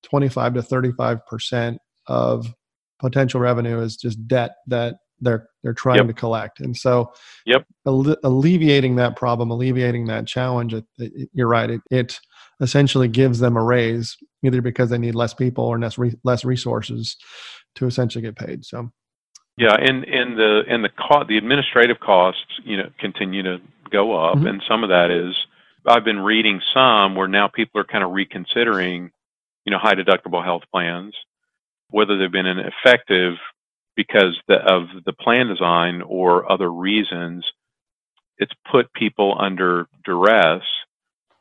25 0.05 0.55
to 0.55 0.63
35% 0.63 1.77
of 2.07 2.55
potential 3.01 3.41
revenue 3.41 3.81
is 3.81 3.97
just 3.97 4.27
debt 4.29 4.53
that 4.69 4.97
they're 5.25 5.49
they're 5.63 5.75
trying 5.75 5.99
yep. 5.99 6.07
to 6.07 6.13
collect 6.13 6.61
and 6.61 6.77
so 6.77 7.13
yep 7.47 7.67
alle- 7.87 8.17
alleviating 8.23 8.97
that 8.97 9.17
problem 9.17 9.51
alleviating 9.51 10.07
that 10.07 10.27
challenge 10.27 10.75
it, 10.75 10.85
it, 10.99 11.29
you're 11.33 11.49
right 11.49 11.71
it, 11.71 11.81
it 11.91 12.21
essentially 12.61 13.09
gives 13.09 13.41
them 13.41 13.57
a 13.57 13.63
raise 13.63 14.17
either 14.45 14.63
because 14.63 14.91
they 14.91 14.99
need 14.99 15.15
less 15.15 15.35
people 15.35 15.65
or 15.65 15.79
less 15.79 15.99
re- 15.99 16.19
less 16.23 16.45
resources 16.45 17.17
to 17.75 17.87
essentially 17.87 18.23
get 18.23 18.37
paid 18.37 18.65
so 18.65 18.91
yeah 19.57 19.75
and 19.75 20.05
and 20.05 20.39
the 20.39 20.63
and 20.69 20.85
the 20.85 20.91
cost 20.91 21.29
the 21.29 21.39
administrative 21.39 21.99
costs 22.01 22.61
you 22.65 22.77
know 22.77 22.89
continue 22.99 23.43
to 23.43 23.59
go 23.91 24.15
up 24.15 24.37
mm-hmm. 24.37 24.47
and 24.47 24.63
some 24.69 24.85
of 24.85 24.91
that 24.91 25.11
is 25.11 25.35
i've 25.87 26.05
been 26.05 26.21
reading 26.21 26.61
some 26.73 27.15
where 27.15 27.29
now 27.29 27.49
people 27.49 27.81
are 27.81 27.85
kind 27.85 28.05
of 28.05 28.13
reconsidering 28.13 29.11
you 29.65 29.71
know 29.71 29.79
high 29.79 29.95
deductible 29.95 30.45
health 30.45 30.63
plans 30.73 31.15
whether 31.91 32.19
they've 32.19 32.33
been 32.33 32.47
an 32.47 32.59
effective 32.59 33.35
because 33.97 34.39
the, 34.49 34.57
of 34.57 34.85
the 35.05 35.13
plan 35.13 35.49
design 35.49 36.03
or 36.03 36.51
other 36.51 36.71
reasons, 36.71 37.45
it's 38.39 38.53
put 38.71 38.93
people 38.93 39.37
under 39.39 39.87
duress, 40.05 40.63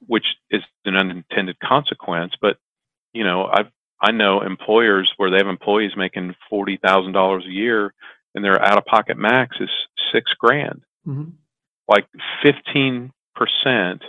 which 0.08 0.26
is 0.52 0.62
an 0.86 0.96
unintended 0.96 1.60
consequence. 1.60 2.34
But 2.40 2.58
you 3.14 3.24
know, 3.24 3.46
I 3.46 3.64
I 4.02 4.12
know 4.12 4.42
employers 4.42 5.12
where 5.18 5.32
they 5.32 5.38
have 5.38 5.48
employees 5.48 5.92
making 5.96 6.36
forty 6.50 6.78
thousand 6.78 7.14
dollars 7.14 7.46
a 7.46 7.52
year, 7.52 7.94
and 8.36 8.44
their 8.44 8.62
out 8.62 8.78
of 8.78 8.86
pocket 8.86 9.18
max 9.18 9.58
is 9.60 9.70
six 10.12 10.32
grand. 10.38 10.84
Mm-hmm. 11.08 11.32
Like 11.88 12.08
fifteen 12.44 13.12
percent 13.36 14.04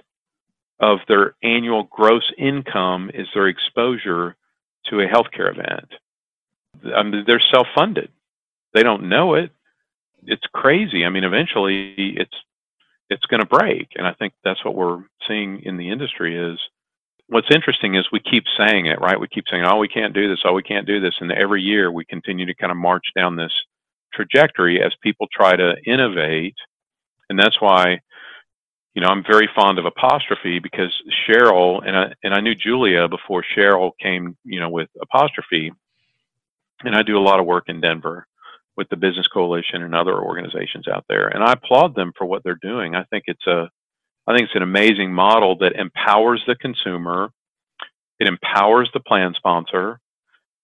of 0.81 0.99
their 1.09 1.35
annual 1.43 1.85
gross 1.85 2.31
income 2.37 3.11
is 3.15 3.29
their 3.33 3.49
exposure 3.49 4.37
to 4.87 5.01
a 5.01 5.07
healthcare 5.07 5.51
event. 5.51 5.95
I 6.95 7.03
mean, 7.03 7.25
they're 7.27 7.43
self 7.53 7.69
funded 7.75 8.11
they 8.75 8.83
don't 8.83 9.09
know 9.09 9.35
it. 9.35 9.51
It's 10.25 10.47
crazy. 10.53 11.05
I 11.05 11.11
mean, 11.11 11.25
eventually 11.25 11.95
it's 11.97 12.35
it's 13.11 13.27
going 13.27 13.41
to 13.41 13.47
break, 13.47 13.89
and 13.97 14.07
I 14.07 14.13
think 14.15 14.33
that's 14.45 14.65
what 14.65 14.75
we're 14.75 15.03
seeing 15.29 15.61
in 15.63 15.77
the 15.77 15.91
industry. 15.91 16.37
Is 16.37 16.59
what's 17.29 17.55
interesting 17.55 17.95
is 17.95 18.07
we 18.13 18.21
keep 18.21 18.45
saying 18.59 18.87
it, 18.87 19.01
right? 19.01 19.21
We 19.21 19.29
keep 19.29 19.45
saying, 19.51 19.65
"Oh, 19.65 19.79
we 19.79 19.89
can't 19.89 20.15
do 20.15 20.29
this. 20.29 20.41
Oh, 20.45 20.53
we 20.53 20.63
can't 20.63 20.87
do 20.87 21.01
this," 21.01 21.15
and 21.21 21.31
every 21.33 21.63
year 21.63 21.91
we 21.93 22.05
continue 22.05 22.47
to 22.47 22.55
kind 22.55 22.71
of 22.71 22.77
march 22.77 23.05
down 23.15 23.37
this 23.37 23.53
trajectory 24.13 24.83
as 24.83 24.93
people 25.03 25.27
try 25.33 25.57
to 25.57 25.77
innovate, 25.87 26.57
and 27.29 27.39
that's 27.39 27.61
why 27.61 28.01
you 28.95 29.03
know, 29.03 29.09
I'm 29.09 29.25
very 29.25 29.49
fond 29.55 29.79
of 29.79 29.87
Apostrophe 29.87 30.61
because 30.61 30.93
Cheryl 31.27 31.83
and 31.87 31.97
I 31.97 32.13
and 32.23 32.33
I 32.33 32.41
knew 32.41 32.55
Julia 32.55 33.09
before 33.09 33.45
Cheryl 33.57 33.91
came, 34.01 34.37
you 34.45 34.61
know, 34.61 34.71
with 34.71 34.89
Apostrophe, 35.03 35.73
and 36.85 36.95
I 36.95 37.03
do 37.03 37.19
a 37.19 37.21
lot 37.21 37.41
of 37.41 37.47
work 37.47 37.65
in 37.69 37.81
Denver, 37.81 38.27
with 38.77 38.89
the 38.89 38.97
Business 38.97 39.29
Coalition 39.29 39.83
and 39.83 39.95
other 39.95 40.21
organizations 40.21 40.89
out 40.89 41.05
there. 41.09 41.29
And 41.29 41.43
I 41.43 41.53
applaud 41.53 41.95
them 41.95 42.13
for 42.17 42.27
what 42.27 42.43
they're 42.43 42.59
doing. 42.61 42.95
I 42.95 43.05
think 43.05 43.25
it's 43.27 43.47
a 43.47 43.71
I 44.27 44.35
think 44.35 44.47
it's 44.47 44.57
an 44.57 44.63
amazing 44.63 45.13
model 45.13 45.59
that 45.59 45.75
empowers 45.75 46.43
the 46.47 46.55
consumer, 46.55 47.31
it 48.19 48.27
empowers 48.27 48.89
the 48.95 49.01
plan 49.01 49.35
sponsor, 49.37 50.01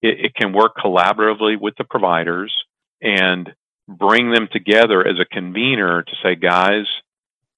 it, 0.02 0.18
it 0.26 0.34
can 0.34 0.52
work 0.52 0.76
collaboratively 0.76 1.60
with 1.60 1.74
the 1.76 1.84
providers 1.84 2.54
and 3.02 3.50
bring 3.86 4.30
them 4.30 4.48
together 4.50 5.06
as 5.06 5.18
a 5.20 5.24
convener 5.26 6.02
to 6.02 6.12
say, 6.22 6.36
guys, 6.36 6.86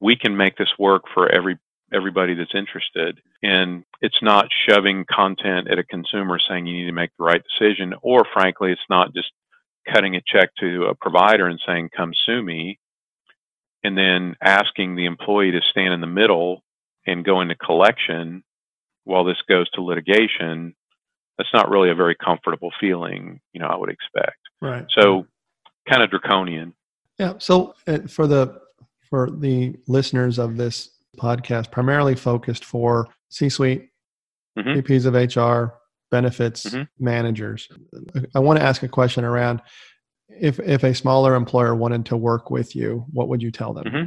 we 0.00 0.16
can 0.16 0.36
make 0.36 0.56
this 0.56 0.72
work 0.78 1.02
for 1.14 1.28
every 1.28 1.58
everybody 1.94 2.34
that's 2.34 2.54
interested. 2.54 3.20
And 3.42 3.84
it's 4.00 4.22
not 4.22 4.48
shoving 4.66 5.04
content 5.04 5.68
at 5.70 5.78
a 5.78 5.84
consumer 5.84 6.40
saying 6.48 6.66
you 6.66 6.78
need 6.78 6.86
to 6.86 6.92
make 6.92 7.10
the 7.18 7.24
right 7.24 7.42
decision, 7.42 7.94
or 8.02 8.24
frankly, 8.32 8.72
it's 8.72 8.80
not 8.88 9.14
just 9.14 9.30
cutting 9.92 10.16
a 10.16 10.22
check 10.26 10.50
to 10.60 10.84
a 10.84 10.94
provider 10.94 11.46
and 11.46 11.60
saying, 11.66 11.90
come 11.96 12.12
sue 12.26 12.42
me, 12.42 12.78
and 13.84 13.96
then 13.96 14.36
asking 14.42 14.96
the 14.96 15.06
employee 15.06 15.50
to 15.52 15.60
stand 15.70 15.92
in 15.92 16.00
the 16.00 16.06
middle 16.06 16.62
and 17.06 17.24
go 17.24 17.40
into 17.40 17.54
collection 17.56 18.44
while 19.04 19.24
this 19.24 19.38
goes 19.48 19.68
to 19.70 19.82
litigation, 19.82 20.74
that's 21.36 21.52
not 21.52 21.70
really 21.70 21.90
a 21.90 21.94
very 21.94 22.14
comfortable 22.14 22.70
feeling, 22.80 23.40
you 23.52 23.60
know, 23.60 23.66
I 23.66 23.76
would 23.76 23.90
expect. 23.90 24.38
Right. 24.60 24.86
So 24.90 25.26
kind 25.88 26.02
of 26.02 26.10
draconian. 26.10 26.74
Yeah. 27.18 27.34
So 27.38 27.74
uh, 27.86 28.00
for 28.08 28.26
the 28.26 28.60
for 29.10 29.30
the 29.30 29.76
listeners 29.88 30.38
of 30.38 30.56
this 30.56 30.90
podcast, 31.18 31.70
primarily 31.70 32.14
focused 32.14 32.64
for 32.64 33.08
C-suite, 33.28 33.90
mm-hmm. 34.58 34.70
VPs 34.70 35.04
of 35.06 35.14
HR, 35.14 35.74
benefits 36.12 36.66
mm-hmm. 36.66 36.82
managers. 37.04 37.68
I 38.36 38.38
want 38.38 38.60
to 38.60 38.64
ask 38.64 38.84
a 38.84 38.88
question 38.88 39.24
around 39.24 39.60
if 40.28 40.60
if 40.60 40.84
a 40.84 40.94
smaller 40.94 41.34
employer 41.34 41.74
wanted 41.74 42.06
to 42.06 42.16
work 42.16 42.50
with 42.50 42.76
you, 42.76 43.04
what 43.12 43.28
would 43.28 43.42
you 43.42 43.50
tell 43.50 43.72
them? 43.72 43.84
Mm-hmm. 43.84 44.04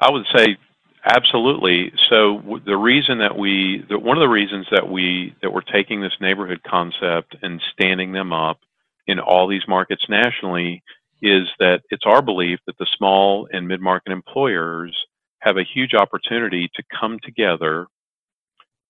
I 0.00 0.10
would 0.10 0.26
say 0.34 0.56
absolutely. 1.04 1.92
So 2.08 2.60
the 2.64 2.76
reason 2.76 3.18
that 3.18 3.36
we, 3.38 3.84
the, 3.88 3.98
one 3.98 4.16
of 4.16 4.20
the 4.20 4.28
reasons 4.28 4.66
that 4.72 4.88
we 4.88 5.36
that 5.42 5.52
we're 5.52 5.60
taking 5.60 6.00
this 6.00 6.16
neighborhood 6.20 6.62
concept 6.66 7.36
and 7.42 7.60
standing 7.72 8.12
them 8.12 8.32
up 8.32 8.58
in 9.06 9.20
all 9.20 9.46
these 9.46 9.66
markets 9.68 10.04
nationally 10.08 10.82
is 11.20 11.46
that 11.60 11.82
it's 11.90 12.04
our 12.04 12.22
belief 12.22 12.58
that 12.66 12.78
the 12.78 12.86
small 12.96 13.48
and 13.52 13.68
mid-market 13.68 14.12
employers 14.12 14.96
have 15.38 15.56
a 15.56 15.64
huge 15.64 15.94
opportunity 15.94 16.68
to 16.74 16.82
come 17.00 17.18
together 17.22 17.86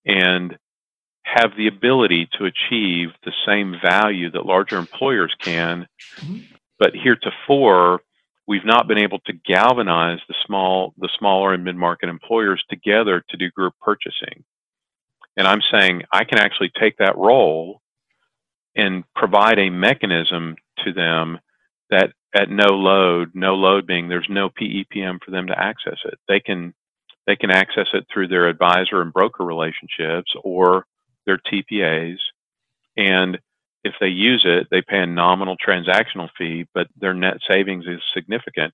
and 0.07 0.57
have 1.25 1.53
the 1.57 1.69
ability 1.69 2.29
to 2.39 2.45
achieve 2.45 3.11
the 3.25 3.33
same 3.47 3.77
value 3.83 4.31
that 4.31 4.47
larger 4.47 4.77
employers 4.77 5.35
can. 5.39 5.87
Mm-hmm. 6.17 6.39
But 6.79 6.95
heretofore, 6.95 8.01
we've 8.47 8.65
not 8.65 8.89
been 8.89 8.99
able 8.99 9.21
to 9.21 9.33
galvanize 9.33 10.19
the 10.29 10.35
small, 10.47 10.95
the 10.99 11.09
smaller 11.19 11.55
and 11.55 11.65
mid-market 11.65 12.09
employers 12.09 12.63
together 12.69 13.25
to 13.29 13.37
do 13.37 13.51
group 13.51 13.75
purchasing. 13.81 14.45
And 15.37 15.47
I'm 15.47 15.63
saying 15.71 16.03
I 16.13 16.25
can 16.25 16.39
actually 16.39 16.71
take 16.79 16.99
that 16.99 17.17
role 17.17 17.81
and 18.75 19.05
provide 19.15 19.59
a 19.59 19.71
mechanism 19.71 20.57
to 20.85 20.93
them 20.93 21.39
that 21.91 22.13
at 22.35 22.51
no 22.51 22.69
load, 22.69 23.31
no 23.35 23.55
load 23.55 23.87
being 23.87 24.09
there's 24.09 24.27
no 24.29 24.49
PEPM 24.49 25.23
for 25.25 25.31
them 25.31 25.47
to 25.47 25.59
access 25.59 25.99
it. 26.05 26.19
They 26.29 26.41
can 26.41 26.75
they 27.27 27.37
can 27.37 27.51
access 27.51 27.87
it 27.95 28.07
through 28.13 28.29
their 28.29 28.49
advisor 28.49 29.01
and 29.01 29.13
broker 29.13 29.45
relationships 29.45 30.33
or 30.43 30.87
their 31.27 31.39
TPAs, 31.39 32.19
and 32.97 33.39
if 33.85 33.95
they 34.01 34.09
use 34.09 34.43
it, 34.45 34.69
they 34.71 34.83
pay 34.83 34.99
a 35.01 35.07
nominal 35.07 35.57
transactional 35.57 36.29
fee, 36.39 36.67
but 36.73 36.87
their 37.01 37.15
net 37.15 37.39
savings 37.49 37.87
is 37.87 38.01
significant. 38.15 38.73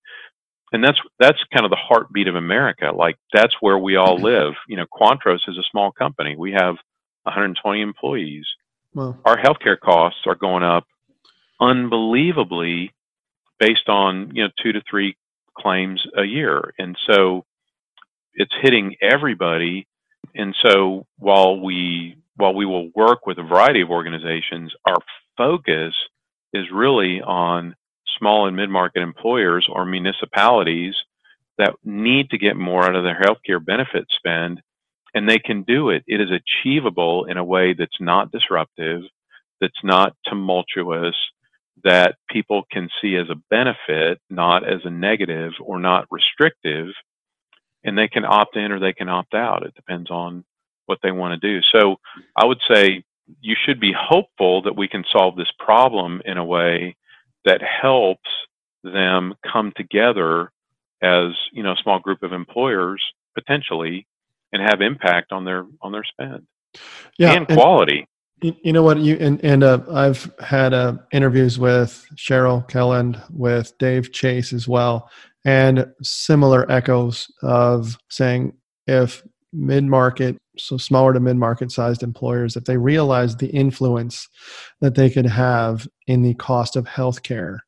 and 0.72 0.84
that's 0.84 1.00
that's 1.18 1.38
kind 1.52 1.64
of 1.64 1.70
the 1.70 1.76
heartbeat 1.76 2.28
of 2.28 2.36
America. 2.36 2.92
Like 2.94 3.16
that's 3.32 3.54
where 3.60 3.78
we 3.78 3.96
all 3.96 4.16
mm-hmm. 4.16 4.24
live. 4.24 4.54
You 4.68 4.76
know, 4.76 4.86
Quantros 4.92 5.48
is 5.48 5.56
a 5.56 5.64
small 5.70 5.92
company. 5.92 6.36
We 6.36 6.52
have 6.52 6.76
120 7.22 7.80
employees. 7.80 8.46
Wow. 8.94 9.16
Our 9.24 9.38
healthcare 9.38 9.78
costs 9.78 10.20
are 10.26 10.34
going 10.34 10.62
up 10.62 10.84
unbelievably 11.60 12.92
based 13.58 13.88
on 13.88 14.30
you 14.34 14.44
know 14.44 14.50
two 14.62 14.72
to 14.72 14.82
three 14.88 15.16
claims 15.56 16.04
a 16.16 16.24
year, 16.24 16.74
and 16.78 16.96
so 17.08 17.44
it's 18.34 18.54
hitting 18.62 18.96
everybody. 19.00 19.86
And 20.34 20.54
so 20.62 21.06
while 21.18 21.58
we 21.58 22.16
while 22.38 22.54
we 22.54 22.64
will 22.64 22.90
work 22.94 23.26
with 23.26 23.38
a 23.38 23.42
variety 23.42 23.80
of 23.80 23.90
organizations, 23.90 24.72
our 24.86 24.98
focus 25.36 25.94
is 26.52 26.66
really 26.72 27.20
on 27.20 27.74
small 28.18 28.46
and 28.46 28.56
mid-market 28.56 29.02
employers 29.02 29.66
or 29.70 29.84
municipalities 29.84 30.94
that 31.58 31.74
need 31.84 32.30
to 32.30 32.38
get 32.38 32.56
more 32.56 32.84
out 32.84 32.94
of 32.94 33.02
their 33.02 33.20
healthcare 33.20 33.64
benefit 33.64 34.06
spend 34.10 34.62
and 35.14 35.28
they 35.28 35.38
can 35.38 35.62
do 35.62 35.90
it. 35.90 36.04
It 36.06 36.20
is 36.20 36.28
achievable 36.30 37.24
in 37.24 37.38
a 37.38 37.44
way 37.44 37.72
that's 37.72 38.00
not 38.00 38.30
disruptive, 38.30 39.02
that's 39.60 39.82
not 39.82 40.14
tumultuous, 40.26 41.16
that 41.82 42.16
people 42.30 42.64
can 42.70 42.88
see 43.00 43.16
as 43.16 43.28
a 43.30 43.42
benefit, 43.50 44.20
not 44.30 44.68
as 44.68 44.80
a 44.84 44.90
negative 44.90 45.52
or 45.60 45.80
not 45.80 46.06
restrictive, 46.10 46.88
and 47.82 47.96
they 47.96 48.08
can 48.08 48.24
opt 48.24 48.56
in 48.56 48.70
or 48.70 48.78
they 48.78 48.92
can 48.92 49.08
opt 49.08 49.34
out. 49.34 49.64
It 49.64 49.74
depends 49.74 50.10
on 50.10 50.44
what 50.88 50.98
they 51.02 51.12
want 51.12 51.40
to 51.40 51.48
do. 51.48 51.60
So 51.72 51.96
I 52.36 52.44
would 52.44 52.60
say 52.70 53.04
you 53.40 53.54
should 53.64 53.78
be 53.78 53.92
hopeful 53.96 54.62
that 54.62 54.76
we 54.76 54.88
can 54.88 55.04
solve 55.12 55.36
this 55.36 55.52
problem 55.58 56.22
in 56.24 56.38
a 56.38 56.44
way 56.44 56.96
that 57.44 57.60
helps 57.62 58.28
them 58.82 59.34
come 59.50 59.72
together 59.76 60.50
as 61.02 61.32
you 61.52 61.62
know 61.62 61.72
a 61.72 61.76
small 61.82 61.98
group 62.00 62.22
of 62.22 62.32
employers 62.32 63.02
potentially 63.34 64.06
and 64.52 64.62
have 64.62 64.80
impact 64.80 65.32
on 65.32 65.44
their 65.44 65.66
on 65.80 65.92
their 65.92 66.04
spend 66.04 66.46
yeah 67.18 67.32
and 67.32 67.46
quality 67.46 68.06
and, 68.42 68.56
you 68.62 68.72
know 68.72 68.82
what 68.82 68.98
you 68.98 69.16
and 69.20 69.44
and 69.44 69.62
uh, 69.62 69.80
i've 69.92 70.32
had 70.40 70.72
uh, 70.72 70.94
interviews 71.12 71.58
with 71.58 72.06
cheryl 72.16 72.68
kelland 72.68 73.20
with 73.30 73.76
dave 73.78 74.12
chase 74.12 74.52
as 74.52 74.66
well 74.66 75.10
and 75.44 75.86
similar 76.02 76.70
echoes 76.70 77.30
of 77.42 77.96
saying 78.08 78.52
if 78.86 79.22
mid-market 79.52 80.36
so 80.56 80.76
smaller 80.76 81.12
to 81.12 81.20
mid-market 81.20 81.70
sized 81.70 82.02
employers 82.02 82.56
if 82.56 82.64
they 82.64 82.76
realize 82.76 83.36
the 83.36 83.48
influence 83.48 84.28
that 84.80 84.94
they 84.94 85.08
could 85.08 85.26
have 85.26 85.86
in 86.06 86.22
the 86.22 86.34
cost 86.34 86.76
of 86.76 86.84
healthcare 86.84 87.58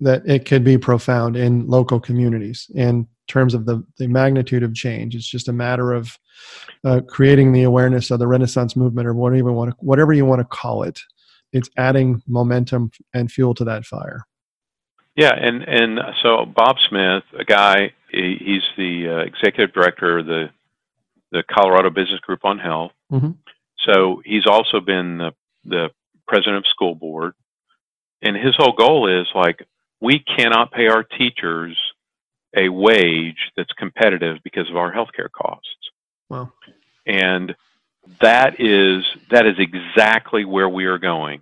that 0.00 0.22
it 0.26 0.44
could 0.44 0.62
be 0.62 0.78
profound 0.78 1.36
in 1.36 1.66
local 1.66 1.98
communities. 1.98 2.70
In 2.74 3.08
terms 3.26 3.52
of 3.52 3.66
the, 3.66 3.84
the 3.98 4.06
magnitude 4.06 4.62
of 4.62 4.74
change 4.74 5.14
it's 5.14 5.28
just 5.28 5.48
a 5.48 5.52
matter 5.52 5.92
of 5.92 6.16
uh, 6.84 7.00
creating 7.08 7.52
the 7.52 7.64
awareness 7.64 8.10
of 8.10 8.18
the 8.18 8.26
renaissance 8.26 8.76
movement 8.76 9.06
or 9.06 9.14
whatever 9.14 9.36
you 9.36 9.44
want 9.52 9.70
to, 9.70 9.76
whatever 9.80 10.12
you 10.12 10.24
want 10.24 10.40
to 10.40 10.44
call 10.44 10.82
it. 10.82 11.00
It's 11.52 11.70
adding 11.76 12.22
momentum 12.26 12.90
and 13.14 13.30
fuel 13.32 13.54
to 13.54 13.64
that 13.64 13.84
fire. 13.84 14.24
Yeah 15.16 15.34
and 15.34 15.62
and 15.64 15.98
so 16.22 16.46
bob 16.46 16.76
smith 16.88 17.24
a 17.38 17.44
guy 17.44 17.92
he's 18.10 18.62
the 18.76 19.08
uh, 19.08 19.18
executive 19.24 19.74
director 19.74 20.18
of 20.18 20.26
the 20.26 20.50
the 21.30 21.42
Colorado 21.50 21.90
Business 21.90 22.20
Group 22.20 22.44
on 22.44 22.58
Health. 22.58 22.92
Mm-hmm. 23.12 23.32
So 23.86 24.22
he's 24.24 24.46
also 24.46 24.80
been 24.80 25.18
the, 25.18 25.32
the 25.64 25.90
president 26.26 26.58
of 26.58 26.66
school 26.66 26.94
board. 26.94 27.34
And 28.22 28.36
his 28.36 28.54
whole 28.56 28.72
goal 28.72 29.08
is 29.20 29.26
like, 29.34 29.66
we 30.00 30.18
cannot 30.18 30.72
pay 30.72 30.88
our 30.88 31.02
teachers 31.02 31.78
a 32.56 32.68
wage 32.68 33.52
that's 33.56 33.72
competitive 33.72 34.38
because 34.42 34.68
of 34.70 34.76
our 34.76 34.92
healthcare 34.92 35.30
costs. 35.30 35.90
Wow. 36.28 36.52
And 37.06 37.54
that 38.20 38.60
is 38.60 39.04
that 39.30 39.46
is 39.46 39.56
exactly 39.58 40.44
where 40.44 40.68
we 40.68 40.86
are 40.86 40.98
going. 40.98 41.40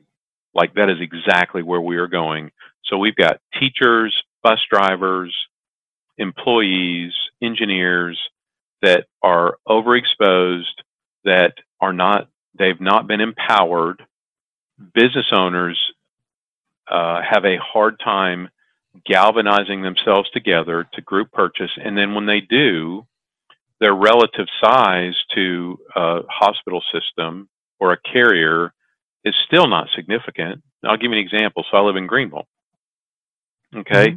Like 0.54 0.74
that 0.74 0.90
is 0.90 0.98
exactly 1.00 1.62
where 1.62 1.80
we 1.80 1.96
are 1.96 2.08
going. 2.08 2.50
So 2.84 2.98
we've 2.98 3.14
got 3.14 3.40
teachers, 3.58 4.16
bus 4.42 4.60
drivers, 4.70 5.34
employees, 6.18 7.12
engineers, 7.42 8.18
that 8.86 9.06
are 9.20 9.58
overexposed, 9.68 10.76
that 11.24 11.54
are 11.80 11.92
not, 11.92 12.28
they've 12.56 12.80
not 12.80 13.08
been 13.08 13.20
empowered. 13.20 14.00
Business 14.94 15.26
owners 15.32 15.76
uh, 16.88 17.20
have 17.28 17.44
a 17.44 17.58
hard 17.58 17.98
time 17.98 18.48
galvanizing 19.04 19.82
themselves 19.82 20.30
together 20.30 20.86
to 20.94 21.02
group 21.02 21.32
purchase. 21.32 21.72
And 21.84 21.98
then 21.98 22.14
when 22.14 22.26
they 22.26 22.40
do, 22.40 23.06
their 23.80 23.94
relative 23.94 24.46
size 24.62 25.16
to 25.34 25.78
a 25.96 26.20
hospital 26.30 26.82
system 26.94 27.48
or 27.80 27.92
a 27.92 27.98
carrier 28.12 28.72
is 29.24 29.34
still 29.46 29.66
not 29.66 29.88
significant. 29.96 30.62
I'll 30.84 30.96
give 30.96 31.10
you 31.10 31.18
an 31.18 31.24
example. 31.24 31.64
So 31.68 31.76
I 31.76 31.80
live 31.80 31.96
in 31.96 32.06
Greenville. 32.06 32.46
Okay. 33.74 34.06
Mm-hmm. 34.10 34.16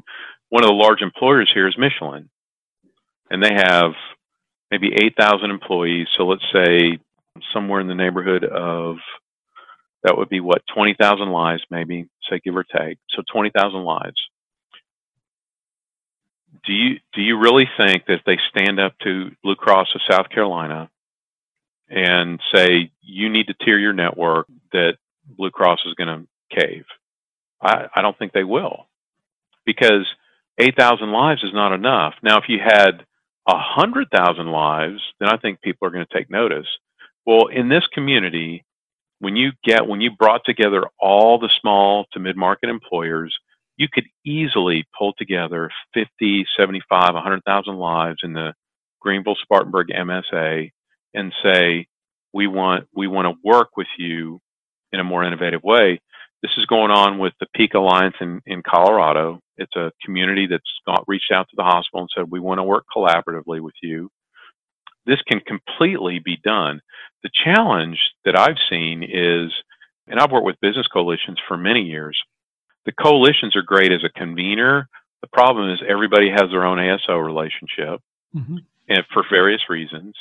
One 0.49 0.63
of 0.63 0.69
the 0.69 0.75
large 0.75 1.01
employers 1.01 1.49
here 1.51 1.67
is 1.67 1.75
Michelin. 1.75 2.29
And 3.31 3.43
they 3.43 3.53
have 3.53 3.93
maybe 4.71 4.93
8,000 4.93 5.49
employees. 5.49 6.07
So 6.17 6.25
let's 6.25 6.45
say 6.53 6.99
somewhere 7.53 7.79
in 7.81 7.87
the 7.87 7.95
neighborhood 7.95 8.43
of 8.43 8.97
that 10.03 10.17
would 10.17 10.29
be 10.29 10.39
what 10.39 10.61
20,000 10.73 11.29
lives, 11.29 11.63
maybe 11.69 12.07
say 12.29 12.39
give 12.43 12.55
or 12.55 12.63
take. 12.63 12.97
So 13.09 13.23
20,000 13.31 13.83
lives. 13.83 14.17
Do 16.65 16.73
you 16.73 16.99
do 17.13 17.21
you 17.21 17.39
really 17.39 17.69
think 17.77 18.05
that 18.07 18.21
they 18.25 18.37
stand 18.49 18.79
up 18.79 18.93
to 19.03 19.31
Blue 19.43 19.55
Cross 19.55 19.87
of 19.95 20.01
South 20.09 20.29
Carolina 20.29 20.89
and 21.89 22.39
say 22.53 22.91
you 23.01 23.29
need 23.29 23.47
to 23.47 23.53
tier 23.53 23.77
your 23.77 23.93
network 23.93 24.47
that 24.73 24.97
Blue 25.25 25.51
Cross 25.51 25.79
is 25.85 25.93
going 25.93 26.07
to 26.07 26.57
cave? 26.59 26.85
I, 27.61 27.87
I 27.95 28.01
don't 28.01 28.17
think 28.17 28.33
they 28.33 28.43
will 28.43 28.87
because 29.65 30.05
8,000 30.57 31.11
lives 31.11 31.43
is 31.43 31.53
not 31.53 31.73
enough. 31.73 32.15
Now, 32.23 32.37
if 32.37 32.45
you 32.49 32.59
had 32.63 33.05
a 33.49 33.59
hundred 33.59 34.07
thousand 34.11 34.47
lives, 34.51 35.01
then 35.19 35.29
I 35.29 35.37
think 35.37 35.61
people 35.61 35.87
are 35.87 35.91
going 35.91 36.05
to 36.05 36.17
take 36.17 36.29
notice. 36.29 36.67
Well, 37.25 37.47
in 37.47 37.69
this 37.69 37.85
community, 37.93 38.63
when 39.19 39.35
you 39.35 39.51
get 39.63 39.87
when 39.87 40.01
you 40.01 40.11
brought 40.11 40.41
together 40.45 40.83
all 40.99 41.39
the 41.39 41.49
small 41.61 42.05
to 42.13 42.19
mid-market 42.19 42.69
employers, 42.69 43.35
you 43.77 43.87
could 43.91 44.05
easily 44.25 44.85
pull 44.97 45.13
together 45.17 45.71
50, 45.93 46.45
75, 46.57 47.13
100,000 47.15 47.77
lives 47.77 48.19
in 48.23 48.33
the 48.33 48.53
Greenville 49.01 49.37
Spartanburg 49.41 49.87
MSA 49.87 50.71
and 51.13 51.33
say, 51.43 51.87
we 52.33 52.47
want 52.47 52.87
we 52.95 53.07
want 53.07 53.27
to 53.27 53.39
work 53.43 53.69
with 53.77 53.87
you 53.97 54.39
in 54.93 54.99
a 54.99 55.03
more 55.03 55.23
innovative 55.23 55.63
way. 55.63 55.99
This 56.41 56.51
is 56.57 56.65
going 56.65 56.91
on 56.91 57.19
with 57.19 57.33
the 57.39 57.47
Peak 57.53 57.73
Alliance 57.73 58.15
in, 58.21 58.41
in 58.45 58.63
Colorado. 58.63 59.39
It's 59.57 59.75
a 59.75 59.91
community 60.03 60.47
that's 60.47 60.63
got, 60.85 61.03
reached 61.07 61.31
out 61.33 61.49
to 61.49 61.55
the 61.57 61.63
hospital 61.63 62.01
and 62.01 62.09
said, 62.15 62.31
we 62.31 62.39
want 62.39 62.59
to 62.59 62.63
work 62.63 62.85
collaboratively 62.95 63.59
with 63.59 63.73
you. 63.81 64.09
This 65.05 65.21
can 65.27 65.41
completely 65.41 66.19
be 66.19 66.37
done. 66.37 66.81
The 67.23 67.29
challenge 67.43 67.99
that 68.23 68.37
I've 68.37 68.57
seen 68.69 69.03
is, 69.03 69.51
and 70.07 70.19
I've 70.19 70.31
worked 70.31 70.45
with 70.45 70.61
business 70.61 70.87
coalitions 70.87 71.39
for 71.47 71.57
many 71.57 71.81
years, 71.81 72.17
the 72.85 72.93
coalitions 72.93 73.55
are 73.55 73.61
great 73.61 73.91
as 73.91 74.03
a 74.03 74.19
convener. 74.19 74.87
The 75.21 75.27
problem 75.27 75.69
is 75.71 75.79
everybody 75.87 76.29
has 76.29 76.49
their 76.51 76.65
own 76.65 76.77
ASO 76.77 77.23
relationship 77.23 78.01
mm-hmm. 78.33 78.57
and 78.87 79.03
for 79.13 79.23
various 79.29 79.61
reasons. 79.69 80.15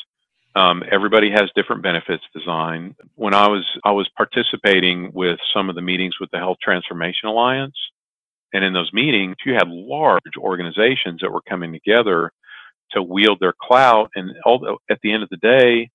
Um, 0.59 0.83
everybody 0.91 1.31
has 1.31 1.51
different 1.55 1.83
benefits 1.83 2.25
design. 2.35 2.97
When 3.15 3.33
I 3.33 3.47
was 3.47 3.65
I 3.85 3.93
was 3.93 4.09
participating 4.17 5.13
with 5.15 5.39
some 5.55 5.69
of 5.69 5.77
the 5.77 5.83
meetings 5.83 6.15
with 6.21 6.31
the 6.33 6.39
Health 6.39 6.59
Transformation 6.61 7.29
Alliance, 7.29 7.77
and 8.53 8.65
in 8.65 8.73
those 8.73 8.93
meetings, 8.93 9.37
you 9.47 9.55
had 9.55 9.69
large 9.69 10.37
organizations 10.37 11.21
that 11.21 11.31
were 11.31 11.43
coming 11.49 11.73
together 11.73 12.33
to 12.93 13.03
wield 13.03 13.39
their 13.41 13.55
clout. 13.63 14.11
And 14.17 14.31
at 14.91 14.99
the 15.03 15.13
end 15.13 15.23
of 15.23 15.29
the 15.29 15.37
day, 15.37 15.91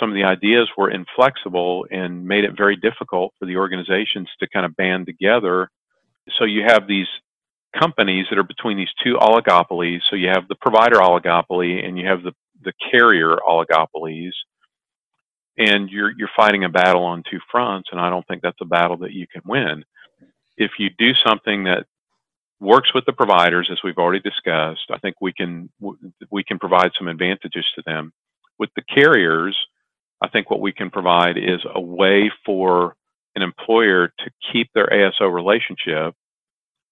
some 0.00 0.08
of 0.10 0.16
the 0.16 0.24
ideas 0.24 0.68
were 0.76 0.90
inflexible 0.90 1.86
and 1.90 2.26
made 2.26 2.44
it 2.44 2.56
very 2.56 2.76
difficult 2.76 3.34
for 3.38 3.46
the 3.46 3.56
organizations 3.56 4.28
to 4.40 4.48
kind 4.48 4.66
of 4.66 4.74
band 4.74 5.06
together. 5.06 5.70
So 6.38 6.44
you 6.44 6.62
have 6.66 6.88
these 6.88 7.06
companies 7.78 8.26
that 8.30 8.38
are 8.38 8.44
between 8.44 8.76
these 8.78 8.92
two 9.04 9.14
oligopolies. 9.14 10.00
So 10.08 10.16
you 10.16 10.28
have 10.28 10.48
the 10.48 10.56
provider 10.56 10.96
oligopoly 10.96 11.86
and 11.86 11.98
you 11.98 12.06
have 12.06 12.22
the, 12.22 12.32
the 12.62 12.72
carrier 12.90 13.36
oligopolies. 13.46 14.32
And 15.56 15.90
you're 15.90 16.12
you're 16.16 16.30
fighting 16.36 16.64
a 16.64 16.68
battle 16.68 17.02
on 17.02 17.24
two 17.28 17.40
fronts, 17.50 17.88
and 17.90 18.00
I 18.00 18.10
don't 18.10 18.26
think 18.28 18.42
that's 18.42 18.60
a 18.60 18.64
battle 18.66 18.96
that 18.98 19.12
you 19.12 19.26
can 19.26 19.42
win. 19.44 19.84
If 20.56 20.72
you 20.78 20.90
do 20.98 21.12
something 21.24 21.64
that 21.64 21.86
works 22.60 22.92
with 22.94 23.04
the 23.06 23.12
providers, 23.12 23.68
as 23.70 23.78
we've 23.84 23.98
already 23.98 24.20
discussed. 24.20 24.90
I 24.90 24.98
think 24.98 25.16
we 25.20 25.32
can 25.32 25.70
we 26.30 26.42
can 26.44 26.58
provide 26.58 26.90
some 26.98 27.08
advantages 27.08 27.66
to 27.74 27.82
them. 27.86 28.12
With 28.58 28.70
the 28.74 28.82
carriers, 28.82 29.56
I 30.20 30.28
think 30.28 30.50
what 30.50 30.60
we 30.60 30.72
can 30.72 30.90
provide 30.90 31.38
is 31.38 31.60
a 31.74 31.80
way 31.80 32.30
for 32.44 32.96
an 33.36 33.42
employer 33.42 34.08
to 34.08 34.30
keep 34.52 34.70
their 34.74 34.86
ASO 34.86 35.32
relationship, 35.32 36.14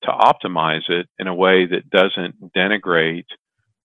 to 0.04 0.10
optimize 0.10 0.88
it 0.88 1.08
in 1.18 1.26
a 1.26 1.34
way 1.34 1.66
that 1.66 1.90
doesn't 1.90 2.52
denigrate 2.54 3.26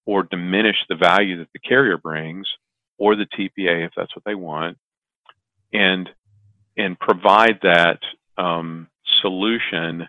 or 0.05 0.23
diminish 0.23 0.77
the 0.89 0.95
value 0.95 1.37
that 1.37 1.49
the 1.53 1.59
carrier 1.59 1.97
brings 1.97 2.47
or 2.97 3.15
the 3.15 3.25
TPA 3.25 3.85
if 3.85 3.91
that's 3.95 4.15
what 4.15 4.23
they 4.25 4.35
want, 4.35 4.77
and 5.73 6.09
and 6.77 6.99
provide 6.99 7.59
that 7.63 7.99
um, 8.37 8.87
solution 9.21 10.07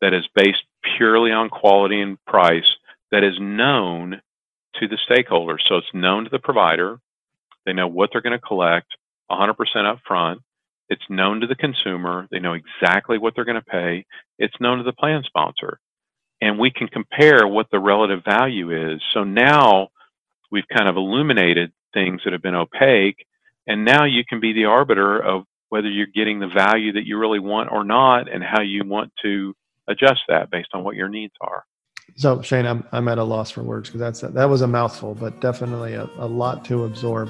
that 0.00 0.14
is 0.14 0.26
based 0.34 0.62
purely 0.96 1.32
on 1.32 1.48
quality 1.48 2.00
and 2.00 2.22
price 2.26 2.76
that 3.10 3.24
is 3.24 3.34
known 3.40 4.20
to 4.80 4.88
the 4.88 4.98
stakeholders. 5.08 5.60
So 5.68 5.76
it's 5.76 5.86
known 5.94 6.24
to 6.24 6.30
the 6.30 6.38
provider. 6.38 6.98
They 7.64 7.72
know 7.72 7.88
what 7.88 8.10
they're 8.12 8.20
going 8.22 8.38
to 8.38 8.46
collect 8.46 8.88
100% 9.30 9.54
up 9.84 9.98
front. 10.06 10.40
It's 10.88 11.02
known 11.08 11.40
to 11.40 11.46
the 11.46 11.56
consumer. 11.56 12.28
They 12.30 12.38
know 12.38 12.54
exactly 12.54 13.18
what 13.18 13.34
they're 13.34 13.44
going 13.44 13.60
to 13.60 13.64
pay. 13.64 14.04
It's 14.38 14.54
known 14.60 14.78
to 14.78 14.84
the 14.84 14.92
plan 14.92 15.22
sponsor. 15.24 15.80
And 16.40 16.58
we 16.58 16.70
can 16.70 16.88
compare 16.88 17.46
what 17.46 17.66
the 17.70 17.78
relative 17.78 18.22
value 18.24 18.92
is. 18.92 19.00
So 19.14 19.24
now 19.24 19.88
we've 20.50 20.68
kind 20.74 20.88
of 20.88 20.96
illuminated 20.96 21.72
things 21.94 22.20
that 22.24 22.32
have 22.32 22.42
been 22.42 22.54
opaque. 22.54 23.26
And 23.66 23.84
now 23.84 24.04
you 24.04 24.22
can 24.28 24.40
be 24.40 24.52
the 24.52 24.66
arbiter 24.66 25.18
of 25.18 25.44
whether 25.68 25.88
you're 25.88 26.06
getting 26.06 26.38
the 26.38 26.48
value 26.48 26.92
that 26.92 27.06
you 27.06 27.18
really 27.18 27.40
want 27.40 27.72
or 27.72 27.84
not 27.84 28.32
and 28.32 28.42
how 28.42 28.62
you 28.62 28.84
want 28.84 29.12
to 29.22 29.54
adjust 29.88 30.20
that 30.28 30.50
based 30.50 30.68
on 30.74 30.84
what 30.84 30.94
your 30.94 31.08
needs 31.08 31.34
are. 31.40 31.64
So 32.14 32.40
Shane, 32.42 32.66
I'm, 32.66 32.86
I'm 32.92 33.08
at 33.08 33.18
a 33.18 33.24
loss 33.24 33.50
for 33.50 33.62
words 33.62 33.88
because 33.88 34.00
that's 34.00 34.20
that 34.20 34.48
was 34.48 34.62
a 34.62 34.66
mouthful, 34.66 35.14
but 35.14 35.40
definitely 35.40 35.94
a, 35.94 36.08
a 36.18 36.26
lot 36.26 36.64
to 36.66 36.84
absorb. 36.84 37.28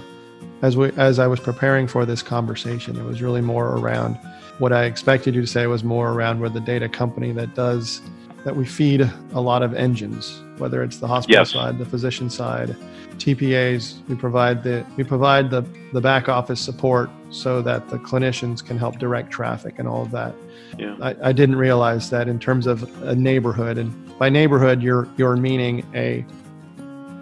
As 0.63 0.77
we 0.77 0.93
as 0.93 1.19
I 1.19 1.27
was 1.27 1.41
preparing 1.41 1.87
for 1.87 2.05
this 2.05 2.23
conversation, 2.23 2.97
it 2.97 3.05
was 3.05 3.23
really 3.23 3.41
more 3.41 3.79
around 3.79 4.19
what 4.59 4.73
I 4.73 4.85
expected 4.85 5.35
you 5.35 5.41
to 5.41 5.47
say 5.47 5.67
was 5.67 5.83
more 5.83 6.13
around 6.13 6.41
where 6.41 6.51
the 6.51 6.61
data 6.61 6.89
company 6.89 7.33
that 7.33 7.55
does 7.55 8.01
that 8.47 8.55
we 8.55 8.65
feed 8.65 9.01
a 9.35 9.41
lot 9.41 9.65
of 9.65 9.75
engines, 9.75 10.41
whether 10.59 10.85
it's 10.85 10.99
the 10.99 11.07
hospital 11.09 11.41
yes. 11.41 11.51
side, 11.51 11.79
the 11.79 11.85
physician 11.85 12.31
side, 12.31 12.77
TPAs. 13.17 14.07
We 14.07 14.15
provide 14.15 14.63
the 14.63 14.87
we 14.97 15.03
provide 15.03 15.51
the 15.51 15.63
the 15.93 16.01
back 16.01 16.29
office 16.29 16.61
support 16.61 17.11
so 17.31 17.61
that 17.63 17.89
the 17.89 17.99
clinicians 17.99 18.65
can 18.65 18.79
help 18.79 19.01
direct 19.01 19.33
traffic 19.33 19.81
and 19.81 19.89
all 19.89 20.01
of 20.01 20.13
that. 20.13 20.33
Yeah. 20.79 20.97
I, 21.03 21.17
I 21.25 21.33
didn't 21.33 21.57
realize 21.57 22.09
that 22.11 22.29
in 22.29 22.39
terms 22.39 22.69
of 22.69 22.85
a 23.03 23.17
neighborhood, 23.17 23.79
and 23.79 24.17
by 24.17 24.29
neighborhood, 24.29 24.81
you're 24.81 25.09
you're 25.17 25.37
meaning 25.37 25.85
a 25.93 26.25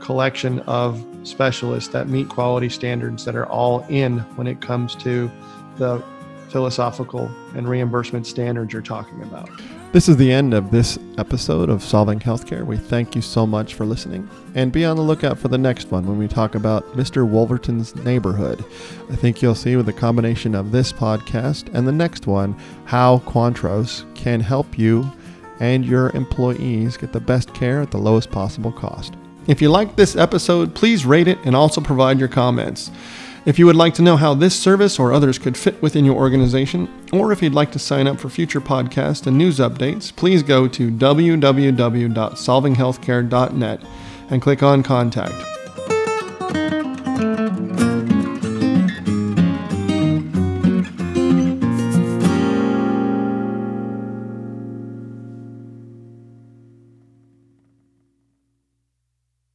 collection 0.01 0.59
of 0.61 1.03
specialists 1.23 1.89
that 1.95 2.07
meet 2.07 2.29
quality 2.29 2.69
standards 2.69 3.25
that 3.25 3.35
are 3.35 3.47
all 3.47 3.81
in 3.89 4.19
when 4.37 4.47
it 4.47 4.61
comes 4.61 4.95
to 4.97 5.31
the 5.79 6.05
philosophical 6.51 7.31
and 7.57 7.67
reimbursement 7.67 8.27
standards 8.27 8.75
you're 8.75 8.83
talking 8.83 9.23
about. 9.23 9.49
This 9.95 10.09
is 10.09 10.17
the 10.17 10.33
end 10.33 10.55
of 10.55 10.73
this 10.73 10.99
episode 11.19 11.71
of 11.71 11.81
Solving 11.81 12.19
Healthcare. 12.19 12.67
We 12.67 12.77
thank 12.77 13.15
you 13.15 13.23
so 13.23 13.47
much 13.47 13.75
for 13.75 13.87
listening 13.87 14.29
and 14.57 14.73
be 14.73 14.85
on 14.85 14.97
the 14.97 15.03
lookout 15.05 15.39
for 15.39 15.47
the 15.47 15.57
next 15.57 15.93
one 15.93 16.05
when 16.05 16.19
we 16.19 16.27
talk 16.27 16.57
about 16.57 16.85
Mr. 16.97 17.25
Wolverton's 17.25 17.95
neighborhood. 17.95 18.65
I 19.09 19.15
think 19.15 19.41
you'll 19.41 19.55
see 19.55 19.77
with 19.77 19.87
the 19.87 19.93
combination 19.93 20.57
of 20.57 20.73
this 20.73 20.93
podcast 20.93 21.73
and 21.73 21.87
the 21.87 21.93
next 21.93 22.27
one 22.27 22.57
how 22.87 23.19
Quantros 23.19 24.13
can 24.17 24.41
help 24.41 24.77
you 24.77 25.09
and 25.61 25.87
your 25.87 26.11
employees 26.11 26.97
get 26.97 27.13
the 27.13 27.21
best 27.21 27.55
care 27.55 27.81
at 27.81 27.93
the 27.93 27.99
lowest 27.99 28.33
possible 28.33 28.73
cost. 28.73 29.15
If 29.47 29.63
you 29.63 29.71
liked 29.71 29.97
this 29.97 30.17
episode, 30.17 30.75
please 30.75 31.07
rate 31.07 31.29
it 31.29 31.39
and 31.45 31.55
also 31.55 31.81
provide 31.81 32.19
your 32.19 32.27
comments. 32.27 32.91
If 33.47 33.59
you 33.59 33.67
would 33.67 33.77
like 33.77 33.93
to 33.95 34.03
know 34.03 34.17
how 34.17 34.33
this 34.33 34.59
service 34.59 34.99
or 34.99 35.13
others 35.13 35.39
could 35.39 35.55
fit 35.55 35.83
within 35.83 36.07
your 36.07 36.17
organization, 36.17 36.89
or 37.13 37.31
if 37.31 37.43
you'd 37.43 37.53
like 37.53 37.71
to 37.73 37.79
sign 37.79 38.07
up 38.07 38.19
for 38.19 38.31
future 38.31 38.61
podcasts 38.61 39.27
and 39.27 39.37
news 39.37 39.59
updates, 39.59 40.17
please 40.17 40.43
go 40.43 40.67
to 40.67 40.91
www.solvinghealthcare.net 40.91 43.81
and 44.31 44.41
click 44.41 44.63
on 44.63 44.83
Contact. 44.83 45.54